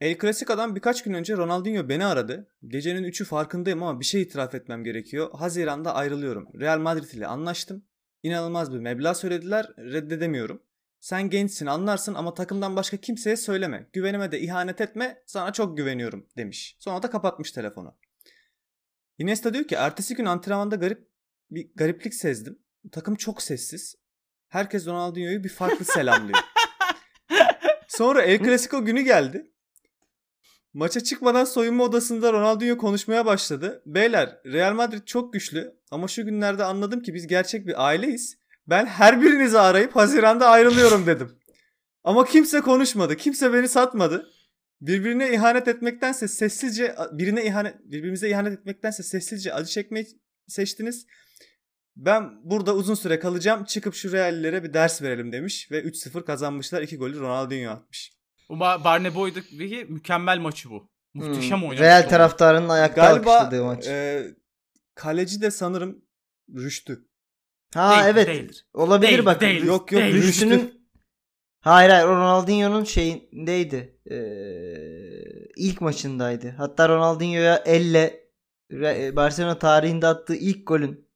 El 0.00 0.18
Clasico'dan 0.18 0.76
birkaç 0.76 1.02
gün 1.02 1.14
önce 1.14 1.36
Ronaldinho 1.36 1.88
beni 1.88 2.04
aradı. 2.04 2.50
Gecenin 2.66 3.04
3'ü 3.04 3.24
farkındayım 3.24 3.82
ama 3.82 4.00
bir 4.00 4.04
şey 4.04 4.22
itiraf 4.22 4.54
etmem 4.54 4.84
gerekiyor. 4.84 5.30
Haziran'da 5.32 5.94
ayrılıyorum. 5.94 6.48
Real 6.60 6.78
Madrid 6.78 7.10
ile 7.10 7.26
anlaştım. 7.26 7.84
inanılmaz 8.22 8.74
bir 8.74 8.78
meblağ 8.78 9.14
söylediler. 9.14 9.66
Reddedemiyorum. 9.78 10.62
Sen 11.00 11.30
gençsin 11.30 11.66
anlarsın 11.66 12.14
ama 12.14 12.34
takımdan 12.34 12.76
başka 12.76 12.96
kimseye 12.96 13.36
söyleme. 13.36 13.88
Güvenime 13.92 14.32
de 14.32 14.40
ihanet 14.40 14.80
etme. 14.80 15.22
Sana 15.26 15.52
çok 15.52 15.76
güveniyorum 15.76 16.26
demiş. 16.36 16.76
Sonra 16.78 17.02
da 17.02 17.10
kapatmış 17.10 17.52
telefonu. 17.52 17.96
Iniesta 19.18 19.54
diyor 19.54 19.64
ki 19.64 19.74
ertesi 19.74 20.14
gün 20.14 20.24
antrenmanda 20.24 20.76
garip 20.76 21.08
bir 21.50 21.70
gariplik 21.74 22.14
sezdim. 22.14 22.58
Takım 22.92 23.14
çok 23.14 23.42
sessiz. 23.42 23.94
Herkes 24.48 24.86
Ronaldinho'yu 24.86 25.44
bir 25.44 25.48
farklı 25.48 25.84
selamlıyor. 25.94 26.38
Sonra 27.88 28.22
El 28.22 28.38
Clasico 28.44 28.84
günü 28.84 29.00
geldi. 29.00 29.50
Maça 30.74 31.00
çıkmadan 31.00 31.44
soyunma 31.44 31.84
odasında 31.84 32.32
Ronaldinho 32.32 32.76
konuşmaya 32.76 33.26
başladı. 33.26 33.82
Beyler 33.86 34.38
Real 34.46 34.74
Madrid 34.74 35.04
çok 35.06 35.32
güçlü 35.32 35.74
ama 35.90 36.08
şu 36.08 36.24
günlerde 36.24 36.64
anladım 36.64 37.02
ki 37.02 37.14
biz 37.14 37.26
gerçek 37.26 37.66
bir 37.66 37.86
aileyiz. 37.86 38.38
Ben 38.66 38.86
her 38.86 39.22
birinizi 39.22 39.58
arayıp 39.58 39.96
Haziran'da 39.96 40.48
ayrılıyorum 40.48 41.06
dedim. 41.06 41.38
Ama 42.04 42.24
kimse 42.24 42.60
konuşmadı. 42.60 43.16
Kimse 43.16 43.52
beni 43.52 43.68
satmadı. 43.68 44.30
Birbirine 44.80 45.32
ihanet 45.34 45.68
etmektense 45.68 46.28
sessizce 46.28 46.94
birine 47.12 47.44
ihanet 47.44 47.74
birbirimize 47.84 48.28
ihanet 48.28 48.58
etmektense 48.58 49.02
sessizce 49.02 49.54
acı 49.54 49.70
çekmeyi 49.70 50.06
seçtiniz. 50.48 51.06
Ben 51.96 52.50
burada 52.50 52.74
uzun 52.74 52.94
süre 52.94 53.18
kalacağım. 53.18 53.64
Çıkıp 53.64 53.94
şu 53.94 54.12
Reallilere 54.12 54.64
bir 54.64 54.74
ders 54.74 55.02
verelim 55.02 55.32
demiş 55.32 55.68
ve 55.70 55.82
3-0 55.82 56.24
kazanmışlar. 56.24 56.82
2 56.82 56.96
golü 56.96 57.20
Ronaldinho 57.20 57.70
atmış. 57.70 58.19
Bu 58.50 58.54
Ba- 58.54 58.84
Barnebo'ydaki 58.84 59.86
mükemmel 59.88 60.38
maçı 60.38 60.70
bu. 60.70 60.90
Muhteşem 61.14 61.58
Hmm, 61.58 61.68
oynamış. 61.68 61.80
Real 61.80 62.08
taraftarının 62.08 62.68
ayakta 62.68 63.02
Galiba 63.02 63.34
alkışladığı 63.36 63.64
maç. 63.64 63.86
e, 63.86 64.26
kaleci 64.94 65.40
de 65.42 65.50
sanırım 65.50 66.02
Rüştü. 66.54 67.08
ha 67.74 67.90
Değil, 67.92 68.02
evet. 68.14 68.26
değildir. 68.28 68.66
Olabilir 68.74 69.10
Değil, 69.12 69.24
bak. 69.24 69.40
değil, 69.40 69.64
Yok, 69.64 69.92
yok, 69.92 70.02
değil. 70.02 70.14
Rüştü'nün 70.14 70.80
Hayır 71.60 71.90
hayır 71.90 72.04
o 72.06 72.08
Ronaldinho'nun 72.16 72.84
şeyindeydi. 72.84 74.00
Ee, 74.10 74.16
ilk 75.56 75.80
maçındaydı. 75.80 76.48
Hatta 76.56 76.88
Ronaldinho'ya 76.88 77.62
elle 77.66 78.20
Re- 78.72 79.16
Barcelona 79.16 79.58
tarihinde 79.58 80.06
attığı 80.06 80.34
ilk 80.34 80.66
golün 80.66 81.08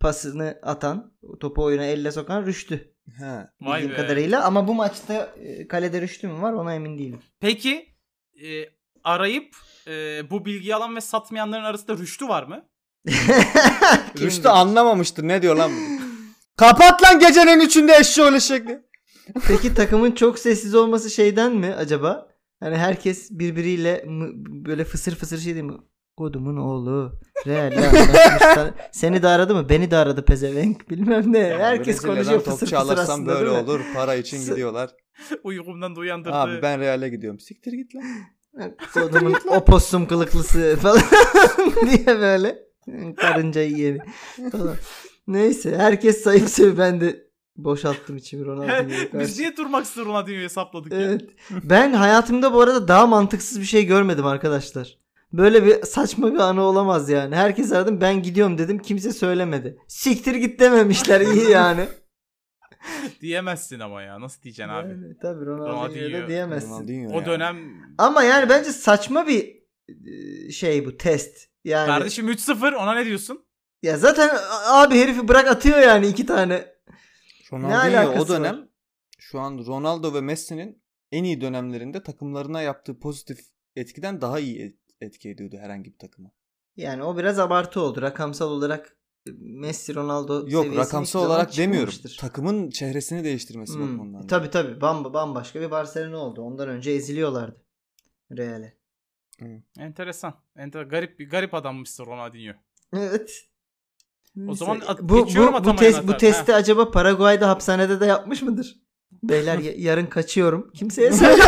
pasını 0.00 0.58
atan, 0.62 1.14
topu 1.40 1.62
oyuna 1.64 1.84
elle 1.84 2.12
sokan 2.12 2.46
Rüştü. 2.46 2.93
He. 3.18 3.46
Vay 3.60 3.82
Bildiğim 3.82 3.90
be. 3.90 4.02
kadarıyla 4.02 4.44
ama 4.44 4.68
bu 4.68 4.74
maçta 4.74 5.34
e, 5.36 5.68
kalede 5.68 6.00
Rüştü 6.00 6.28
mü 6.28 6.42
var 6.42 6.52
ona 6.52 6.74
emin 6.74 6.98
değilim. 6.98 7.20
Peki 7.40 7.86
e, 8.44 8.48
arayıp 9.04 9.56
e, 9.86 10.22
bu 10.30 10.44
bilgiyi 10.44 10.74
alan 10.74 10.96
ve 10.96 11.00
satmayanların 11.00 11.64
arasında 11.64 11.96
Rüştü 11.96 12.28
var 12.28 12.42
mı? 12.42 12.64
Rüştü 14.20 14.48
anlamamıştır. 14.48 15.28
Ne 15.28 15.42
diyor 15.42 15.56
lan 15.56 15.72
bu? 15.72 16.04
Kapat 16.56 17.02
lan 17.02 17.18
gecenin 17.18 17.60
üçünde 17.60 17.96
eşşoğlu 17.96 18.40
şekli. 18.40 18.80
Peki 19.48 19.74
takımın 19.74 20.12
çok 20.12 20.38
sessiz 20.38 20.74
olması 20.74 21.10
şeyden 21.10 21.52
mi 21.52 21.74
acaba? 21.74 22.28
Hani 22.60 22.76
herkes 22.76 23.30
birbiriyle 23.30 24.04
böyle 24.46 24.84
fısır 24.84 25.14
fısır 25.16 25.38
şey 25.38 25.54
değil 25.54 25.64
mi? 25.64 25.78
Kodumun 26.18 26.56
oğlu. 26.56 27.12
Sen- 27.44 28.74
Seni 28.92 29.22
de 29.22 29.28
aradı 29.28 29.54
mı? 29.54 29.68
Beni 29.68 29.90
de 29.90 29.96
aradı 29.96 30.24
pezevenk. 30.24 30.90
Bilmem 30.90 31.32
ne. 31.32 31.42
Herkes 31.58 31.96
Brezilya'dan 31.96 32.14
konuşuyor 32.16 32.40
fısır 32.40 32.50
topçu 32.50 32.64
fısır 32.66 32.76
alırsam 32.76 33.02
aslında 33.20 33.34
böyle 33.34 33.50
olur. 33.50 33.80
Para 33.94 34.14
için 34.14 34.38
S- 34.38 34.50
gidiyorlar. 34.50 34.90
Uykumdan 35.44 35.96
da 35.96 36.00
uyandırdı. 36.00 36.34
Abi 36.36 36.62
ben 36.62 36.80
Real'e 36.80 37.08
gidiyorum. 37.08 37.40
Siktir 37.40 37.72
git 37.72 37.94
lan. 37.94 38.04
Kodumun 38.94 39.34
opossum 39.48 40.06
kılıklısı 40.06 40.76
falan 40.82 41.00
diye 41.90 42.06
böyle. 42.06 42.58
Karınca 43.16 43.60
yiyeni 43.62 43.98
falan. 44.52 44.76
Neyse 45.26 45.76
herkes 45.78 46.22
sayıp 46.22 46.48
seviyor. 46.48 46.78
Ben 46.78 47.00
de 47.00 47.26
boşalttım 47.56 48.16
içimi 48.16 48.44
Ronaldinho'ya 48.44 48.88
Biz 49.04 49.10
karşı. 49.10 49.38
niye 49.40 49.56
durmaksız 49.56 50.04
Ronaldinho'yu 50.04 50.44
hesapladık 50.44 50.92
ya? 50.92 51.00
Evet. 51.00 51.22
Ben 51.50 51.92
hayatımda 51.92 52.52
bu 52.54 52.60
arada 52.60 52.88
daha 52.88 53.06
mantıksız 53.06 53.60
bir 53.60 53.64
şey 53.66 53.86
görmedim 53.86 54.26
arkadaşlar. 54.26 54.98
Böyle 55.36 55.64
bir 55.64 55.82
saçma 55.82 56.34
bir 56.34 56.38
anı 56.38 56.62
olamaz 56.62 57.10
yani. 57.10 57.36
Herkes 57.36 57.72
aradım 57.72 58.00
ben 58.00 58.22
gidiyorum 58.22 58.58
dedim 58.58 58.78
kimse 58.78 59.12
söylemedi. 59.12 59.78
Siktir 59.88 60.34
git 60.34 60.60
dememişler 60.60 61.20
iyi 61.20 61.50
yani. 61.50 61.88
Diyemezsin 63.20 63.80
ama 63.80 64.02
ya. 64.02 64.20
Nasıl 64.20 64.42
diyeceksin 64.42 64.72
abi? 64.72 64.88
Yani, 64.88 65.18
tabii 65.22 65.46
Ronaldinho'ya 65.46 66.22
da 66.22 66.28
diyemezsin. 66.28 66.70
Ronaldinho 66.70 67.16
O 67.16 67.26
dönem 67.26 67.56
Ama 67.98 68.22
yani 68.22 68.48
bence 68.48 68.72
saçma 68.72 69.26
bir 69.26 69.62
e, 69.88 70.50
şey 70.50 70.86
bu 70.86 70.96
test. 70.96 71.48
Yani 71.64 71.86
kardeşim 71.86 72.28
3-0 72.28 72.74
ona 72.74 72.94
ne 72.94 73.04
diyorsun? 73.04 73.44
ya 73.82 73.98
zaten 73.98 74.30
abi 74.66 74.98
herifi 74.98 75.28
bırak 75.28 75.48
atıyor 75.48 75.78
yani 75.78 76.06
iki 76.06 76.26
tane. 76.26 76.74
Ronaldinho 77.52 77.78
alakası 77.78 78.22
o 78.22 78.28
dönem 78.28 78.56
var? 78.58 78.68
şu 79.18 79.40
an 79.40 79.64
Ronaldo 79.66 80.14
ve 80.14 80.20
Messi'nin 80.20 80.82
en 81.12 81.24
iyi 81.24 81.40
dönemlerinde 81.40 82.02
takımlarına 82.02 82.62
yaptığı 82.62 82.98
pozitif 82.98 83.38
etkiden 83.76 84.20
daha 84.20 84.40
iyi 84.40 84.78
etki 85.04 85.30
ediyordu 85.30 85.56
herhangi 85.60 85.92
bir 85.92 85.98
takıma. 85.98 86.30
Yani 86.76 87.02
o 87.02 87.16
biraz 87.18 87.38
abartı 87.38 87.80
oldu. 87.80 88.02
Rakamsal 88.02 88.50
olarak 88.50 88.96
e, 89.28 89.30
Messi 89.38 89.94
Ronaldo 89.94 90.44
Yok 90.48 90.76
rakamsal 90.76 91.26
olarak 91.26 91.56
demiyorum. 91.56 91.94
Takımın 92.18 92.70
çehresini 92.70 93.24
değiştirmesi 93.24 93.74
Hmm. 93.74 93.82
bakımından. 93.82 94.26
Tabii 94.26 94.50
tabii. 94.50 94.80
Bam, 94.80 95.14
bambaşka 95.14 95.60
bir 95.60 95.70
Barcelona 95.70 96.16
oldu. 96.18 96.42
Ondan 96.42 96.68
önce 96.68 96.90
eziliyorlardı. 96.90 97.64
Real'e. 98.36 98.74
Enteresan. 99.78 100.34
Enter 100.56 100.82
garip 100.82 101.18
bir 101.18 101.30
garip 101.30 101.54
adammışsın 101.54 102.06
Ronaldinho. 102.06 102.52
Evet. 102.96 103.44
Neyse. 104.36 104.58
zaman 104.58 104.80
at- 104.86 105.02
bu, 105.02 105.08
bu, 105.36 105.64
bu, 105.64 105.76
test, 105.76 106.06
bu 106.08 106.16
testi 106.16 106.54
acaba 106.54 106.90
Paraguay'da 106.90 107.48
hapishanede 107.48 108.00
de 108.00 108.06
yapmış 108.06 108.42
mıdır? 108.42 108.76
Beyler 109.22 109.58
ya- 109.58 109.72
yarın 109.76 110.06
kaçıyorum. 110.06 110.70
Kimseye 110.74 111.12
söyle. 111.12 111.42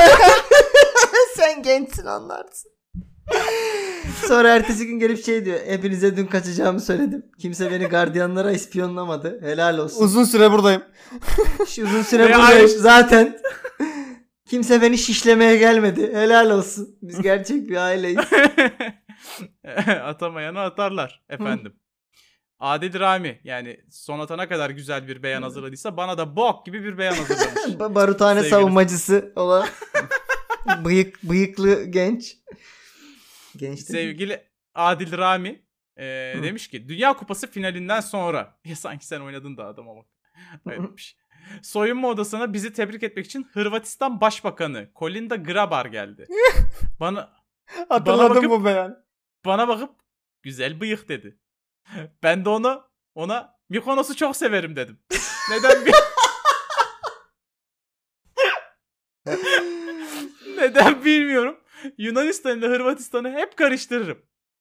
Sen 1.36 1.62
gençsin 1.62 2.06
anlarsın. 2.06 2.70
Sonra 4.28 4.48
ertesi 4.48 4.86
gün 4.86 4.98
gelip 4.98 5.24
şey 5.24 5.44
diyor. 5.44 5.58
Hepinize 5.66 6.16
dün 6.16 6.26
kaçacağımı 6.26 6.80
söyledim. 6.80 7.26
Kimse 7.38 7.70
beni 7.70 7.84
gardiyanlara 7.84 8.52
ispiyonlamadı. 8.52 9.40
Helal 9.42 9.78
olsun. 9.78 10.04
Uzun 10.04 10.24
süre 10.24 10.52
buradayım. 10.52 10.82
Şu 11.68 11.84
uzun 11.84 12.02
süre 12.10 12.22
buradayım 12.24 12.64
ay- 12.64 12.68
zaten. 12.68 13.38
Kimse 14.48 14.82
beni 14.82 14.98
şişlemeye 14.98 15.56
gelmedi. 15.56 16.14
Helal 16.14 16.50
olsun. 16.50 16.98
Biz 17.02 17.22
gerçek 17.22 17.68
bir 17.68 17.76
aileyiz. 17.76 18.18
Atamayanı 20.04 20.60
atarlar 20.60 21.24
efendim. 21.28 21.72
Adil 22.58 23.00
Rami 23.00 23.40
yani 23.44 23.80
son 23.90 24.20
atana 24.20 24.48
kadar 24.48 24.70
güzel 24.70 25.08
bir 25.08 25.22
beyan 25.22 25.42
hazırladıysa 25.42 25.96
bana 25.96 26.18
da 26.18 26.36
bok 26.36 26.66
gibi 26.66 26.84
bir 26.84 26.98
beyan 26.98 27.14
hazırlamış. 27.14 27.62
Ba- 27.80 27.94
Baruthane 27.94 28.40
Sevgili- 28.40 28.50
savunmacısı 28.50 29.32
olan 29.36 29.66
bıyık 30.84 31.22
bıyıklı 31.22 31.82
genç. 31.84 32.36
Değil. 33.60 33.76
Sevgili 33.76 34.42
Adil 34.74 35.18
Rami 35.18 35.62
e, 35.96 36.34
Hı. 36.36 36.42
demiş 36.42 36.68
ki 36.68 36.88
Dünya 36.88 37.16
Kupası 37.16 37.50
finalinden 37.50 38.00
sonra 38.00 38.58
ya 38.64 38.76
sanki 38.76 39.06
sen 39.06 39.20
oynadın 39.20 39.56
da 39.56 39.66
adama 39.66 39.96
bak. 39.96 40.06
Soyunma 41.62 42.08
odasına 42.08 42.52
bizi 42.52 42.72
tebrik 42.72 43.02
etmek 43.02 43.26
için 43.26 43.48
Hırvatistan 43.52 44.20
Başbakanı 44.20 44.92
Kolinda 44.94 45.36
Grabar 45.36 45.86
geldi. 45.86 46.26
bana 47.00 47.32
Hatırladım 47.88 48.36
bakıp- 48.36 48.50
bu 48.50 48.64
beyan. 48.64 49.04
bana 49.46 49.68
bakıp 49.68 49.90
güzel 50.42 50.80
bıyık 50.80 51.08
dedi. 51.08 51.38
Ben 52.22 52.44
de 52.44 52.48
ona 52.48 52.88
ona 53.14 53.56
Mikonos'u 53.68 54.16
çok 54.16 54.36
severim 54.36 54.76
dedim. 54.76 54.98
Neden 55.50 55.86
bir 55.86 55.94
Neden 60.58 61.04
bilmiyorum. 61.04 61.60
Yunanistan 61.98 62.58
ile 62.58 62.66
Hırvatistan'ı 62.66 63.30
hep 63.30 63.56
karıştırırım. 63.56 64.18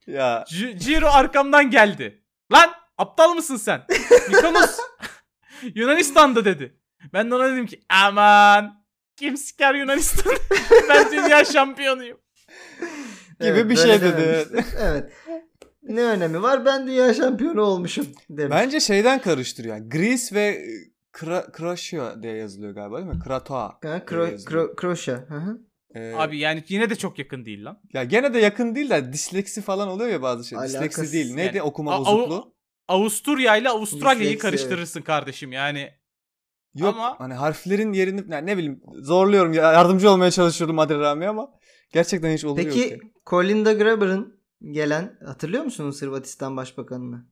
Ya 0.07 0.45
C- 0.47 0.80
Ciro 0.80 1.07
arkamdan 1.07 1.69
geldi. 1.71 2.23
Lan 2.51 2.69
aptal 2.97 3.34
mısın 3.34 3.55
sen? 3.55 3.86
Mikonos 4.30 4.80
Yunanistan'da 5.76 6.45
dedi. 6.45 6.80
Ben 7.13 7.32
de 7.32 7.36
ona 7.36 7.51
dedim 7.51 7.65
ki 7.65 7.82
aman 7.89 8.86
kim 9.15 9.38
siker 9.38 9.76
Yunanistan? 9.76 10.34
ben 10.89 11.11
dünya 11.11 11.45
şampiyonuyum. 11.45 12.17
gibi 13.39 13.69
bir 13.69 13.78
böyle 13.78 13.99
şey 13.99 14.01
dedi. 14.01 14.47
evet. 14.80 15.11
Ne 15.84 16.01
önemi 16.01 16.41
var? 16.41 16.65
Ben 16.65 16.88
dünya 16.88 17.13
şampiyonu 17.13 17.61
olmuşum 17.61 18.07
demiş. 18.30 18.57
Bence 18.57 18.80
şeyden 18.80 19.21
karıştırıyor. 19.21 19.76
Yani 19.76 19.89
Greece 19.89 20.36
ve 20.36 20.41
e, 20.41 20.65
Kra 21.11 21.51
Kroaşya 21.51 22.23
diye 22.23 22.36
yazılıyor 22.36 22.73
galiba 22.73 22.97
değil 22.97 23.07
mi? 23.09 23.19
Kratoa. 23.19 23.67
Ha, 23.84 23.97
Kro-. 24.05 24.76
Kro-. 24.76 25.28
Hı 25.28 25.36
hı. 25.36 25.57
Ee, 25.96 26.14
Abi 26.16 26.38
yani 26.38 26.64
yine 26.68 26.89
de 26.89 26.96
çok 26.96 27.20
yakın 27.20 27.46
değil 27.46 27.66
lan. 27.66 27.82
ya 27.93 28.04
gene 28.04 28.34
de 28.34 28.39
yakın 28.39 28.76
değil 28.76 28.89
de 28.89 29.14
disleksi 29.14 29.62
falan 29.62 29.88
oluyor 29.88 30.10
ya 30.10 30.22
bazı 30.22 30.46
şey. 30.48 30.60
Disleksi 30.60 31.14
değil. 31.14 31.34
Neydi 31.34 31.58
Yani 31.58 31.62
okuma 31.68 31.96
A- 31.96 32.00
bozukluğu? 32.00 32.56
Avusturya 32.88 33.58
ile 33.58 33.70
Avustralya'yı 33.70 34.20
Disleksi, 34.38 34.41
karıştırırsın 34.41 35.02
kardeşim 35.02 35.52
yani. 35.52 35.91
Yok 36.76 36.96
Ama- 36.96 37.20
hani 37.20 37.34
harflerin 37.34 37.93
yerini 37.93 38.24
yani 38.30 38.46
ne 38.46 38.58
bileyim 38.58 38.82
zorluyorum 39.02 39.54
ya 39.54 39.72
yardımcı 39.74 40.10
olmaya 40.12 40.32
çalışıyorum 40.32 40.80
Adil 40.80 41.00
Rami 41.00 41.28
ama 41.28 41.52
gerçekten 41.93 42.34
hiç 42.34 42.46
oluyor 42.46 42.68
Peki 42.68 42.89
ki. 42.89 43.00
Colinda 43.26 43.74
Graber'ın 43.74 44.39
gelen 44.72 45.18
hatırlıyor 45.26 45.64
musunuz 45.64 46.02
Hırvatistan 46.02 46.58
Başbakanını? 46.58 47.26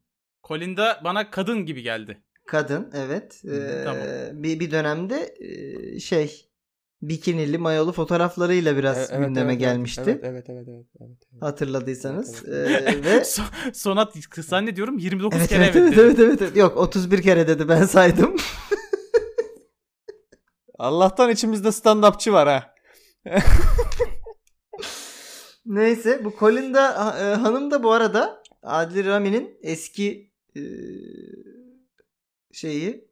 Kolinda 0.44 1.02
bana 1.04 1.32
kadın 1.32 1.66
gibi 1.66 1.82
geldi. 1.82 2.24
Kadın 2.48 2.92
evet. 2.96 3.42
Ee, 3.46 3.84
tamam. 3.84 4.04
bir, 4.44 4.60
bir 4.60 4.72
dönemde 4.72 5.36
e, 5.40 6.00
şey 6.00 6.53
bikinili 7.10 7.58
mayolu 7.58 7.92
fotoğraflarıyla 7.92 8.78
biraz 8.78 8.98
Evet, 8.98 9.10
evet, 9.12 9.28
gündeme 9.28 9.52
evet, 9.52 9.60
gelmişti. 9.60 10.02
Evet 10.06 10.20
evet 10.24 10.50
evet 10.50 10.68
evet. 10.68 10.86
evet, 11.02 11.18
evet. 11.34 11.42
Hatırladıysanız. 11.42 12.44
Evet, 12.48 12.82
Ee, 12.82 12.86
ve 13.04 13.18
So- 13.18 13.74
Sonat 13.74 14.14
zannediyorum 14.36 14.98
29 14.98 15.40
evet, 15.40 15.50
kere 15.50 15.64
evet, 15.64 15.76
evet, 15.76 15.94
evet, 15.98 15.98
dedi. 15.98 16.22
evet, 16.22 16.30
evet, 16.30 16.42
evet. 16.42 16.58
Yok 16.58 16.78
31 16.78 17.22
kere 17.22 17.48
dedi 17.48 17.70
ben 17.70 17.86
saydım. 17.86 18.36
Allah'tan 20.80 21.30
içimizde 21.30 21.68
stand-upçı 21.68 22.34
var 22.34 22.48
ha. 22.50 22.74
Neyse 25.66 26.26
bu 26.26 26.34
Colinda 26.40 27.16
e, 27.20 27.36
hanım 27.36 27.72
da 27.72 27.84
bu 27.84 27.92
arada 27.92 28.44
Adil 28.64 29.06
Rami'nin 29.06 29.58
eski 29.62 30.32
e, 30.56 30.62
şeyi 32.52 33.08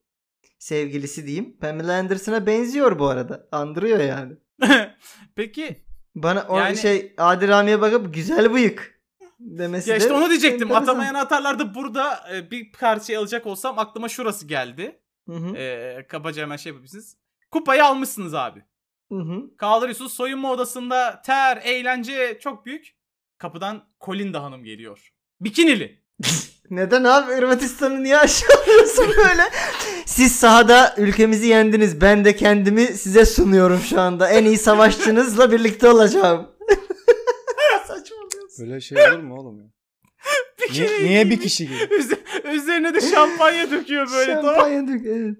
sevgilisi 0.62 1.28
diyeyim. 1.28 1.57
Pamela 1.62 1.93
Anderson'a 1.99 2.45
benziyor 2.47 2.99
bu 2.99 3.07
arada. 3.07 3.47
Andırıyor 3.51 3.99
yani. 3.99 4.34
Peki 5.36 5.76
Bana 6.16 6.45
o 6.49 6.57
Yani- 6.57 6.78
şey 6.78 7.14
Adil 7.18 7.47
Rami'ye 7.47 7.82
bakıp 7.82 8.14
güzel 8.14 8.53
bıyık 8.53 9.01
demesi 9.39 9.89
ya 9.89 9.95
de 9.95 9.99
işte 9.99 10.14
onu 10.14 10.30
diyecektim. 10.30 10.68
enteresan. 10.68 10.84
Atamayan 10.84 11.14
atarlarda 11.14 11.76
burada 11.76 12.24
e, 12.36 12.51
bir 12.51 12.72
parça 12.72 13.20
alacak 13.20 13.47
olsam 13.47 13.80
aklıma 13.80 14.09
şurası 14.09 14.47
geldi. 14.47 14.99
Hı 15.30 15.36
hı, 15.36 15.55
E, 15.57 16.05
kabaca 16.07 16.41
hemen 16.41 16.55
şey 16.57 16.70
yapabilirsiniz. 16.70 17.18
Kupayı 17.51 17.86
almışsınız 17.86 18.34
abi. 18.34 18.64
hı 19.12 19.18
hı. 19.20 19.57
Kaldırıyorsunuz 19.57 20.14
soyunma 20.14 20.51
odasında 20.51 21.22
ter, 21.26 21.57
eğlence 21.64 22.39
çok 22.41 22.66
büyük. 22.66 22.95
Kapıdan 23.38 23.84
Colinda 24.01 24.43
Hanım 24.43 24.64
geliyor. 24.64 25.14
Bikinili. 25.41 26.01
Neden 26.69 27.03
abi 27.03 27.32
Hırvatistan'ı 27.34 28.03
niye 28.03 28.17
aşağılıyorsun 28.17 29.05
böyle? 29.17 29.43
Siz 30.05 30.36
sahada 30.36 30.95
ülkemizi 30.97 31.47
yendiniz. 31.47 32.01
Ben 32.01 32.26
de 32.26 32.36
kendimi 32.36 32.82
size 32.86 33.26
sunuyorum 33.26 33.80
şu 33.89 34.01
anda. 34.01 34.30
En 34.30 34.45
iyi 34.45 34.57
savaşçınızla 34.57 35.51
birlikte 35.51 35.89
olacağım. 35.89 36.47
Saçmalıyorsun. 37.88 38.65
Böyle 38.67 38.82
şey 38.82 38.97
olur 39.09 39.19
mu 39.19 39.36
oğlum 39.36 39.59
ya? 39.59 39.65
Niye, 40.72 40.84
Bikini 40.89 41.05
niye 41.09 41.30
bir 41.30 41.39
kişi 41.39 41.67
gibi? 41.67 41.78
Üze- 41.78 42.51
Üzerine 42.53 42.93
de 42.93 43.01
şampanya 43.01 43.72
döküyor 43.72 44.11
böyle 44.11 44.34
tamam. 44.36 44.55
Şampanya 44.55 44.88
dök 44.88 45.05
evet. 45.05 45.38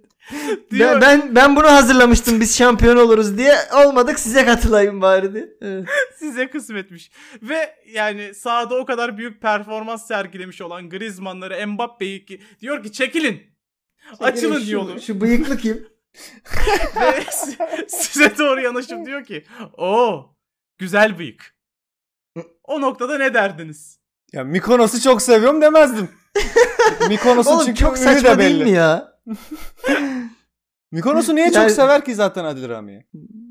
Diyor. 0.72 1.02
Ben, 1.02 1.02
ben 1.02 1.36
ben 1.36 1.56
bunu 1.56 1.68
hazırlamıştım 1.68 2.40
biz 2.40 2.58
şampiyon 2.58 2.98
oluruz 2.98 3.38
diye. 3.38 3.56
Olmadık 3.86 4.20
size 4.20 4.46
katılayım 4.46 5.02
bari 5.02 5.34
diye. 5.34 5.50
Evet. 5.62 5.86
Size 6.20 6.50
kısmetmiş. 6.50 7.12
Ve 7.42 7.76
yani 7.94 8.34
sahada 8.34 8.76
o 8.76 8.86
kadar 8.86 9.18
büyük 9.18 9.42
performans 9.42 10.08
sergilemiş 10.08 10.62
olan 10.62 10.90
Griezmann'ları 10.90 11.68
Mbappe'yi 11.68 12.26
ki- 12.26 12.42
diyor 12.62 12.84
ki 12.84 12.92
çekilin. 12.92 13.44
Açılın 14.20 14.60
şu, 14.64 14.72
yolu. 14.72 15.02
Şu 15.02 15.22
bıyıklı 15.22 15.58
kim? 15.58 15.78
Ve 17.02 17.26
size 17.88 18.38
doğru 18.38 18.62
yanaşıp 18.62 19.06
diyor 19.06 19.24
ki 19.24 19.46
o 19.78 20.26
güzel 20.78 21.18
bıyık. 21.18 21.56
O 22.64 22.82
noktada 22.82 23.18
ne 23.18 23.34
derdiniz? 23.34 24.00
Ya 24.34 24.44
Mikonos'u 24.44 25.02
çok 25.02 25.22
seviyorum 25.22 25.62
demezdim. 25.62 26.10
Mikonos'un 27.10 27.66
çünkü 27.66 27.80
çok 27.80 27.98
saçma 27.98 28.30
de 28.30 28.40
değil 28.40 28.56
belli. 28.56 28.64
mi 28.64 28.72
ya? 28.72 29.11
Mikonos'u 30.92 31.36
niye 31.36 31.46
Yani- 31.46 31.54
çok 31.56 31.72
sever 31.72 32.06
ki 32.06 32.16
zaten 32.16 32.46
Adil 32.46 32.70
Rami'yi? 32.70 33.06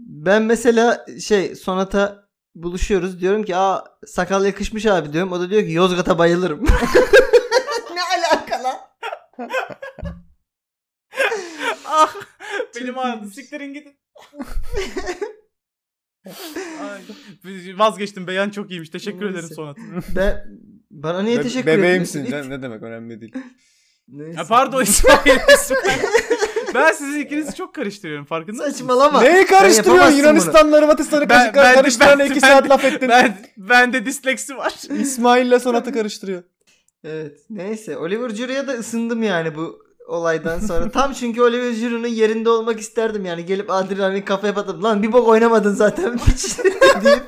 Ben 0.07 0.43
mesela 0.43 1.07
şey 1.21 1.55
Sonata 1.55 2.29
buluşuyoruz 2.55 3.21
diyorum 3.21 3.43
ki 3.45 3.57
aa 3.57 3.85
sakal 4.07 4.45
yakışmış 4.45 4.87
abi 4.87 5.13
diyorum. 5.13 5.33
O 5.33 5.41
da 5.41 5.51
diyor 5.51 5.63
ki 5.63 5.73
Yozgat'a 5.73 6.19
bayılırım. 6.19 6.65
ne 7.95 8.01
alaka 8.03 8.63
lan? 8.65 8.77
ah 11.87 12.15
benim 12.77 12.99
ağrıdı. 12.99 13.31
Siktirin 13.31 13.75
gidin. 13.75 13.97
Ay, 16.83 17.01
vazgeçtim. 17.79 18.27
Beyan 18.27 18.51
çok 18.51 18.71
iyiymiş. 18.71 18.91
Teşekkür 18.91 19.25
Neyse. 19.27 19.39
ederim 19.39 19.55
Sonat. 19.55 19.77
Ben 20.17 20.47
bana 20.91 21.23
niye 21.23 21.39
Be- 21.39 21.43
teşekkür 21.43 21.67
Bebeğimsin. 21.67 22.25
ediyorsun? 22.25 22.51
Ne, 22.51 22.57
ne 22.59 22.63
demek 22.63 22.83
önemli 22.83 23.21
değil. 23.21 23.35
Neyse. 24.13 24.37
Ha, 24.37 24.45
pardon 24.49 24.83
İsmail. 24.83 25.39
İsmail. 25.55 25.99
ben 26.75 26.93
sizin 26.93 27.21
ikinizi 27.21 27.55
çok 27.55 27.75
karıştırıyorum. 27.75 28.25
Farkında 28.25 28.57
mısınız? 28.57 28.77
Saçmalama. 28.77 29.21
Neyi 29.23 29.47
karıştırıyorsun? 29.47 29.93
yapamazsın 29.93 30.19
Yunanistan'la 30.19 30.77
Hırvatistan'ı 30.77 31.29
Ben- 31.29 31.53
ben- 31.55 31.75
karıştıran 31.75 32.19
ben- 32.19 32.25
iki 32.27 32.43
ben- 32.43 32.49
saat 32.49 32.71
laf 32.71 32.85
ettin. 32.85 33.09
Ben, 33.09 33.39
bende 33.57 34.07
disleksi 34.07 34.57
var. 34.57 34.75
İsmail'le 35.01 35.59
Sonat'ı 35.59 35.93
karıştırıyor. 35.93 36.43
Evet. 37.05 37.39
Neyse. 37.51 37.97
Oliver 37.97 38.31
Giroud'a 38.31 38.67
da 38.67 38.73
ısındım 38.73 39.23
yani 39.23 39.55
bu 39.55 39.79
olaydan 40.09 40.59
sonra. 40.59 40.91
Tam 40.93 41.13
çünkü 41.13 41.43
Oliver 41.43 41.71
Giroud'un 41.71 42.07
yerinde 42.09 42.51
olmak 42.51 42.81
isterdim 42.81 43.25
yani. 43.25 43.47
Gelip 43.47 43.71
Rami'nin 43.71 44.23
kafaya 44.23 44.55
patıp 44.55 44.83
lan 44.85 45.03
bir 45.03 45.13
bok 45.13 45.29
oynamadın 45.29 45.75
zaten 45.75 46.19
hiç 46.19 46.59
deyip 47.05 47.23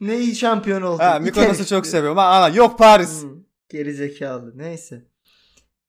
ne 0.00 0.18
iyi 0.18 0.36
şampiyon 0.36 0.82
oldun. 0.82 1.04
Ha 1.04 1.18
Mikonos'u 1.18 1.66
çok 1.66 1.86
seviyorum. 1.86 2.18
Ha, 2.18 2.24
ana, 2.26 2.48
yok 2.48 2.78
Paris. 2.78 3.22
Hmm, 3.22 3.30
geri 3.68 3.94
zekalı. 3.94 4.58
Neyse. 4.58 5.13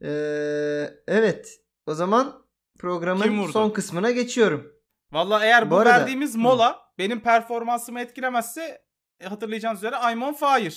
Ee, 0.06 0.90
evet. 1.08 1.60
O 1.86 1.94
zaman 1.94 2.46
programın 2.80 3.48
son 3.52 3.70
kısmına 3.70 4.12
geçiyorum. 4.12 4.72
Valla 5.12 5.46
eğer 5.46 5.68
bu, 5.68 5.72
Bu 5.72 5.78
arada- 5.78 5.90
verdiğimiz 6.00 6.36
mola 6.36 6.80
benim 6.98 7.20
performansımı 7.20 8.00
etkilemezse 8.00 8.82
e, 9.20 9.26
hatırlayacağınız 9.28 9.80
üzere 9.80 9.96
I'm 10.14 10.22
on 10.24 10.34
fire. 10.34 10.74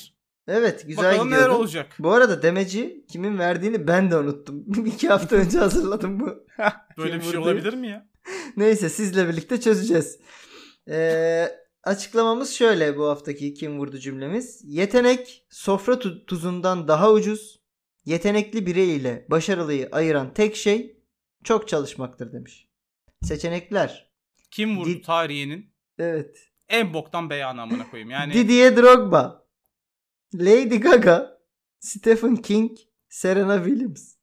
Evet 0.49 0.85
güzel 0.87 1.05
Bakalım 1.13 1.29
neler 1.31 1.39
gidiyordun. 1.39 1.61
olacak. 1.61 1.87
Bu 1.99 2.13
arada 2.13 2.43
demeci 2.43 3.05
kimin 3.13 3.39
verdiğini 3.39 3.87
ben 3.89 4.11
de 4.11 4.17
unuttum. 4.17 4.65
İki 4.87 5.09
hafta 5.09 5.37
önce 5.37 5.59
hazırladım 5.59 6.21
bu. 6.21 6.27
Böyle 6.99 7.11
Kim 7.11 7.21
bir 7.21 7.25
şey 7.25 7.39
vurdu? 7.39 7.49
olabilir 7.49 7.75
mi 7.75 7.89
ya? 7.89 8.09
Neyse 8.57 8.89
sizle 8.89 9.29
birlikte 9.29 9.61
çözeceğiz. 9.61 10.19
Ee, 10.91 11.49
açıklamamız 11.85 12.51
şöyle 12.55 12.97
bu 12.97 13.09
haftaki 13.09 13.55
kim 13.55 13.79
vurdu 13.79 13.99
cümlemiz. 13.99 14.61
Yetenek 14.65 15.47
sofra 15.51 15.93
tu- 15.93 16.27
tuzundan 16.27 16.89
daha 16.89 17.13
ucuz. 17.13 17.58
Yetenekli 18.09 18.67
birey 18.67 18.97
ile 18.97 19.27
başarılıyı 19.31 19.89
ayıran 19.93 20.35
tek 20.35 20.57
şey 20.57 21.03
çok 21.45 21.69
çalışmaktır 21.69 22.33
demiş. 22.33 22.69
Seçenekler. 23.23 24.11
Kim 24.51 24.79
vurdu 24.79 24.89
Di- 24.91 25.03
tarihinin 25.03 25.75
Evet. 25.99 26.49
en 26.69 26.95
boktan 26.95 27.31
beyanı 27.31 27.63
amına 27.63 27.91
koyayım. 27.91 28.11
Yani 28.11 28.35
Didier 28.35 28.77
Drogba. 28.77 29.47
Lady 30.35 30.77
Gaga. 30.77 31.39
Stephen 31.81 32.37
King. 32.37 32.79
Serena 33.09 33.65
Williams. 33.65 34.15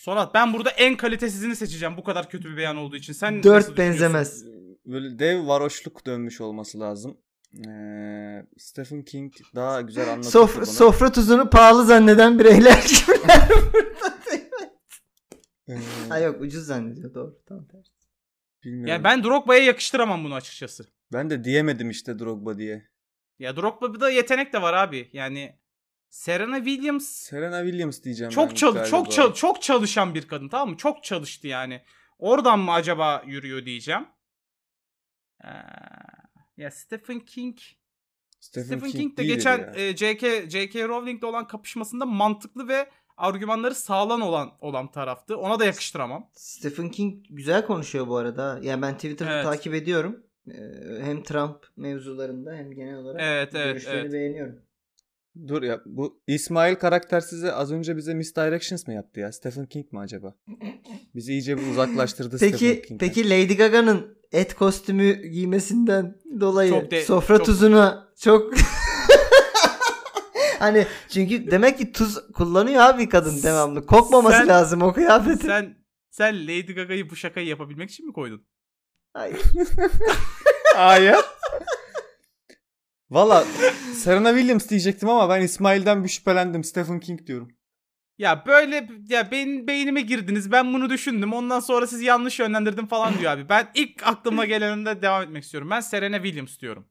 Sonat 0.00 0.34
ben 0.34 0.52
burada 0.52 0.70
en 0.70 0.96
kalitesizini 0.96 1.56
seçeceğim 1.56 1.96
bu 1.96 2.04
kadar 2.04 2.30
kötü 2.30 2.50
bir 2.52 2.56
beyan 2.56 2.76
olduğu 2.76 2.96
için. 2.96 3.12
Sen 3.12 3.42
Dört 3.42 3.78
benzemez. 3.78 4.44
Böyle 4.86 5.18
dev 5.18 5.46
varoşluk 5.46 6.06
dönmüş 6.06 6.40
olması 6.40 6.80
lazım. 6.80 7.18
Ee, 7.66 8.46
Stephen 8.58 9.02
King 9.02 9.34
daha 9.54 9.80
güzel 9.80 10.12
anlatır 10.12 10.30
Sofra, 10.30 10.56
bunu. 10.56 10.66
sofra 10.66 11.12
tuzunu 11.12 11.50
pahalı 11.50 11.84
zanneden 11.86 12.38
bireyler 12.38 12.82
gibiler 12.88 13.48
burada. 13.72 14.18
Ee, 15.68 15.78
ha 16.08 16.18
yok 16.18 16.40
ucuz 16.40 16.66
zannediyor 16.66 17.14
doğru. 17.14 17.38
Tamam 17.46 17.66
tersi. 17.66 17.90
bilmiyorum. 18.64 18.88
Yani 18.88 19.04
ben 19.04 19.24
Drogba'ya 19.24 19.64
yakıştıramam 19.64 20.24
bunu 20.24 20.34
açıkçası. 20.34 20.86
Ben 21.12 21.30
de 21.30 21.44
diyemedim 21.44 21.90
işte 21.90 22.18
Drogba 22.18 22.58
diye. 22.58 22.88
Ya 23.38 23.56
Drogba'da 23.56 24.10
yetenek 24.10 24.52
de 24.52 24.62
var 24.62 24.74
abi. 24.74 25.10
Yani 25.12 25.58
Serena 26.10 26.56
Williams 26.56 27.04
Serena 27.08 27.62
Williams 27.62 28.02
diyeceğim 28.02 28.30
çok 28.30 28.56
çal 28.56 28.84
çok 28.84 29.12
çal 29.12 29.34
çok 29.34 29.62
çalışan 29.62 30.14
bir 30.14 30.28
kadın 30.28 30.48
tamam 30.48 30.70
mı? 30.70 30.76
Çok 30.76 31.04
çalıştı 31.04 31.46
yani. 31.46 31.82
Oradan 32.18 32.58
mı 32.58 32.72
acaba 32.72 33.22
yürüyor 33.26 33.64
diyeceğim. 33.64 34.06
Ee, 35.44 35.48
ya 36.58 36.70
Stephen 36.70 37.20
King 37.20 37.58
Stephen, 38.40 38.80
King, 38.80 39.12
de 39.12 39.16
değildir 39.22 39.34
geçen 39.34 39.58
ya. 39.58 39.72
e, 39.76 39.96
J.K. 39.96 40.50
J.K. 40.50 40.88
Rowling'le 40.88 41.22
olan 41.24 41.46
kapışmasında 41.46 42.06
mantıklı 42.06 42.68
ve 42.68 42.90
argümanları 43.16 43.74
sağlam 43.74 44.22
olan 44.22 44.50
olan 44.60 44.90
taraftı. 44.90 45.36
Ona 45.36 45.58
da 45.58 45.64
yakıştıramam. 45.64 46.30
Stephen 46.32 46.88
King 46.90 47.24
güzel 47.30 47.66
konuşuyor 47.66 48.06
bu 48.08 48.16
arada. 48.16 48.58
Yani 48.62 48.82
ben 48.82 48.94
Twitter'da 48.94 49.32
Evet. 49.34 49.44
takip 49.44 49.74
ediyorum. 49.74 50.22
Ee, 50.48 50.52
Hem 51.02 51.22
Trump 51.22 51.56
mevzularında 51.76 52.54
hem 52.54 52.72
genel 52.72 52.96
olarak 52.96 53.20
Evet, 53.24 53.54
evet, 53.54 53.66
görüşlerini 53.72 54.00
evet. 54.00 54.12
beğeniyorum. 54.12 54.58
Dur 55.48 55.62
ya 55.62 55.80
bu 55.86 56.20
İsmail 56.26 56.74
karaktersize 56.74 57.52
az 57.52 57.72
önce 57.72 57.96
bize 57.96 58.14
Misdirections 58.14 58.86
mı 58.86 58.94
yaptı 58.94 59.20
ya? 59.20 59.32
Stephen 59.32 59.66
King 59.66 59.92
mi 59.92 59.98
acaba? 59.98 60.34
Bizi 61.14 61.32
iyice 61.32 61.58
bir 61.58 61.66
uzaklaştırdı 61.70 62.36
Stephen 62.36 62.52
Peki 62.52 62.82
King'den. 62.82 63.06
peki 63.08 63.30
Lady 63.30 63.56
Gaga'nın 63.56 64.17
et 64.32 64.54
kostümü 64.54 65.22
giymesinden 65.26 66.16
dolayı 66.40 66.70
Çok 66.70 66.90
de- 66.90 67.04
sofra 67.04 67.36
çok- 67.36 67.46
tuzuna 67.46 68.08
çok 68.20 68.52
Hani 70.58 70.86
çünkü 71.08 71.50
demek 71.50 71.78
ki 71.78 71.92
tuz 71.92 72.18
kullanıyor 72.34 72.80
abi 72.82 73.08
kadın 73.08 73.42
devamlı. 73.42 73.86
Kokmaması 73.86 74.36
Sen- 74.36 74.48
lazım 74.48 74.82
o 74.82 74.92
kıyafetin. 74.92 75.46
Sen 75.46 75.76
sen 76.10 76.42
Lady 76.44 76.74
Gaga'yı 76.74 77.10
bu 77.10 77.16
şakayı 77.16 77.46
yapabilmek 77.46 77.90
için 77.90 78.06
mi 78.06 78.12
koydun? 78.12 78.46
Ay. 79.14 79.32
Hayır. 80.76 81.16
Valla 83.10 83.44
Serena 83.94 84.30
Williams 84.30 84.68
diyecektim 84.68 85.08
ama 85.08 85.28
ben 85.28 85.40
İsmail'den 85.40 86.04
bir 86.04 86.08
şüphelendim. 86.08 86.64
Stephen 86.64 87.00
King 87.00 87.26
diyorum. 87.26 87.48
Ya 88.18 88.44
böyle 88.46 88.88
ya 89.08 89.30
benim 89.30 89.66
beynime 89.66 90.00
girdiniz. 90.00 90.52
Ben 90.52 90.74
bunu 90.74 90.90
düşündüm. 90.90 91.32
Ondan 91.32 91.60
sonra 91.60 91.86
sizi 91.86 92.04
yanlış 92.04 92.38
yönlendirdim 92.38 92.86
falan 92.86 93.18
diyor 93.18 93.32
abi. 93.32 93.48
Ben 93.48 93.70
ilk 93.74 94.06
aklıma 94.06 94.44
geleninde 94.44 95.02
devam 95.02 95.22
etmek 95.22 95.44
istiyorum. 95.44 95.70
Ben 95.70 95.80
Serena 95.80 96.16
Williams 96.22 96.58
diyorum. 96.60 96.86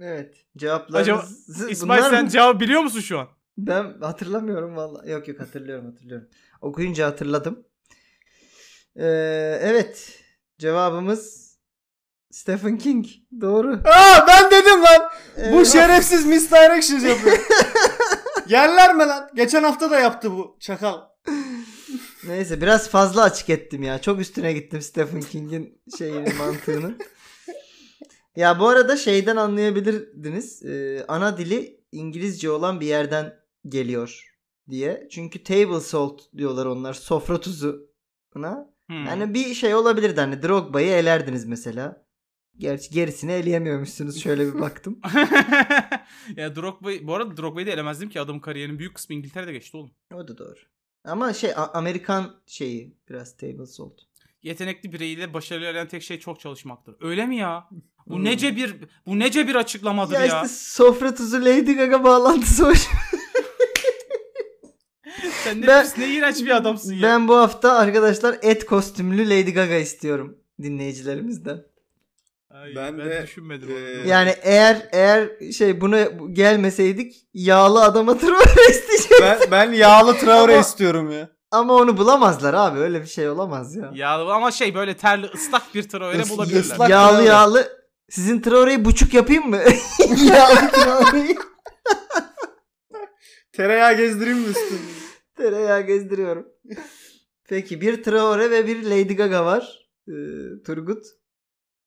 Evet. 0.00 0.44
Cevaplarınız 0.56 1.70
İsmail 1.70 2.00
bunlar 2.00 2.10
sen 2.10 2.24
mı? 2.24 2.30
cevabı 2.30 2.60
biliyor 2.60 2.80
musun 2.82 3.00
şu 3.00 3.18
an? 3.18 3.28
Ben 3.58 3.94
hatırlamıyorum 4.00 4.76
vallahi. 4.76 5.10
Yok 5.10 5.28
yok 5.28 5.40
hatırlıyorum 5.40 5.86
hatırlıyorum. 5.86 6.28
Okuyunca 6.60 7.06
hatırladım. 7.06 7.64
Ee, 8.96 9.04
evet. 9.62 10.22
Cevabımız 10.58 11.48
Stephen 12.30 12.78
King. 12.78 13.06
Doğru. 13.40 13.72
Aa 13.84 14.26
ben 14.28 14.50
dedim 14.50 14.82
lan. 14.82 15.10
Bu 15.52 15.60
Ee, 15.60 15.64
şerefsiz 15.64 16.26
misdirection 16.26 16.98
yapıyor. 16.98 17.38
Yerler 18.48 18.94
mi 18.94 19.02
lan? 19.02 19.30
Geçen 19.34 19.62
hafta 19.62 19.90
da 19.90 20.00
yaptı 20.00 20.32
bu 20.32 20.56
çakal. 20.60 21.00
Neyse 22.24 22.60
biraz 22.60 22.88
fazla 22.88 23.22
açık 23.22 23.50
ettim 23.50 23.82
ya. 23.82 24.00
Çok 24.00 24.20
üstüne 24.20 24.52
gittim 24.52 24.82
Stephen 24.82 25.20
King'in 25.20 25.82
şeyini 25.98 26.34
mantığını. 26.38 26.98
Ya 28.36 28.60
bu 28.60 28.68
arada 28.68 28.96
şeyden 28.96 29.36
anlayabilirdiniz. 29.36 30.62
Ee, 30.62 31.04
ana 31.08 31.38
dili 31.38 31.80
İngilizce 31.92 32.50
olan 32.50 32.80
bir 32.80 32.86
yerden 32.86 33.34
geliyor 33.68 34.34
diye. 34.70 35.08
Çünkü 35.10 35.44
table 35.44 35.80
salt 35.80 36.22
diyorlar 36.36 36.66
onlar. 36.66 36.94
Sofra 36.94 37.40
tuzu. 37.40 37.88
Buna. 38.34 38.70
Hmm. 38.86 39.04
Yani 39.04 39.34
bir 39.34 39.54
şey 39.54 39.74
olabilirdi 39.74 40.20
hani 40.20 40.42
Drogba'yı 40.42 40.90
elerdiniz 40.90 41.44
mesela. 41.44 42.06
Gerçi 42.58 42.90
gerisini 42.90 43.32
eleyemiyormuşsunuz 43.32 44.22
şöyle 44.22 44.54
bir 44.54 44.60
baktım. 44.60 45.00
ya 46.36 46.56
Drogba, 46.56 46.88
bu 47.02 47.14
arada 47.14 47.36
Drogba'yı 47.36 47.66
da 47.66 47.70
elemezdim 47.70 48.08
ki 48.08 48.20
adamın 48.20 48.40
kariyerinin 48.40 48.78
büyük 48.78 48.94
kısmı 48.94 49.14
İngiltere'de 49.16 49.52
geçti 49.52 49.76
oğlum. 49.76 49.90
O 50.14 50.28
da 50.28 50.38
doğru. 50.38 50.58
Ama 51.04 51.32
şey 51.32 51.50
Amerikan 51.74 52.34
şeyi 52.46 52.96
biraz 53.10 53.36
table 53.36 53.66
salt. 53.66 53.92
Yetenekli 54.42 54.92
bireyle 54.92 55.34
başarılı 55.34 55.66
eden 55.66 55.88
tek 55.88 56.02
şey 56.02 56.18
çok 56.18 56.40
çalışmaktır. 56.40 56.96
Öyle 57.00 57.26
mi 57.26 57.36
ya? 57.36 57.68
Bu 58.06 58.16
Hmm. 58.16 58.24
nece 58.24 58.56
bir 58.56 58.76
bu 59.06 59.18
nece 59.18 59.48
bir 59.48 59.54
açıklamadır 59.54 60.14
Ya, 60.14 60.20
ya. 60.24 60.26
işte 60.42 60.48
sofra 60.54 61.14
tuzu 61.14 61.40
Lady 61.44 61.74
Gaga 61.74 62.04
bağlantısı 62.04 62.66
var. 62.66 62.78
Sen 65.44 65.60
ne, 65.60 65.66
Ben- 65.66 65.82
pis, 65.84 65.98
ne 65.98 66.14
iğrenç 66.14 66.40
bir 66.40 66.56
adamsın 66.56 66.94
ya. 66.94 67.02
Ben 67.02 67.28
bu 67.28 67.36
hafta 67.36 67.72
arkadaşlar 67.72 68.38
et 68.42 68.66
kostümlü 68.66 69.24
Lady 69.30 69.50
Gaga 69.52 69.74
istiyorum 69.74 70.38
dinleyicilerimizden. 70.62 71.64
Ay, 72.50 72.76
Ben 72.76 72.98
ben, 72.98 73.10
de, 73.10 73.22
düşünmedim. 73.22 73.70
e, 73.70 74.00
onu. 74.00 74.08
Yani 74.08 74.34
eğer 74.42 74.88
eğer 74.92 75.30
şey 75.52 75.80
buna 75.80 76.02
gelmeseydik 76.32 77.28
yağlı 77.34 77.84
adama 77.84 78.14
Traore 78.18 78.70
isteyeceğim. 78.70 79.22
Ben, 79.22 79.38
ben 79.50 79.72
yağlı 79.72 80.16
Traore 80.18 80.52
Ama- 80.52 80.60
istiyorum 80.60 81.10
ya. 81.10 81.28
Ama 81.50 81.74
onu 81.74 81.96
bulamazlar 81.96 82.54
abi 82.54 82.78
öyle 82.78 83.00
bir 83.02 83.06
şey 83.06 83.28
olamaz 83.28 83.76
ya. 83.76 83.90
Ya 83.94 84.10
ama 84.14 84.50
şey 84.50 84.74
böyle 84.74 84.96
terli 84.96 85.26
ıslak 85.26 85.74
bir 85.74 85.88
Traore 85.88 86.16
Is- 86.18 86.30
bulabilirler. 86.30 86.60
ıslak- 86.60 86.90
yağlı 86.90 87.12
Traore. 87.16 87.28
yağlı. 87.28 87.78
Sizin 88.10 88.40
Traore'yi 88.40 88.84
buçuk 88.84 89.14
yapayım 89.14 89.50
mı? 89.50 89.56
yağlı 90.24 90.70
Traore'yi 90.70 91.38
Tereyağı 93.52 93.96
gezdireyim 93.96 94.38
mi 94.38 94.48
üstüne? 94.48 94.78
tereyağı 95.36 95.80
gezdiriyorum. 95.80 96.46
Peki 97.48 97.80
bir 97.80 98.02
Traore 98.02 98.50
ve 98.50 98.66
bir 98.66 98.82
Lady 98.82 99.14
Gaga 99.16 99.44
var. 99.44 99.88
Ee, 100.08 100.12
Turgut. 100.66 101.04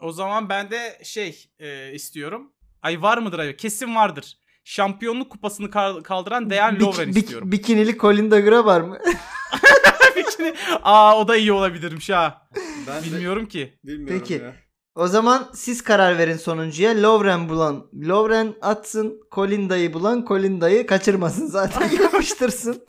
O 0.02 0.12
zaman 0.12 0.50
ben 0.50 0.72
de 0.72 1.00
şey 1.04 1.50
e, 1.60 1.92
istiyorum. 1.94 2.52
Ay 2.82 3.02
var 3.02 3.18
mıdır 3.18 3.40
ay? 3.40 3.56
Kesin 3.56 3.96
vardır. 3.96 4.38
Şampiyonluk 4.64 5.30
kupasını 5.30 5.72
kal- 5.72 6.02
kaldıran 6.02 6.50
Dejan 6.50 6.80
Lovren 6.80 7.10
bik- 7.10 7.20
istiyorum. 7.20 7.52
bikinili 7.52 7.98
Colin 7.98 8.32
Dagger'a 8.32 8.66
var 8.66 8.82
mı? 8.82 8.98
Bikini- 10.16 10.56
Aa 10.84 11.18
o 11.20 11.28
da 11.28 11.36
iyi 11.36 11.52
olabilirmiş 11.54 12.10
ha. 12.10 12.48
Ben 12.88 13.04
de 13.04 13.06
Bilmiyorum 13.06 13.46
ki. 13.46 13.80
bilmiyorum 13.84 14.20
Peki. 14.20 14.34
ya. 14.44 14.56
O 14.96 15.08
zaman 15.08 15.50
siz 15.54 15.82
karar 15.84 16.18
verin 16.18 16.38
sonuncuya. 16.38 17.02
Lovren 17.02 17.50
bulan 17.50 17.88
Lovren 17.94 18.54
atsın. 18.62 19.22
Colinda'yı 19.32 19.94
bulan 19.94 20.26
Colinda'yı 20.28 20.86
kaçırmasın 20.88 21.48
zaten 21.48 21.90
yapıştırsın. 22.04 22.84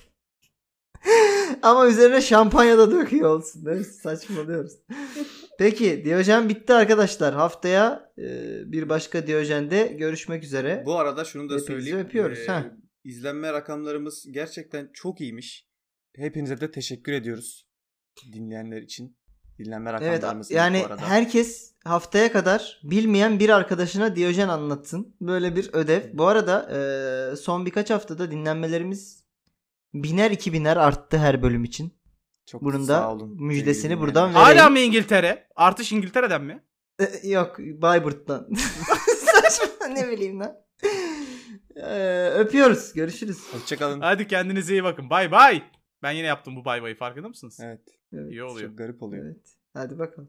Ama 1.62 1.86
üzerine 1.88 2.20
şampanya 2.20 2.78
da 2.78 2.90
döküyor 2.90 3.30
olsun. 3.30 3.66
Değil 3.66 3.78
mi? 3.78 3.84
Saçmalıyoruz. 3.84 4.72
Peki 5.59 6.05
Diyojen 6.05 6.48
bitti 6.48 6.74
arkadaşlar. 6.74 7.34
Haftaya 7.34 8.12
e, 8.18 8.22
bir 8.72 8.88
başka 8.88 9.26
Diyojen'de 9.26 9.86
görüşmek 9.86 10.44
üzere. 10.44 10.82
Bu 10.86 10.98
arada 10.98 11.24
şunu 11.24 11.42
da 11.42 11.53
Hepinizi 11.55 11.66
söyleyeyim. 11.66 11.98
öpüyoruz, 11.98 12.38
Ee, 12.38 12.46
ha. 12.46 12.64
İzlenme 13.05 13.53
rakamlarımız 13.53 14.26
gerçekten 14.30 14.90
çok 14.92 15.20
iyiymiş. 15.20 15.68
Hepinize 16.16 16.61
de 16.61 16.70
teşekkür 16.70 17.12
ediyoruz. 17.12 17.66
Dinleyenler 18.32 18.82
için. 18.82 19.16
Dinlenme 19.59 19.90
Evet 19.90 20.03
rakamlarımız 20.03 20.50
iyi 20.50 20.55
yani 20.55 20.80
bu 20.82 20.86
arada. 20.86 21.09
herkes 21.09 21.74
haftaya 21.84 22.32
kadar 22.32 22.80
bilmeyen 22.84 23.38
bir 23.40 23.48
arkadaşına 23.48 24.16
Diyojen 24.16 24.48
anlatsın. 24.48 25.16
Böyle 25.20 25.57
bir 25.57 25.70
ödev. 25.72 26.00
Bu 26.12 26.26
arada 26.26 26.68
e, 27.32 27.36
son 27.36 27.66
birkaç 27.66 27.90
haftada 27.90 28.30
dinlenmelerimiz 28.30 29.22
biner 29.95 30.30
iki 30.30 30.53
biner 30.53 30.76
arttı 30.76 31.18
her 31.18 31.43
bölüm 31.43 31.64
için. 31.64 31.93
çok 32.47 32.62
bunun 32.62 32.82
sağ 32.84 32.93
da 32.93 33.11
olun 33.11 33.43
müjdesini 33.43 34.01
buradan 34.01 34.30
dinleyenler. 34.30 34.47
vereyim. 34.51 34.59
Hala 34.61 34.70
mı 34.70 34.78
İngiltere? 34.78 35.49
Artış 35.57 35.93
İngiltere'den 35.93 36.45
mi? 36.45 36.64
E, 37.01 37.28
yok 37.28 37.57
Bayburt'tan. 37.59 38.49
Saçma 39.18 39.86
ne 39.86 40.09
bileyim 40.11 40.40
lan. 40.40 40.55
E, 41.76 42.28
öpüyoruz. 42.28 42.93
Görüşürüz. 42.93 43.53
Hoşçakalın. 43.55 44.01
Hadi 44.01 44.26
kendinize 44.26 44.72
iyi 44.74 44.84
bakın. 44.84 45.11
Bay 45.11 45.30
bay. 45.32 45.62
Ben 46.03 46.12
yine 46.12 46.26
yaptım 46.26 46.57
bu 46.57 46.64
bay 46.64 46.82
bayı 46.82 46.97
farkında 46.97 47.28
mısınız? 47.28 47.59
Evet. 47.62 47.80
Evet. 48.12 48.32
İyi 48.32 48.43
oluyor. 48.45 48.68
Çok 48.68 48.78
garip 48.78 49.03
oluyor. 49.03 49.24
evet. 49.26 49.57
Hadi 49.74 49.99
bakalım. 49.99 50.28